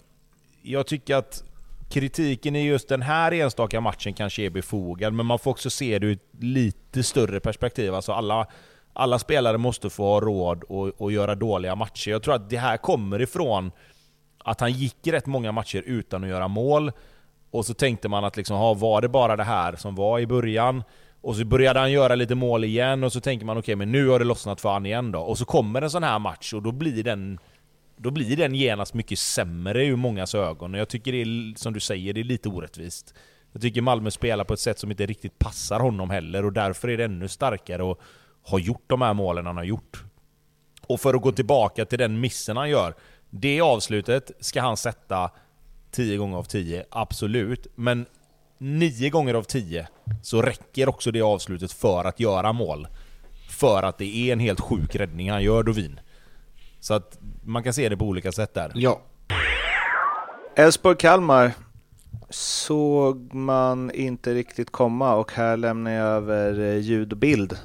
[0.62, 1.44] jag tycker att
[1.90, 5.99] kritiken i just den här enstaka matchen kanske är befogad, men man får också se
[5.99, 7.94] det ur ett lite större perspektiv.
[7.94, 8.47] Alltså alla,
[8.93, 10.64] alla spelare måste få ha råd
[10.98, 12.10] att göra dåliga matcher.
[12.10, 13.73] Jag tror att det här kommer ifrån
[14.39, 16.93] att han gick rätt många matcher utan att göra mål.
[17.51, 20.27] Och så tänkte man att liksom, ha, var det bara det här som var i
[20.27, 20.82] början?
[21.20, 23.93] Och så började han göra lite mål igen och så tänker man okej, okay, men
[23.93, 25.20] nu har det lossnat för han igen då.
[25.20, 27.39] Och så kommer en sån här match och då blir den
[27.97, 30.74] då blir den genast mycket sämre ur mångas ögon.
[30.74, 33.14] Och jag tycker det är, som du säger, det är lite orättvist.
[33.52, 36.89] Jag tycker Malmö spelar på ett sätt som inte riktigt passar honom heller och därför
[36.89, 37.98] är det ännu starkare att
[38.43, 40.05] har gjort de här målen han har gjort.
[40.86, 42.94] Och för att gå tillbaka till den missen han gör.
[43.31, 45.31] Det avslutet ska han sätta
[45.90, 47.66] 10 gånger av 10, absolut.
[47.74, 48.06] Men
[48.59, 49.89] 9 gånger av 10
[50.23, 52.89] så räcker också det avslutet för att göra mål.
[53.51, 56.01] För att det är en helt sjuk räddning han gör, Dovin.
[56.81, 58.73] Så att man kan se det på olika sätt där.
[58.74, 59.01] Ja.
[60.56, 61.52] Elfsborg-Kalmar
[62.31, 67.59] såg man inte riktigt komma och här lämnar jag över eh, ljud och bild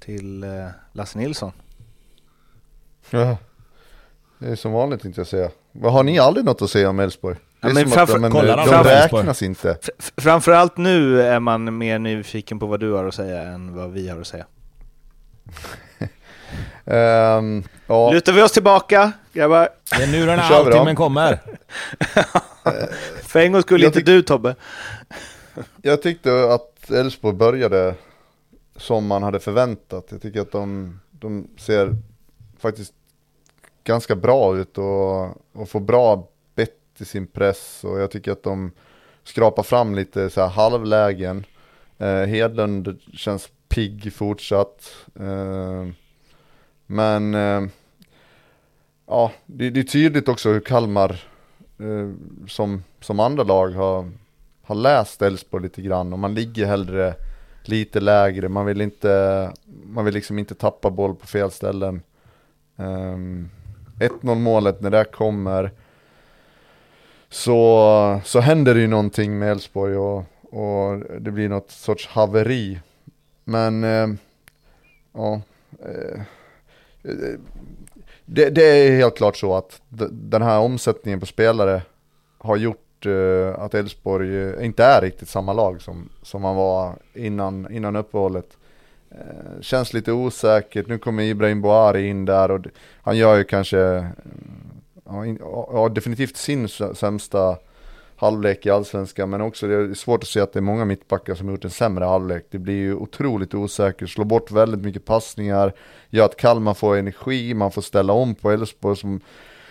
[0.00, 0.50] till eh,
[0.92, 1.52] Lasse Nilsson.
[3.10, 3.36] Ja,
[4.38, 5.50] det är som vanligt inte jag säga.
[5.72, 7.36] Vad har ni aldrig något att säga om Elfsborg?
[7.60, 9.78] Det är ja, som framför, att de, kolla, de, de räknas inte.
[10.16, 14.08] Framförallt nu är man mer nyfiken på vad du har att säga än vad vi
[14.08, 14.46] har att säga.
[16.84, 18.12] um, ja.
[18.12, 19.68] Lutar vi oss tillbaka, grabbar?
[19.96, 21.38] Det är nu den här halvtimmen kommer.
[23.22, 24.54] För en gång skulle inte du Tobbe.
[25.82, 27.94] jag tyckte att Elfsborg började
[28.78, 30.06] som man hade förväntat.
[30.10, 31.96] Jag tycker att de, de ser
[32.58, 32.94] faktiskt
[33.84, 35.22] ganska bra ut och,
[35.52, 38.72] och får bra bett i sin press och jag tycker att de
[39.24, 41.44] skrapar fram lite så här halvlägen.
[41.98, 44.94] Eh, Hedlund känns pigg fortsatt.
[45.20, 45.86] Eh,
[46.86, 47.62] men eh,
[49.06, 51.24] ja, det, det, är tydligt också hur Kalmar
[51.78, 52.10] eh,
[52.48, 54.10] som, som andra lag har,
[54.62, 57.14] har läst Elfsborg lite grann och man ligger hellre
[57.68, 58.48] lite lägre.
[58.48, 59.52] Man vill inte,
[59.84, 62.02] man vill liksom inte tappa boll på fel ställen.
[62.76, 63.50] Ehm, um,
[64.22, 65.70] 1-0 målet när det kommer
[67.28, 72.80] så, så händer det ju någonting med Elfsborg och, och det blir något sorts haveri.
[73.44, 74.08] Men eh,
[75.12, 75.40] ja,
[75.84, 76.20] eh,
[78.24, 81.82] det, det, är helt klart så att den här omsättningen på spelare
[82.38, 86.92] har gjort Eh, att Elfsborg eh, inte är riktigt samma lag som, som man var
[87.14, 88.56] innan, innan uppehållet.
[89.10, 92.66] Eh, känns lite osäkert, nu kommer Ibrahim Boari in där och
[93.02, 94.04] han gör ju kanske, eh,
[95.04, 95.26] ja,
[95.72, 97.56] ja, definitivt sin sämsta
[98.16, 101.34] halvlek i allsvenskan men också det är svårt att se att det är många mittbackar
[101.34, 102.46] som har gjort en sämre halvlek.
[102.50, 105.72] Det blir ju otroligt osäkert, slår bort väldigt mycket passningar,
[106.10, 109.20] gör att Kalmar får energi, man får ställa om på Elfsborg som,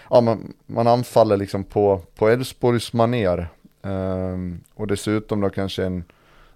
[0.09, 3.47] ja man, man anfaller liksom på, på Elfsborgs maner.
[3.81, 6.03] Um, och dessutom då kanske en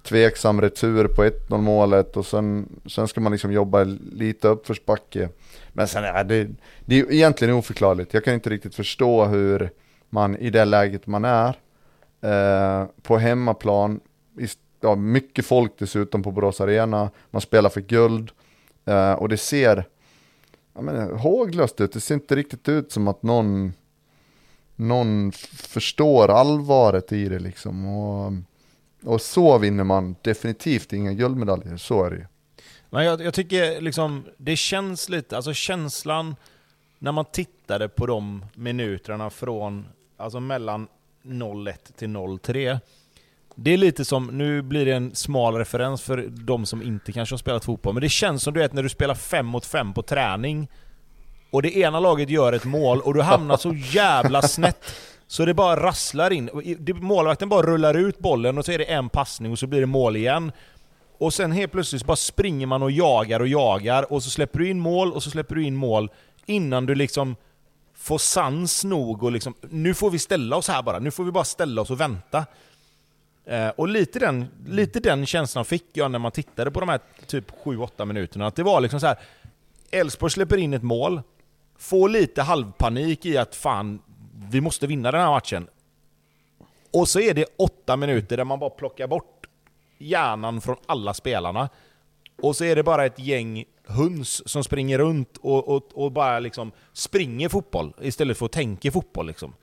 [0.03, 5.29] tveksam retur på 1-0 målet och sen, sen ska man liksom jobba lite uppförsbacke.
[5.73, 6.47] Men sen är det,
[6.85, 8.13] det är egentligen oförklarligt.
[8.13, 9.69] Jag kan inte riktigt förstå hur
[10.09, 11.55] man i det läget man är
[12.25, 13.99] uh, på hemmaplan,
[14.81, 18.31] ja, mycket folk dessutom på Borås Arena, man spelar för guld
[18.89, 19.85] uh, och det ser
[20.73, 21.93] ja, men, håglöst ut.
[21.93, 23.73] Det ser inte riktigt ut som att någon,
[24.75, 27.85] någon förstår allvaret i det liksom.
[27.87, 28.33] Och,
[29.03, 32.25] och så vinner man definitivt inga guldmedaljer, så är det ju.
[32.89, 36.35] Men jag, jag, tycker liksom, det känns lite, alltså känslan
[36.99, 39.85] när man tittade på de minuterna från,
[40.17, 40.87] alltså mellan
[41.67, 42.79] 01 till 03.
[43.63, 47.33] Det är lite som, nu blir det en smal referens för de som inte kanske
[47.33, 49.93] har spelat fotboll, men det känns som du vet när du spelar 5 mot 5
[49.93, 50.67] på träning
[51.51, 54.95] och det ena laget gör ett mål och du hamnar så jävla snett
[55.27, 56.49] så det bara rasslar in.
[57.01, 59.85] Målvakten bara rullar ut bollen och så är det en passning och så blir det
[59.85, 60.51] mål igen.
[61.17, 64.69] Och sen helt plötsligt bara springer man och jagar och jagar och så släpper du
[64.69, 66.09] in mål och så släpper du in mål
[66.45, 67.35] innan du liksom
[67.95, 71.31] får sans nog och liksom, nu får vi ställa oss här bara, nu får vi
[71.31, 72.45] bara ställa oss och vänta.
[73.51, 76.99] Eh, och lite den, lite den känslan fick jag när man tittade på de här
[77.27, 79.19] typ 7-8 minuterna, att det var liksom så här.
[79.91, 81.21] Elfsborg släpper in ett mål,
[81.77, 84.01] får lite halvpanik i att fan,
[84.51, 85.67] vi måste vinna den här matchen.
[86.93, 89.45] Och så är det åtta minuter där man bara plockar bort
[89.97, 91.69] hjärnan från alla spelarna.
[92.41, 96.39] Och så är det bara ett gäng höns som springer runt och, och, och bara
[96.39, 99.27] liksom springer fotboll istället för att tänka fotboll.
[99.27, 99.53] Liksom.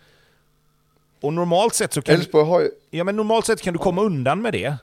[1.21, 4.53] Och normalt sett så kan, du, ja, men normalt sett kan du komma undan med
[4.53, 4.77] det.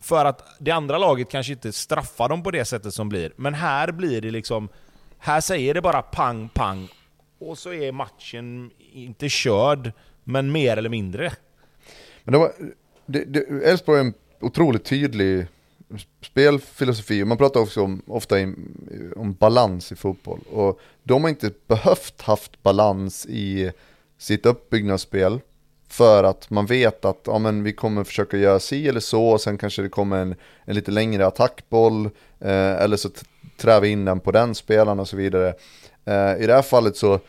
[0.00, 3.32] För att det andra laget kanske inte straffar dem på det sättet som blir.
[3.36, 4.68] Men här blir det liksom...
[5.18, 6.88] Här säger det bara pang, pang.
[7.38, 9.92] Och så är matchen inte körd,
[10.24, 11.32] men mer eller mindre.
[12.24, 12.52] Men det var,
[13.64, 15.46] Elfsborg är en otroligt tydlig
[16.22, 17.24] spelfilosofi.
[17.24, 18.54] Man pratar också om, ofta i,
[19.16, 20.40] om balans i fotboll.
[20.50, 23.72] Och de har inte behövt haft balans i
[24.18, 25.40] sitt uppbyggnadsspel.
[25.88, 29.40] För att man vet att ja, men vi kommer försöka göra si eller så, och
[29.40, 30.34] sen kanske det kommer en,
[30.64, 32.04] en lite längre attackboll,
[32.40, 33.08] eh, eller så
[33.56, 35.48] trär vi in den på den spelaren och så vidare.
[36.04, 37.20] Eh, I det här fallet så,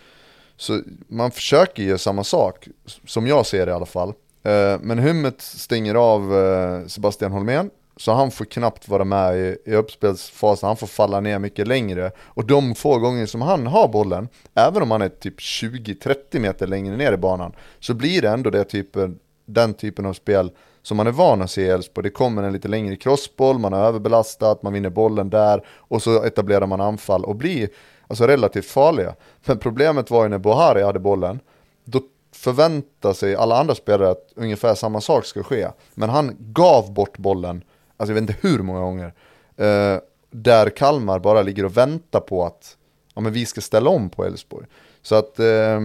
[0.57, 2.67] så man försöker göra samma sak,
[3.05, 4.13] som jag ser det i alla fall.
[4.43, 9.57] Eh, men Hummet stänger av eh, Sebastian Holmén, så han får knappt vara med i,
[9.65, 12.11] i uppspelsfasen, han får falla ner mycket längre.
[12.19, 16.67] Och de få gånger som han har bollen, även om han är typ 20-30 meter
[16.67, 20.51] längre ner i banan, så blir det ändå det typen, den typen av spel
[20.81, 22.03] som man är van att se i Elfsborg.
[22.03, 26.23] Det kommer en lite längre crossboll, man har överbelastat, man vinner bollen där och så
[26.23, 27.69] etablerar man anfall och blir
[28.07, 29.15] alltså relativt farliga.
[29.45, 31.39] Men problemet var ju när Bohari hade bollen,
[31.85, 32.01] då
[32.31, 35.67] förväntar sig alla andra spelare att ungefär samma sak ska ske.
[35.93, 37.63] Men han gav bort bollen
[37.97, 39.13] alltså jag vet inte hur många gånger,
[39.57, 39.99] eh,
[40.31, 42.77] där Kalmar bara ligger och väntar på att
[43.15, 44.67] ja, men vi ska ställa om på Elfsborg.
[45.01, 45.79] Så att eh,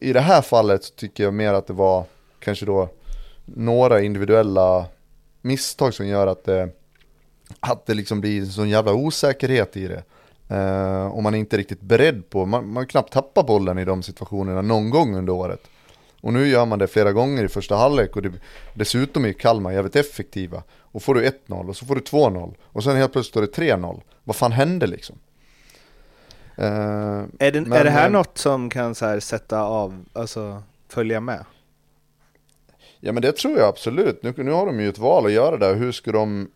[0.00, 2.04] i det här fallet så tycker jag mer att det var
[2.38, 2.88] kanske då
[3.44, 4.86] några individuella
[5.42, 6.68] misstag som gör att det,
[7.60, 10.02] att det liksom blir en sån jävla osäkerhet i det.
[10.56, 14.02] Eh, och man är inte riktigt beredd på, man, man knappt tappar bollen i de
[14.02, 15.60] situationerna någon gång under året.
[16.20, 18.32] Och nu gör man det flera gånger i första halvlek och det,
[18.74, 20.62] dessutom är Kalmar jävligt effektiva.
[20.92, 23.74] Och får du 1-0 och så får du 2-0 och sen helt plötsligt står det
[23.74, 24.00] 3-0.
[24.24, 25.16] Vad fan hände liksom?
[26.58, 26.64] Uh,
[27.38, 31.44] är, det, men, är det här något som kan här sätta av, alltså följa med?
[33.00, 34.22] Ja men det tror jag absolut.
[34.22, 35.74] Nu, nu har de ju ett val att göra där.
[35.74, 36.50] Hur ska de,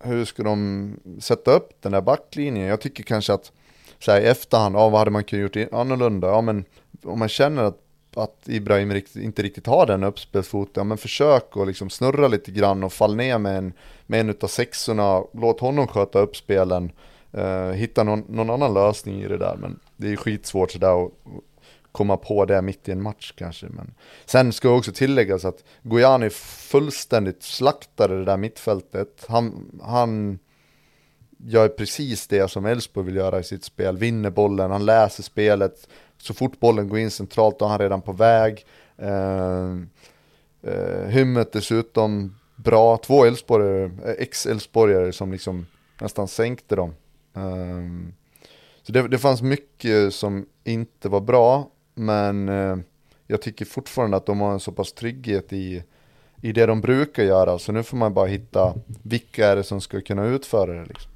[0.00, 2.66] hur ska de sätta upp den där backlinjen?
[2.66, 3.52] Jag tycker kanske att
[3.98, 6.28] så här, i efterhand, ja, vad hade man kunnat gjort annorlunda?
[6.28, 6.64] Ja men
[7.02, 11.66] om man känner att att Ibrahim inte riktigt har den uppspelsfoten, ja, men försök att
[11.66, 13.72] liksom snurra lite grann och fall ner med en,
[14.06, 16.92] med en utav sexorna, låt honom sköta uppspelen,
[17.32, 21.12] eh, hitta någon, någon, annan lösning i det där, men det är skitsvårt sådär att
[21.92, 23.66] komma på det mitt i en match kanske.
[23.66, 23.94] Men
[24.24, 29.24] sen ska också tilläggas att Gojani fullständigt slaktade det där mittfältet.
[29.28, 30.38] Han, han
[31.38, 35.88] gör precis det som Elfsborg vill göra i sitt spel, vinner bollen, han läser spelet,
[36.22, 38.66] så fort bollen går in centralt då är han redan på väg.
[38.96, 39.76] Eh,
[40.62, 45.66] eh, Hymmet dessutom bra, två Elfsborgare, eh, ex-Elfsborgare som liksom
[46.00, 46.94] nästan sänkte dem.
[47.34, 48.12] Eh,
[48.82, 52.76] så det, det fanns mycket som inte var bra, men eh,
[53.26, 55.82] jag tycker fortfarande att de har en så pass trygghet i,
[56.42, 59.80] i det de brukar göra, så nu får man bara hitta vilka är det som
[59.80, 60.84] ska kunna utföra det.
[60.84, 61.12] Liksom.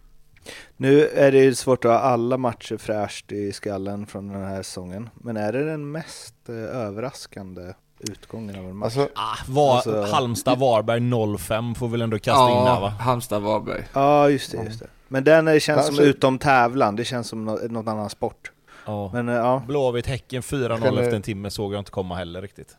[0.83, 4.63] Nu är det ju svårt att ha alla matcher fräscht i skallen från den här
[4.63, 5.11] säsongen.
[5.15, 8.85] Men är det den mest eh, överraskande utgången av en match?
[8.85, 12.95] Alltså, ah, var, alltså, Halmstad-Varberg 0-5 får väl ändå kasta ja, in där va?
[13.01, 13.85] Halmstad-Varberg.
[13.93, 14.87] Ja, just det, just det.
[15.09, 18.53] Men den känns alltså, som utom tävlan, det känns som något, något annan sport.
[18.87, 19.11] Ja.
[19.13, 19.63] Men, eh, ja.
[19.67, 22.77] Blåvitt-Häcken 4-0 efter en timme såg jag inte komma heller riktigt.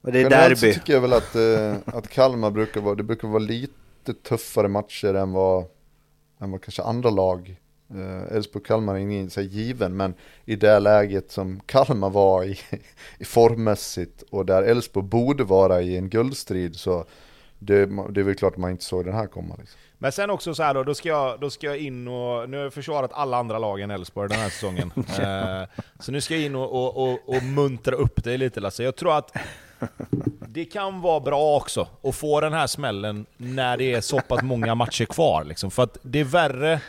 [0.00, 0.56] Men det är derby.
[0.56, 4.68] så tycker jag väl att, eh, att Kalmar brukar vara, det brukar vara lite tuffare
[4.68, 5.64] matcher än vad
[6.40, 7.56] än vad kanske andra lag.
[7.94, 10.14] Eh, Elfsborg-Kalmar är ingen så given, men
[10.44, 12.58] i det läget som Kalmar var i,
[13.18, 17.04] i formmässigt och där Elfsborg borde vara i en guldstrid så
[17.58, 19.54] det, det är väl klart att man inte såg den här komma.
[19.58, 19.80] Liksom.
[19.98, 22.50] Men sen också så här då, då ska, jag, då ska jag in och...
[22.50, 24.92] Nu har jag försvarat alla andra lag än Elfsborg den här säsongen.
[24.96, 28.82] eh, så nu ska jag in och, och, och, och muntra upp dig lite Lasse.
[28.82, 29.36] Jag tror att
[30.52, 34.42] det kan vara bra också att få den här smällen när det är så pass
[34.42, 35.44] många matcher kvar.
[35.44, 35.70] Liksom.
[35.70, 36.80] För att det är värre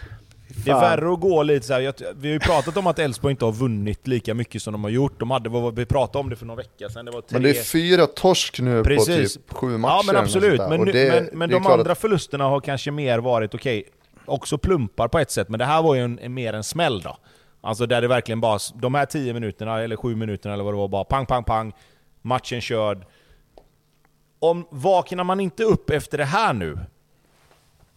[0.65, 1.93] det är värre att gå lite så här.
[2.15, 4.91] vi har ju pratat om att Elfsborg inte har vunnit lika mycket som de har
[4.91, 5.19] gjort.
[5.19, 7.05] De hade, vi pratade om det för några veckor sedan.
[7.05, 7.27] Det var tre...
[7.31, 9.37] Men det är fyra torsk nu Precis.
[9.37, 9.91] på typ sju matcher.
[9.91, 11.97] Ja men absolut, men, nu, det, men, men de andra att...
[11.97, 13.91] förlusterna har kanske mer varit, okej, okay,
[14.25, 17.01] också plumpar på ett sätt, men det här var ju en, en, mer en smäll
[17.01, 17.17] då.
[17.61, 20.77] Alltså där det verkligen bara, de här tio minuterna, eller sju minuterna eller vad det
[20.77, 21.73] var, bara pang, pang, pang
[22.21, 23.05] matchen körd.
[24.43, 26.79] Om vaknar man inte upp efter det här nu,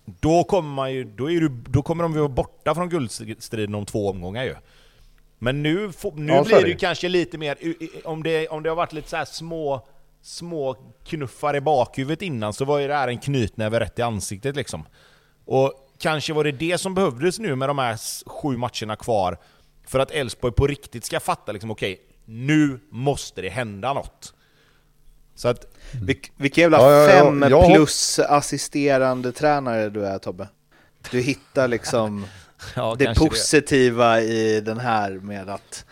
[0.05, 3.75] då kommer, man ju, då, är du, då kommer de ju vara borta från guldstriden
[3.75, 4.55] om två omgångar ju.
[5.39, 7.57] Men nu, nu ja, blir det ju kanske lite mer,
[8.05, 9.87] om det, om det har varit lite så små,
[10.23, 14.57] små knuffar i bakhuvudet innan så var ju det här en knytnäve rätt i ansiktet
[14.57, 14.85] liksom.
[15.45, 19.39] Och kanske var det det som behövdes nu med de här sju matcherna kvar,
[19.87, 24.35] för att Elfsborg på riktigt ska fatta liksom okej, okay, nu måste det hända något.
[25.35, 25.67] Så att...
[26.03, 27.25] Vil vilken jävla Ja, ja, ja.
[27.25, 30.49] fem Jag- plus assisterande tränare du är Tobbe.
[31.11, 32.27] Du hittar liksom
[32.99, 35.85] det positiva i den här med att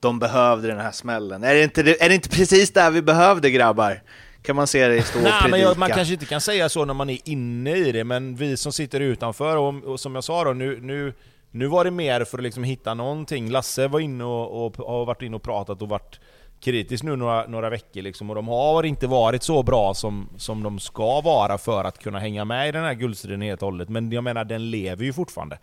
[0.00, 1.44] de behövde den här smällen.
[1.44, 4.02] Är det inte, det- är det inte precis där vi behövde grabbar?
[4.42, 5.68] Kan man se det stå och Nej, men predika?
[5.68, 8.56] jag, man kanske inte kan säga så när man är inne i det, men vi
[8.56, 11.12] som sitter utanför, och, och som jag sa då, nu, nu,
[11.50, 13.50] nu var det mer för att liksom hitta någonting.
[13.50, 16.20] Lasse var inne och, och har varit inne och pratat och varit
[16.60, 20.62] kritisk nu några, några veckor liksom, och de har inte varit så bra som, som
[20.62, 23.88] de ska vara för att kunna hänga med i den här guldstriden helt och hållet.
[23.88, 25.58] Men jag menar, den lever ju fortfarande.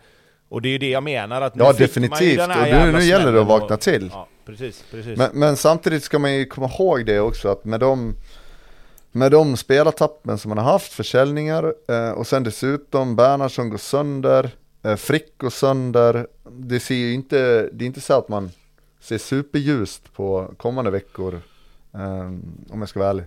[0.50, 2.42] Och det är ju det jag menar att Ja, definitivt.
[2.42, 4.10] Och nu- nu gäller det att vakna och- till.
[4.14, 5.18] Ja, precis, precis.
[5.18, 8.16] Men, men samtidigt ska man ju komma ihåg det också att med de,
[9.12, 14.50] med de spelartappen som man har haft, försäljningar eh, och sen dessutom Bernhardsson går sönder,
[14.84, 16.28] eh, Frick går sönder.
[16.50, 18.52] Det ser ju inte, det är inte så att man
[19.06, 21.42] ser superljust på kommande veckor.
[21.94, 22.26] Eh,
[22.70, 23.26] om jag ska vara ärlig.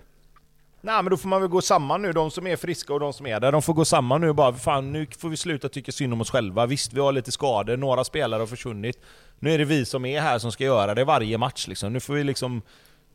[0.81, 3.13] Nej men då får man väl gå samman nu, de som är friska och de
[3.13, 5.69] som är där, de får gå samman nu och bara fan nu får vi sluta
[5.69, 6.65] tycka synd om oss själva.
[6.65, 8.99] Visst, vi har lite skador, några spelare har försvunnit.
[9.39, 11.93] Nu är det vi som är här som ska göra det varje match liksom.
[11.93, 12.61] Nu får vi liksom...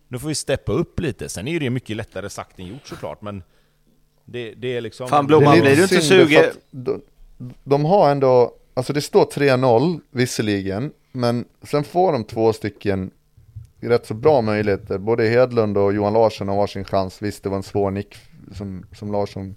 [0.09, 1.29] Nu får vi steppa upp lite.
[1.29, 3.43] Sen är ju det mycket lättare sagt än gjort såklart, men...
[4.25, 5.09] Det, det är liksom...
[5.09, 7.03] Fan, Blom, Det är man lite blir du inte sugen- De,
[7.65, 13.11] de har ändå, alltså det står 3-0 visserligen, men sen får de två stycken
[13.81, 14.99] rätt så bra möjligheter.
[14.99, 17.23] Både Hedlund och Johan Larsson har varsin chans.
[17.23, 18.17] Visst, det var en svår nick
[18.53, 19.55] som, som Larsson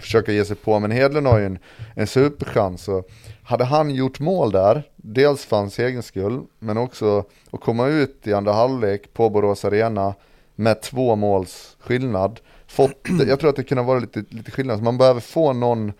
[0.00, 1.58] försöker ge sig på, men Hedlund har ju en,
[1.94, 2.88] en superchans.
[2.88, 3.10] Och
[3.42, 8.26] hade han gjort mål där, dels för hans egen skull, men också att komma ut
[8.26, 10.14] i andra halvlek på Borås Arena
[10.54, 12.40] med två måls skillnad.
[12.66, 15.92] Fått, jag tror att det kunde vara lite, lite skillnad, så man behöver få någon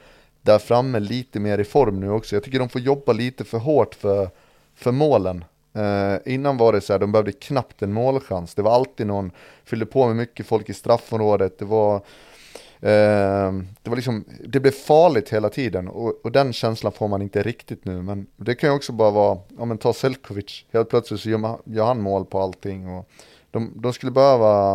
[0.42, 2.36] där framme lite mer i form nu också.
[2.36, 4.28] Jag tycker de får jobba lite för hårt för,
[4.74, 5.44] för målen.
[5.74, 8.54] Eh, innan var det så här, de behövde knappt en målchans.
[8.54, 9.30] Det var alltid någon,
[9.64, 11.58] fyllde på med mycket folk i straffområdet.
[11.58, 11.94] Det var,
[12.80, 17.22] eh, det var liksom, det blev farligt hela tiden och, och den känslan får man
[17.22, 18.02] inte riktigt nu.
[18.02, 21.38] Men det kan ju också bara vara, ja men ta Selkovic, helt plötsligt så gör,
[21.38, 22.88] man, gör han mål på allting.
[22.88, 23.08] Och
[23.50, 24.74] de, de skulle behöva,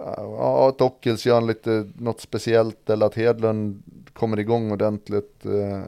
[0.00, 3.82] eh, ja att Ockels gör lite, något speciellt eller att Hedlund
[4.12, 5.46] kommer igång ordentligt.
[5.46, 5.82] Eh,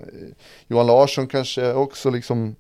[0.67, 2.57] Johan Larsson kanske också liksom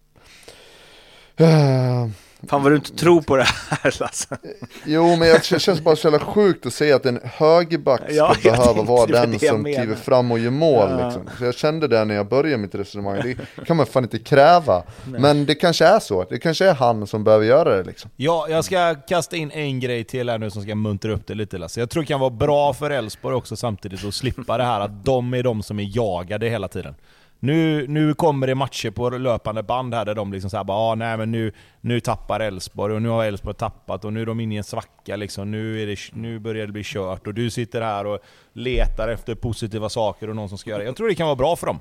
[2.49, 4.39] Fan vad du inte tror på det här Lasse.
[4.85, 8.15] Jo, men jag, det känns bara så jävla sjukt att säga att en högerback ska
[8.15, 10.91] Ja, behöva vara den som kliver fram och gör mål.
[10.91, 11.05] Ja.
[11.05, 11.23] Liksom.
[11.39, 13.21] Så jag kände det när jag började mitt resonemang.
[13.23, 14.83] Det kan man fan inte kräva.
[15.05, 16.25] Men det kanske är så.
[16.31, 17.83] Det kanske är han som behöver göra det.
[17.83, 18.11] Liksom.
[18.17, 21.35] Ja, jag ska kasta in en grej till här nu som ska muntra upp det
[21.35, 21.81] lite Lasse.
[21.81, 25.05] Jag tror det kan vara bra för Elfsborg också samtidigt att slippa det här att
[25.05, 26.95] de är de som är jagade hela tiden.
[27.43, 30.95] Nu, nu kommer det matcher på löpande band här där de liksom såhär bara ah,
[30.95, 34.41] nej men nu, nu tappar Elfsborg och nu har Elfsborg tappat och nu är de
[34.41, 35.51] inne i en svacka liksom.
[35.51, 38.19] Nu, är det, nu börjar det bli kört och du sitter här och
[38.53, 40.85] letar efter positiva saker och någon som ska göra det.
[40.85, 41.81] Jag tror det kan vara bra för dem.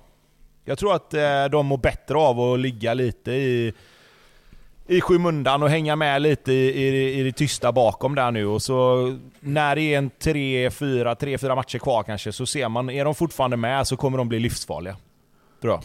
[0.66, 3.74] Jag tror att eh, de mår bättre av att ligga lite i
[4.90, 8.46] i skymundan och hänga med lite i, i, i det tysta bakom där nu.
[8.46, 12.70] Och så när det är en tre, fyra, tre, fyra matcher kvar kanske, så ser
[12.70, 14.96] man, är de fortfarande med så kommer de bli livsfarliga.
[15.62, 15.82] Jag.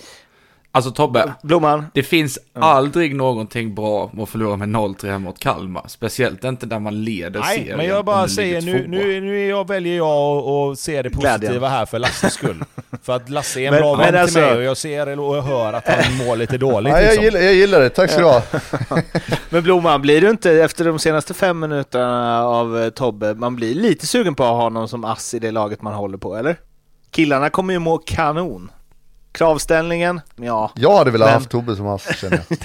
[0.73, 5.85] Alltså Tobbe, Blomman, det finns aldrig någonting bra med att förlora med 0-3 mot Kalmar.
[5.89, 7.77] Speciellt inte där man leder Nej, serien.
[7.77, 10.09] men jag bara säger nu, nu, nu är jag, väljer jag
[10.49, 11.63] att- se det positiva Glädjen.
[11.65, 12.65] här för Lasses skull.
[13.03, 15.19] för att Lasse är en Men- bra men vän alltså- till mig och jag ser
[15.21, 16.93] och hör att han mår lite dåligt.
[16.93, 17.25] Ja, jag, liksom.
[17.25, 18.43] gillar, jag gillar det, tack ska du ha.
[19.51, 23.75] men Blomman, blir du inte efter de senaste fem minuterna av eh, Tobbe, man blir
[23.75, 26.57] lite sugen på att ha någon som ass i det laget man håller på, eller?
[27.11, 28.71] Killarna kommer ju må kanon.
[29.35, 30.73] Kravställningen, ja.
[30.75, 32.59] Jag hade velat Men- haft Tobbe som ass känner jag.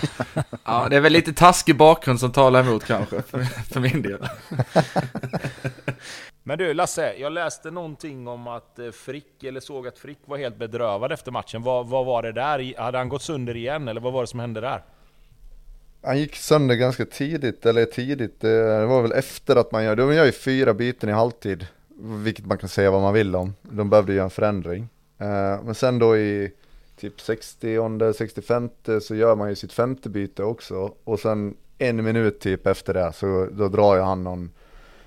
[0.66, 4.20] Ja, det är väl lite taskig bakgrund som talar emot kanske, för, för min del.
[6.44, 10.38] Men du Lasse, jag läste någonting om att eh, Frick, eller såg att Frick var
[10.38, 11.64] helt bedrövad efter matchen.
[11.64, 12.74] Vad, vad var det där?
[12.82, 14.84] Hade han gått sönder igen, eller vad var det som hände där?
[16.04, 20.14] Han gick sönder ganska tidigt, eller tidigt, det var väl efter att man gör, de
[20.14, 21.68] gör ju fyra byten i halvtid,
[22.00, 23.54] vilket man kan säga vad man vill om.
[23.62, 24.90] De behövde göra en förändring.
[25.20, 26.52] Eh, men sen då i
[27.00, 28.70] typ 60 65
[29.02, 30.94] så gör man ju sitt femte byte också.
[31.04, 34.52] Och sen en minut typ efter det så då drar ju han någon,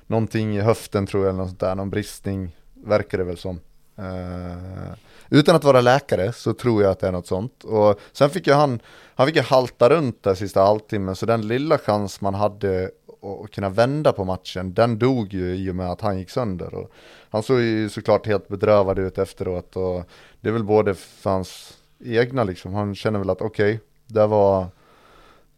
[0.07, 3.61] någonting i höften tror jag, eller något sånt där, någon bristning, verkar det väl som.
[3.97, 4.95] Eh,
[5.31, 7.65] utan att vara läkare så tror jag att det är något sånt.
[7.65, 8.81] Och sen fick ju han,
[9.15, 12.91] han fick ju halta runt där sista halvtimmen, så den lilla chans man hade
[13.23, 16.75] och kunna vända på matchen, den dog ju i och med att han gick sönder.
[16.75, 16.91] Och
[17.31, 20.05] han såg ju såklart helt bedrövad ut efteråt och
[20.41, 24.67] det är väl både för hans egna liksom, han känner väl att okej, det var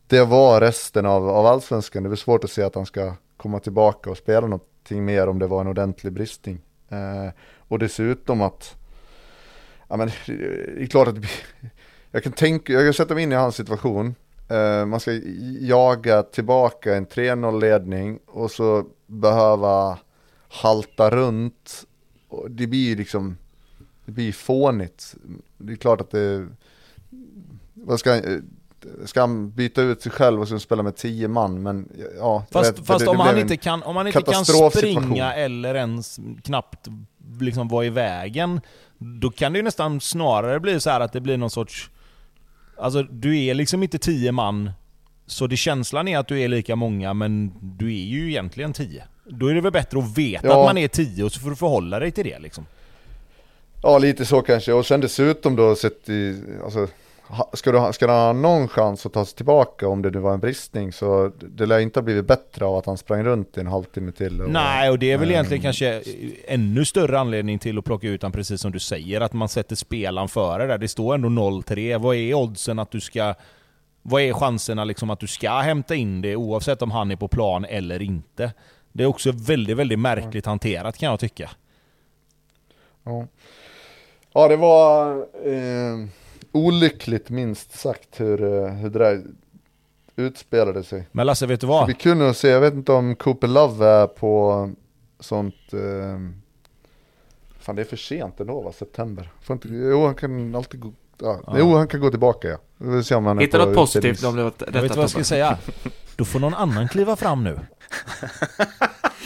[0.07, 2.03] det var resten av, av allsvenskan.
[2.03, 5.27] Det är väl svårt att se att han ska komma tillbaka och spela någonting mer
[5.27, 6.61] om det var en ordentlig bristning.
[6.89, 7.33] Eh,
[7.69, 8.77] och dessutom att,
[9.89, 10.33] ja men det
[10.83, 11.17] är klart att
[12.11, 14.15] jag kan tänka, jag kan sätta mig in i hans situation.
[14.49, 15.21] Eh, man ska
[15.61, 19.99] jaga tillbaka en 3-0 ledning och så behöva
[20.49, 21.85] halta runt.
[22.49, 23.37] Det blir liksom,
[24.05, 25.15] det blir fånigt.
[25.59, 26.49] Det är klart att det,
[27.75, 28.21] vad ska,
[29.05, 31.89] ska han byta ut sig själv och sen spela med tio man, men
[32.19, 32.45] ja.
[32.51, 35.75] Fast, vet, fast det, om, det han inte kan, om han inte kan springa eller
[35.75, 36.89] ens knappt
[37.41, 38.61] liksom vara i vägen,
[38.99, 41.91] då kan det ju nästan snarare bli så att det blir någon sorts...
[42.79, 44.71] Alltså du är liksom inte tio man,
[45.27, 49.05] så det känslan är att du är lika många, men du är ju egentligen tio.
[49.25, 50.61] Då är det väl bättre att veta ja.
[50.61, 52.67] att man är tio och så får du förhålla dig till det liksom.
[53.83, 54.73] Ja, lite så kanske.
[54.73, 56.89] Och sen dessutom då sett i, alltså
[57.53, 60.35] ska du, ska du ha någon chans att ta sig tillbaka om det nu var
[60.35, 63.61] en bristning så det lär inte ha blivit bättre av att han sprang runt i
[63.61, 64.41] en halvtimme till.
[64.41, 66.03] Och, Nej, och det är väl ähm, egentligen kanske
[66.47, 69.77] ännu större anledning till att plocka ut honom precis som du säger, att man sätter
[69.77, 70.79] spelaren före där.
[70.79, 71.99] Det står ändå 0-3.
[71.99, 73.35] Vad är oddsen att du ska...
[74.03, 77.29] Vad är chanserna liksom att du ska hämta in det oavsett om han är på
[77.29, 78.53] plan eller inte?
[78.93, 81.51] Det är också väldigt, väldigt märkligt hanterat kan jag tycka.
[83.05, 83.27] Ja,
[84.33, 85.17] ja det var...
[85.45, 86.09] Eh
[86.55, 89.23] olyckligt minst sagt hur, eh, hur det där
[90.17, 91.09] utspelade sig.
[91.13, 91.87] Men Lasse, vet du vad?
[91.87, 94.71] Vi kunde se, jag vet inte om Cooper Love är på
[95.21, 95.73] sånt...
[95.73, 96.19] Eh,
[97.59, 99.31] fan det är för sent ändå va, september.
[99.43, 100.93] Får inte, jo han kan alltid gå...
[101.19, 101.41] Ja.
[101.47, 101.55] Ja.
[101.59, 102.59] Jo han kan gå tillbaka ja.
[102.79, 105.11] Vi se om han Hitta något positivt om det var rätt Vet du vad jag
[105.11, 105.59] ska säga?
[106.17, 107.59] Då får någon annan kliva fram nu.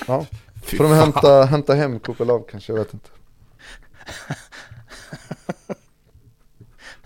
[0.07, 0.27] ja.
[0.63, 3.09] Får de hämta, hämta hem Cooper Love kanske, jag vet inte.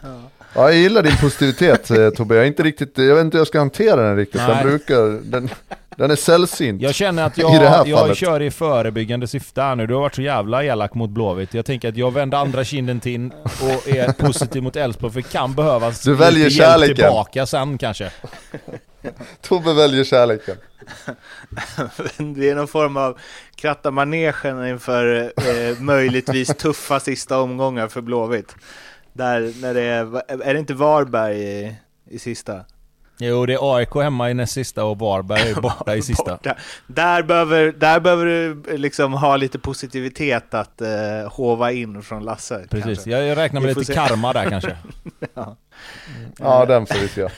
[0.03, 0.09] Ja.
[0.55, 2.35] ja, jag gillar din positivitet eh, Tobbe.
[2.35, 4.41] Jag, är inte riktigt, jag vet inte hur jag ska hantera den riktigt.
[4.47, 5.51] Den brukar, den,
[5.97, 6.83] den är sällsynt.
[6.83, 9.87] Jag känner att jag, jag kör i förebyggande syfte här nu.
[9.87, 11.55] Du har varit så jävla elak mot Blåvitt.
[11.55, 15.29] Jag tänker att jag vänder andra kinden till och är positiv mot Elfsborg, för det
[15.29, 18.11] kan behövas du väljer lite hjälp tillbaka sen kanske.
[19.41, 20.57] Tobbe väljer kärleken.
[22.35, 23.19] det är någon form av
[23.55, 28.55] kratta manegen inför eh, möjligtvis tuffa sista omgångar för Blåvitt.
[29.13, 31.77] Där, när det är, är det inte Varberg i,
[32.11, 32.65] i sista?
[33.19, 36.31] Jo, det är AIK hemma i näst sista och Varberg är borta i sista.
[36.31, 36.57] Borta.
[36.87, 42.67] Där, behöver, där behöver du liksom ha lite positivitet att uh, hova in från Lasse.
[42.71, 43.11] Precis, kanske.
[43.11, 43.95] jag räknar med lite se.
[43.95, 44.77] karma där kanske.
[45.35, 45.57] ja.
[46.39, 47.29] ja, den får vi se.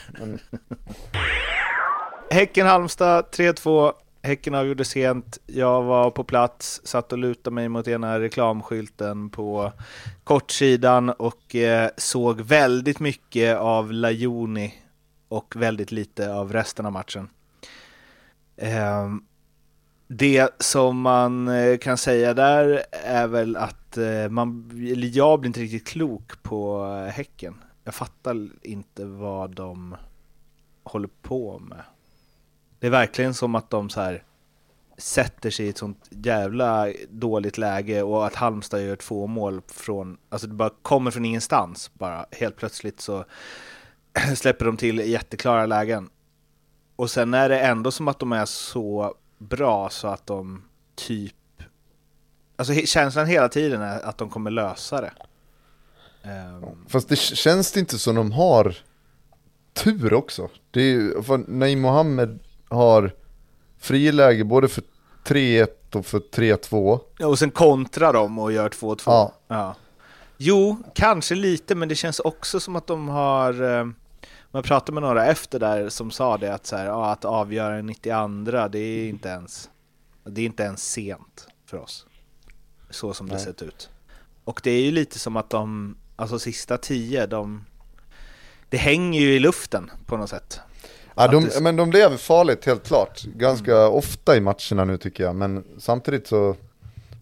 [2.30, 3.92] Häcken-Halmstad 3-2.
[4.22, 5.38] Häcken avgjorde sent.
[5.46, 9.72] Jag var på plats, satt och lutade mig mot ena reklamskylten på
[10.24, 14.74] kortsidan och eh, såg väldigt mycket av Lajoni
[15.28, 17.28] och väldigt lite av resten av matchen.
[18.56, 19.14] Eh,
[20.06, 25.48] det som man eh, kan säga där är väl att eh, man, eller jag blir
[25.48, 27.54] inte riktigt klok på Häcken.
[27.84, 29.96] Jag fattar inte vad de
[30.82, 31.82] håller på med.
[32.78, 34.22] Det är verkligen som att de så här
[34.98, 40.16] sätter sig i ett sånt jävla dåligt läge och att Halmstad gör två mål från,
[40.28, 42.26] alltså det bara kommer från ingenstans bara.
[42.30, 43.24] Helt plötsligt så
[44.34, 46.10] släpper de till jätteklara lägen.
[46.96, 50.62] Och sen är det ändå som att de är så bra så att de
[50.94, 51.62] typ,
[52.56, 55.12] alltså känslan hela tiden är att de kommer lösa det.
[56.22, 56.86] Um...
[56.88, 58.76] Fast det känns inte som de har
[59.72, 60.48] tur också.
[60.70, 62.38] Det är ju, för Naim Mohammed
[62.68, 63.12] har
[63.84, 64.82] friläge både för
[65.24, 67.00] 3-1 och för 3-2.
[67.18, 69.02] Ja, och sen kontrar de och gör 2-2.
[69.06, 69.32] Ja.
[69.48, 69.74] ja.
[70.36, 73.62] Jo, kanske lite, men det känns också som att de har...
[73.62, 73.86] Eh,
[74.50, 78.68] man pratade med några efter där som sa det att, så här, att avgöra 92
[78.68, 79.70] det är inte ens
[80.24, 82.06] det är inte ens sent för oss.
[82.90, 83.44] Så som det Nej.
[83.44, 83.90] sett ut.
[84.44, 87.64] Och det är ju lite som att de, alltså sista tio, de,
[88.68, 90.60] det hänger ju i luften på något sätt.
[91.14, 93.24] Ja, de, men de lever farligt helt klart.
[93.24, 93.92] Ganska mm.
[93.92, 95.36] ofta i matcherna nu tycker jag.
[95.36, 96.56] Men samtidigt så,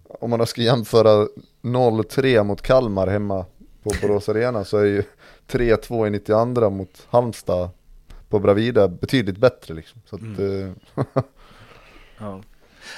[0.08, 1.28] om man då ska jämföra
[1.62, 3.44] 0-3 mot Kalmar hemma
[3.82, 5.02] på Borås Arena så är ju
[5.48, 7.70] 3-2 i 92 mot Halmstad
[8.28, 10.00] på Bravida betydligt bättre liksom.
[10.06, 10.74] Så att, mm.
[10.96, 11.04] Eh,
[12.18, 12.42] ja.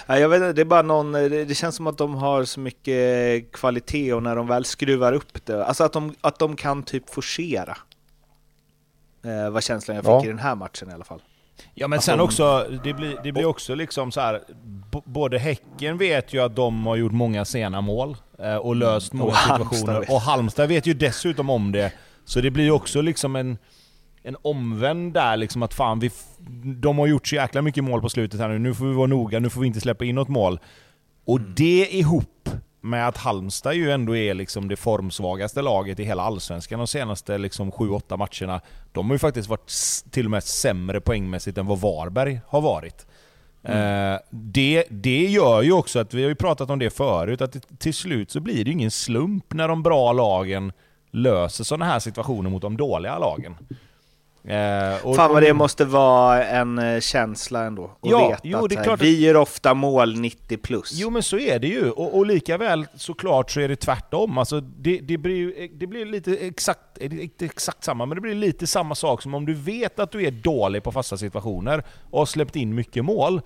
[0.06, 3.52] Jag vet inte, det är bara någon, det känns som att de har så mycket
[3.52, 7.10] kvalitet och när de väl skruvar upp det, alltså att de, att de kan typ
[7.10, 7.76] forcera.
[9.24, 10.24] Eh, var känslan jag fick ja.
[10.24, 11.22] i den här matchen i alla fall.
[11.74, 14.42] Ja men sen också, det blir, det blir också liksom så här.
[15.04, 19.20] både Häcken vet ju att de har gjort många sena mål eh, och löst mm.
[19.20, 19.92] många och situationer.
[19.92, 21.92] Halmstad och Halmstad vet ju dessutom om det.
[22.24, 23.58] Så det blir ju också liksom en...
[24.22, 26.10] en omvänd där liksom att fan, vi,
[26.76, 29.06] de har gjort så jäkla mycket mål på slutet här nu, nu får vi vara
[29.06, 30.60] noga, nu får vi inte släppa in något mål.
[31.24, 31.52] Och mm.
[31.56, 32.48] det ihop
[32.84, 37.38] med att Halmstad ju ändå är liksom det formsvagaste laget i hela Allsvenskan de senaste
[37.38, 38.60] liksom 7-8 matcherna.
[38.92, 39.72] De har ju faktiskt varit
[40.10, 43.06] till och med sämre poängmässigt än vad Varberg har varit.
[43.62, 44.12] Mm.
[44.12, 47.78] Eh, det, det gör ju också att, vi har ju pratat om det förut, att
[47.78, 50.72] till slut så blir det ingen slump när de bra lagen
[51.10, 53.56] löser sådana här situationer mot de dåliga lagen.
[54.48, 57.84] Eh, och, Fan vad det måste vara en eh, känsla ändå.
[57.84, 60.90] Att ja, veta jo, det är klart vi gör ofta mål 90 plus.
[60.92, 61.90] Jo men så är det ju.
[61.90, 64.38] Och, och lika väl såklart så är det tvärtom.
[64.38, 68.66] Alltså, det, det, blir, det blir lite exakt, inte exakt samma, men det blir lite
[68.66, 72.26] samma sak som om du vet att du är dålig på fasta situationer och har
[72.26, 73.40] släppt in mycket mål.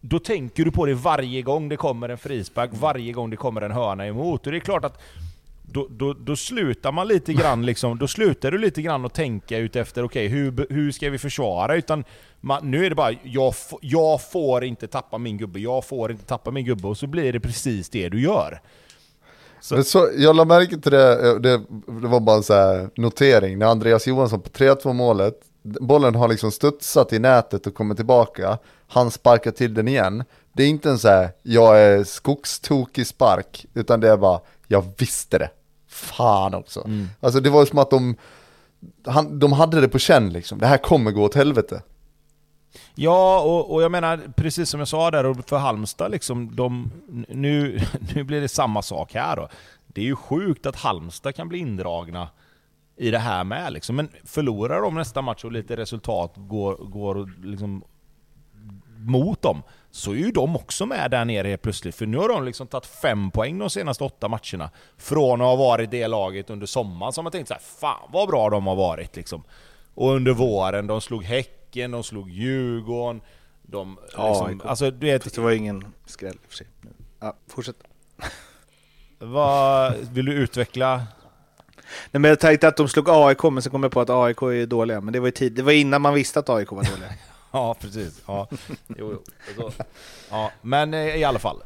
[0.00, 3.60] Då tänker du på det varje gång det kommer en frispark, varje gång det kommer
[3.60, 4.46] en hörna emot.
[4.46, 5.02] Och det är klart att
[5.72, 9.58] då, då, då, slutar man lite grann liksom, då slutar du lite grann att tänka
[9.58, 11.76] ut efter okej, okay, hur, hur ska vi försvara?
[11.76, 12.04] Utan
[12.40, 16.24] man, nu är det bara, jag, jag får inte tappa min gubbe, jag får inte
[16.24, 18.60] tappa min gubbe, och så blir det precis det du gör.
[19.60, 19.82] Så.
[19.82, 23.58] Så, jag la märke till det, eh, det, det var bara en så här notering,
[23.58, 28.58] när Andreas Johansson på 3-2 målet, bollen har liksom studsat i nätet och kommer tillbaka,
[28.88, 30.24] han sparkar till den igen.
[30.52, 34.84] Det är inte en så här, jag är skogstokig spark, utan det är bara, jag
[34.98, 35.50] visste det
[35.98, 36.84] fan också.
[36.84, 37.08] Mm.
[37.20, 38.16] Alltså det var som att de,
[39.06, 41.82] han, de hade det på känn liksom, det här kommer gå åt helvete.
[42.94, 46.90] Ja, och, och jag menar precis som jag sa där, för Halmstad liksom, de,
[47.28, 47.80] nu,
[48.14, 49.48] nu blir det samma sak här då.
[49.86, 52.28] Det är ju sjukt att Halmstad kan bli indragna
[52.96, 53.96] i det här med liksom.
[53.96, 57.84] Men förlorar de nästa match och lite resultat går, går liksom
[58.98, 61.94] mot dem, så är ju de också med där nere helt plötsligt.
[61.94, 64.70] För nu har de liksom tagit fem poäng de senaste åtta matcherna.
[64.96, 68.28] Från att ha varit det laget under sommaren som man tänkt så här, fan vad
[68.28, 69.44] bra de har varit liksom.
[69.94, 73.20] Och under våren, de slog Häcken, de slog Djurgården.
[73.62, 76.66] De, ja, liksom, alltså, du vet, det var ingen skräll i och för sig.
[77.20, 77.76] Ja, fortsätt.
[79.18, 81.06] Vad, vill du utveckla?
[82.10, 84.42] Nej men jag tänkte att de slog AIK, men så kom jag på att AIK
[84.42, 85.00] är dåliga.
[85.00, 87.08] Men det var ju tid, det var innan man visste att AIK var dåliga.
[87.52, 88.22] Ja, precis.
[88.26, 88.48] Ja.
[88.88, 89.22] Jo, jo.
[89.56, 89.72] Så,
[90.30, 90.50] ja.
[90.62, 91.62] Men eh, i alla fall.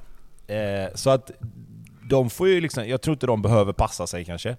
[0.46, 1.30] Eh, så att
[2.02, 4.56] de får ju liksom, jag tror inte de behöver passa sig kanske.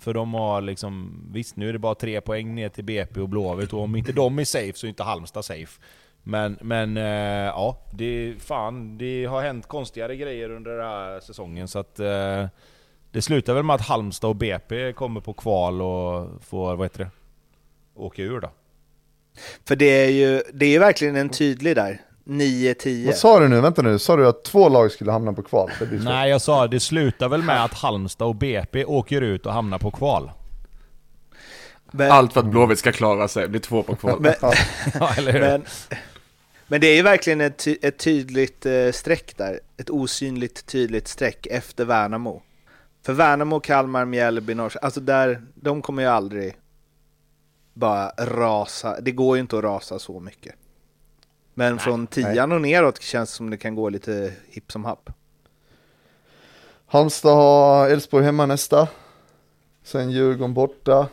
[0.00, 3.28] För de har liksom, visst nu är det bara tre poäng ner till BP och
[3.28, 5.80] Blåvitt och om inte de är safe så är inte Halmstad safe.
[6.22, 7.04] Men, men eh,
[7.46, 12.00] ja, det, fan, det har hänt konstigare grejer under den här säsongen så att
[13.10, 16.98] det slutar väl med att Halmstad och BP kommer på kval och får, vad heter
[16.98, 17.10] det,
[17.94, 18.50] åka ur då.
[19.68, 22.00] För det är ju det är verkligen en tydlig där.
[22.28, 23.06] 9-10.
[23.06, 23.60] Vad sa du nu?
[23.60, 25.70] Vänta nu, sa du att två lag skulle hamna på kval?
[25.90, 29.78] Nej, jag sa det slutar väl med att Halmstad och BP åker ut och hamnar
[29.78, 30.30] på kval.
[31.90, 34.20] Men, Allt för att Blåvitt ska klara sig, bli två på kval.
[34.20, 34.52] Men, ja,
[35.24, 35.64] men,
[36.66, 39.60] men, det är ju verkligen ett, ty ett tydligt eh, streck där.
[39.76, 42.42] Ett osynligt tydligt streck efter Värnamo.
[43.06, 46.56] För Värnamo, Kalmar, Mjällby, Norrköping, alltså där, de kommer ju aldrig
[47.78, 49.00] bara rasa.
[49.00, 50.54] Det går ju inte att rasa så mycket.
[51.54, 52.56] Men nej, från tian nej.
[52.56, 55.10] och neråt känns det som det kan gå lite hipp som happ.
[56.86, 58.88] Halmstad har Elfsborg hemma nästa.
[59.82, 61.08] Sen Djurgården borta.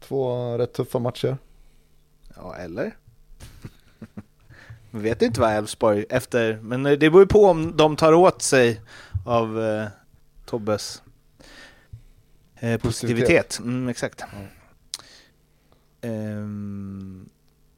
[0.00, 1.36] Två rätt tuffa matcher.
[2.36, 2.96] Ja, eller?
[4.90, 8.42] Man vet inte vad Elfsborg efter, men det beror ju på om de tar åt
[8.42, 8.80] sig
[9.24, 9.86] av eh,
[10.44, 11.02] Tobbes
[12.54, 13.58] eh, positivitet.
[13.62, 14.24] Mm, exakt.
[14.34, 14.46] Mm.
[16.02, 17.28] Um,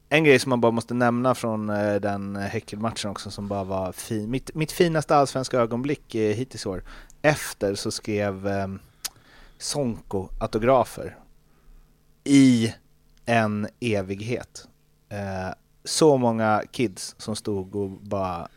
[0.09, 3.91] en grej som man bara måste nämna från uh, den Häckelmatchen också som bara var
[3.91, 4.31] fin.
[4.31, 6.83] Mitt, mitt finaste allsvenska ögonblick eh, uh, hittills i år.
[7.21, 8.79] Efter så skrev um,
[9.57, 11.17] Sonko autografer
[12.23, 12.73] i
[13.25, 14.67] en evighet.
[15.13, 18.47] Uh, så många kids som stod och bara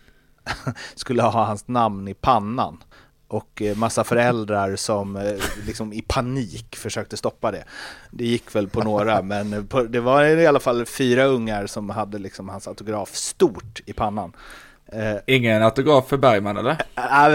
[0.94, 2.82] skulle ha hans namn i pannan
[3.32, 5.32] och eh, massa föräldrar som eh,
[5.66, 7.64] liksom i panik försökte stoppa det.
[8.10, 12.18] Det gick väl på några, men det var i alla fall fyra ungar som hade
[12.18, 14.32] liksom hans autograf stort i pannan.
[14.92, 16.76] Eh, Ingen autograf för Bergman eller?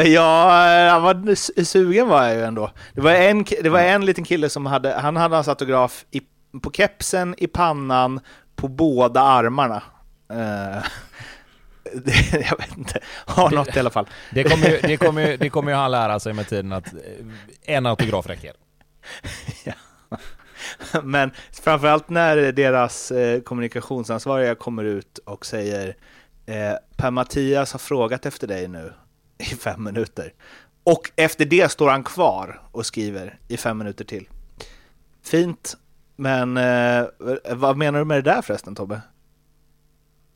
[0.06, 0.49] Ja,
[0.91, 2.72] han var sugen var jag ju ändå.
[2.94, 6.22] Det var en, det var en liten kille som hade, han hade hans autograf i,
[6.61, 8.19] på kepsen, i pannan,
[8.56, 9.84] på båda armarna.
[12.31, 14.07] jag vet inte, har något i alla fall.
[14.31, 16.93] Det kommer, ju, det, kommer ju, det kommer ju han lära sig med tiden att
[16.93, 18.53] eh, en autograf räcker.
[19.64, 19.73] ja.
[21.03, 25.95] Men framförallt när deras eh, kommunikationsansvariga kommer ut och säger
[26.45, 28.93] eh, Per-Mattias har frågat efter dig nu
[29.38, 30.34] i fem minuter.
[30.84, 34.30] Och efter det står han kvar och skriver i fem minuter till.
[35.23, 35.77] Fint,
[36.15, 37.05] Men eh,
[37.49, 39.01] vad menar du med det där förresten Tobbe?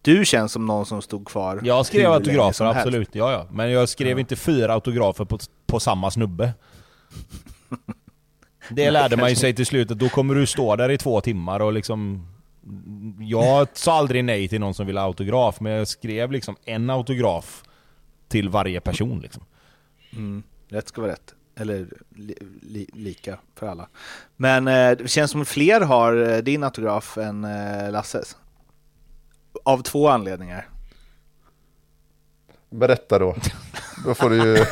[0.02, 3.16] Du känns som någon som stod kvar Jag skrev autografer, absolut.
[3.16, 3.48] Ja, ja.
[3.52, 6.54] Men jag skrev inte fyra autografer på, på samma snubbe.
[8.70, 11.22] Det lärde man ju sig till slut, att då kommer du stå där i två
[11.22, 12.28] timmar och liksom...
[13.20, 16.90] Jag sa aldrig nej till någon som ville ha autograf, men jag skrev liksom en
[16.90, 17.64] autograf
[18.28, 19.44] till varje person liksom.
[20.14, 21.36] Mm, rätt ska vara rätt.
[21.56, 23.88] Eller li, li, lika för alla.
[24.38, 28.38] Men eh, det känns som fler har eh, din autograf än eh, Lasses.
[29.64, 30.68] Av två anledningar.
[32.70, 33.36] Berätta då.
[34.06, 34.66] Då får du ju...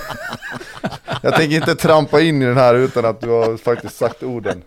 [1.21, 4.63] Jag tänker inte trampa in i den här utan att du har faktiskt sagt orden.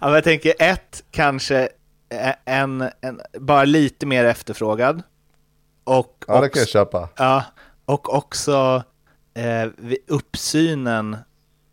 [0.00, 1.68] Ja, jag tänker ett, kanske
[2.08, 5.02] eh, en, en, bara lite mer efterfrågad.
[5.84, 7.08] Och, Ja, det också, kan jag köpa.
[7.16, 7.44] ja,
[7.84, 8.82] och också
[9.34, 9.68] eh,
[10.06, 11.16] uppsynen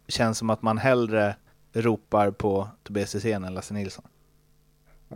[0.07, 1.36] känns som att man hellre
[1.74, 4.06] ropar på Tobias Hysén än Lasse Nilsson.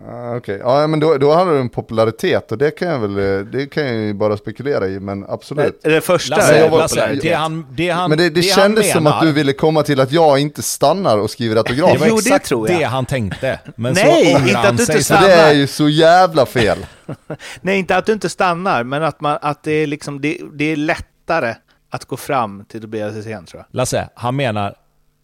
[0.08, 3.18] Ah, Okej, ja men då, då handlar det om popularitet och det kan jag väl,
[3.40, 5.80] eh, det kan jag ju bara spekulera i, men absolut.
[5.84, 8.92] Det, det första Lasse, var- Lasse det han, det han, Men det, det, han kändes
[8.92, 11.98] som att du ville komma till att jag inte stannar och skriver Det autografer.
[12.00, 12.80] var Jo, det tror jag.
[12.80, 13.60] det han tänkte.
[13.76, 14.86] Men Nej, så inte att du inte.
[14.86, 15.30] Så det stannar.
[15.30, 16.78] är ju så jävla fel.
[17.62, 20.72] Nej, inte att du inte stannar, men att, man, att det, är liksom, det, det
[20.72, 21.56] är lättare
[21.92, 23.78] att gå fram till Tobias Hysén tror jag.
[23.78, 24.76] Lasse, han menar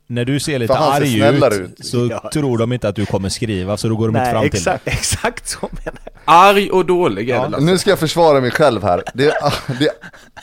[0.08, 1.86] när du ser lite arg ut, ut.
[1.86, 2.30] så Ja.
[2.34, 4.64] tror de inte att du kommer skriva, så då går de inte fram Nej, till
[4.64, 4.74] dig.
[4.74, 6.14] exakt, exakt så menar jag.
[6.26, 7.64] Arg och dålig är det Lasse.
[7.64, 9.04] Nu ska jag försvara mig själv här.
[9.14, 9.34] Det är,
[9.80, 9.94] det är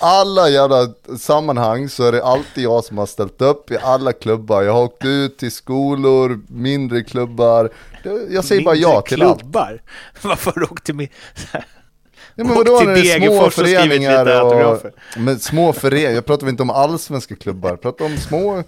[0.00, 4.62] alla jävla sammanhang så är det alltid jag som har ställt upp i alla klubbar.
[4.62, 7.70] Jag har åkt ut till skolor, mindre klubbar.
[8.30, 9.38] Jag säger bara ja Mindre till allt.
[9.40, 9.82] klubbar.
[10.22, 11.08] Varför har du åkt till min...
[12.34, 14.82] Ja, men vadå när det är små föreningar och,
[15.16, 18.62] men små föreningar, jag pratar inte om allsvenska klubbar, jag pratar om små,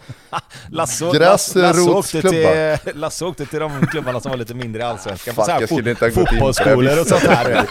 [1.13, 2.71] Gräsrotsklubbar.
[2.71, 5.35] Lasse, Lasse åkte till de klubbarna som var lite mindre i Allsvenskan.
[5.35, 6.11] fuck så här fot- inte.
[6.11, 7.67] Fotbollsskolor och sånt här.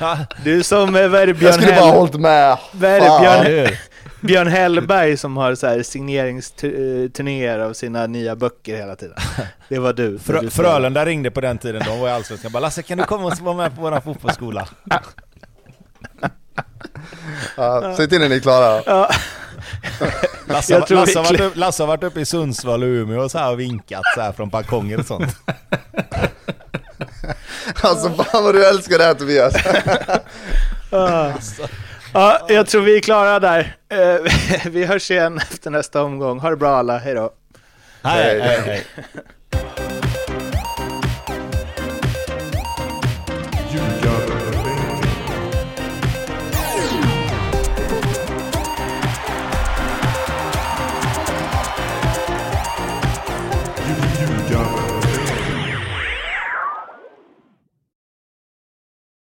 [0.00, 2.58] Ja, Du som Björn, Jag skulle bara hållit med.
[2.72, 3.68] Björn?
[4.20, 9.16] Björn Hellberg som har så här signeringsturnéer av sina nya böcker hela tiden.
[9.68, 10.18] Det var du.
[10.18, 12.42] Frö, Du- Frölunda ringde på den tiden, de var i Allsvenskan.
[12.48, 14.68] Jag bara Lasse kan du komma och vara med på vår fotbollsskola?
[17.56, 18.82] Ja, säg till när ni är klara.
[18.86, 19.10] Ja.
[20.48, 23.20] Lasse, Jag tror Lasse, har varit upp, Lasse har varit uppe i Sundsvall och Umeå
[23.22, 25.36] och så här och vinkat så här från balkonger och sånt.
[27.82, 29.54] Alltså fan vad du älskar det här Tobias.
[32.14, 33.76] Ja, jag tror vi är klara där.
[33.88, 34.16] Eh,
[34.70, 36.40] Vi hörs igen efter nästa omgång.
[36.40, 37.30] Ha det bra alla, hej då.
[38.02, 38.84] Hej, hej, hej.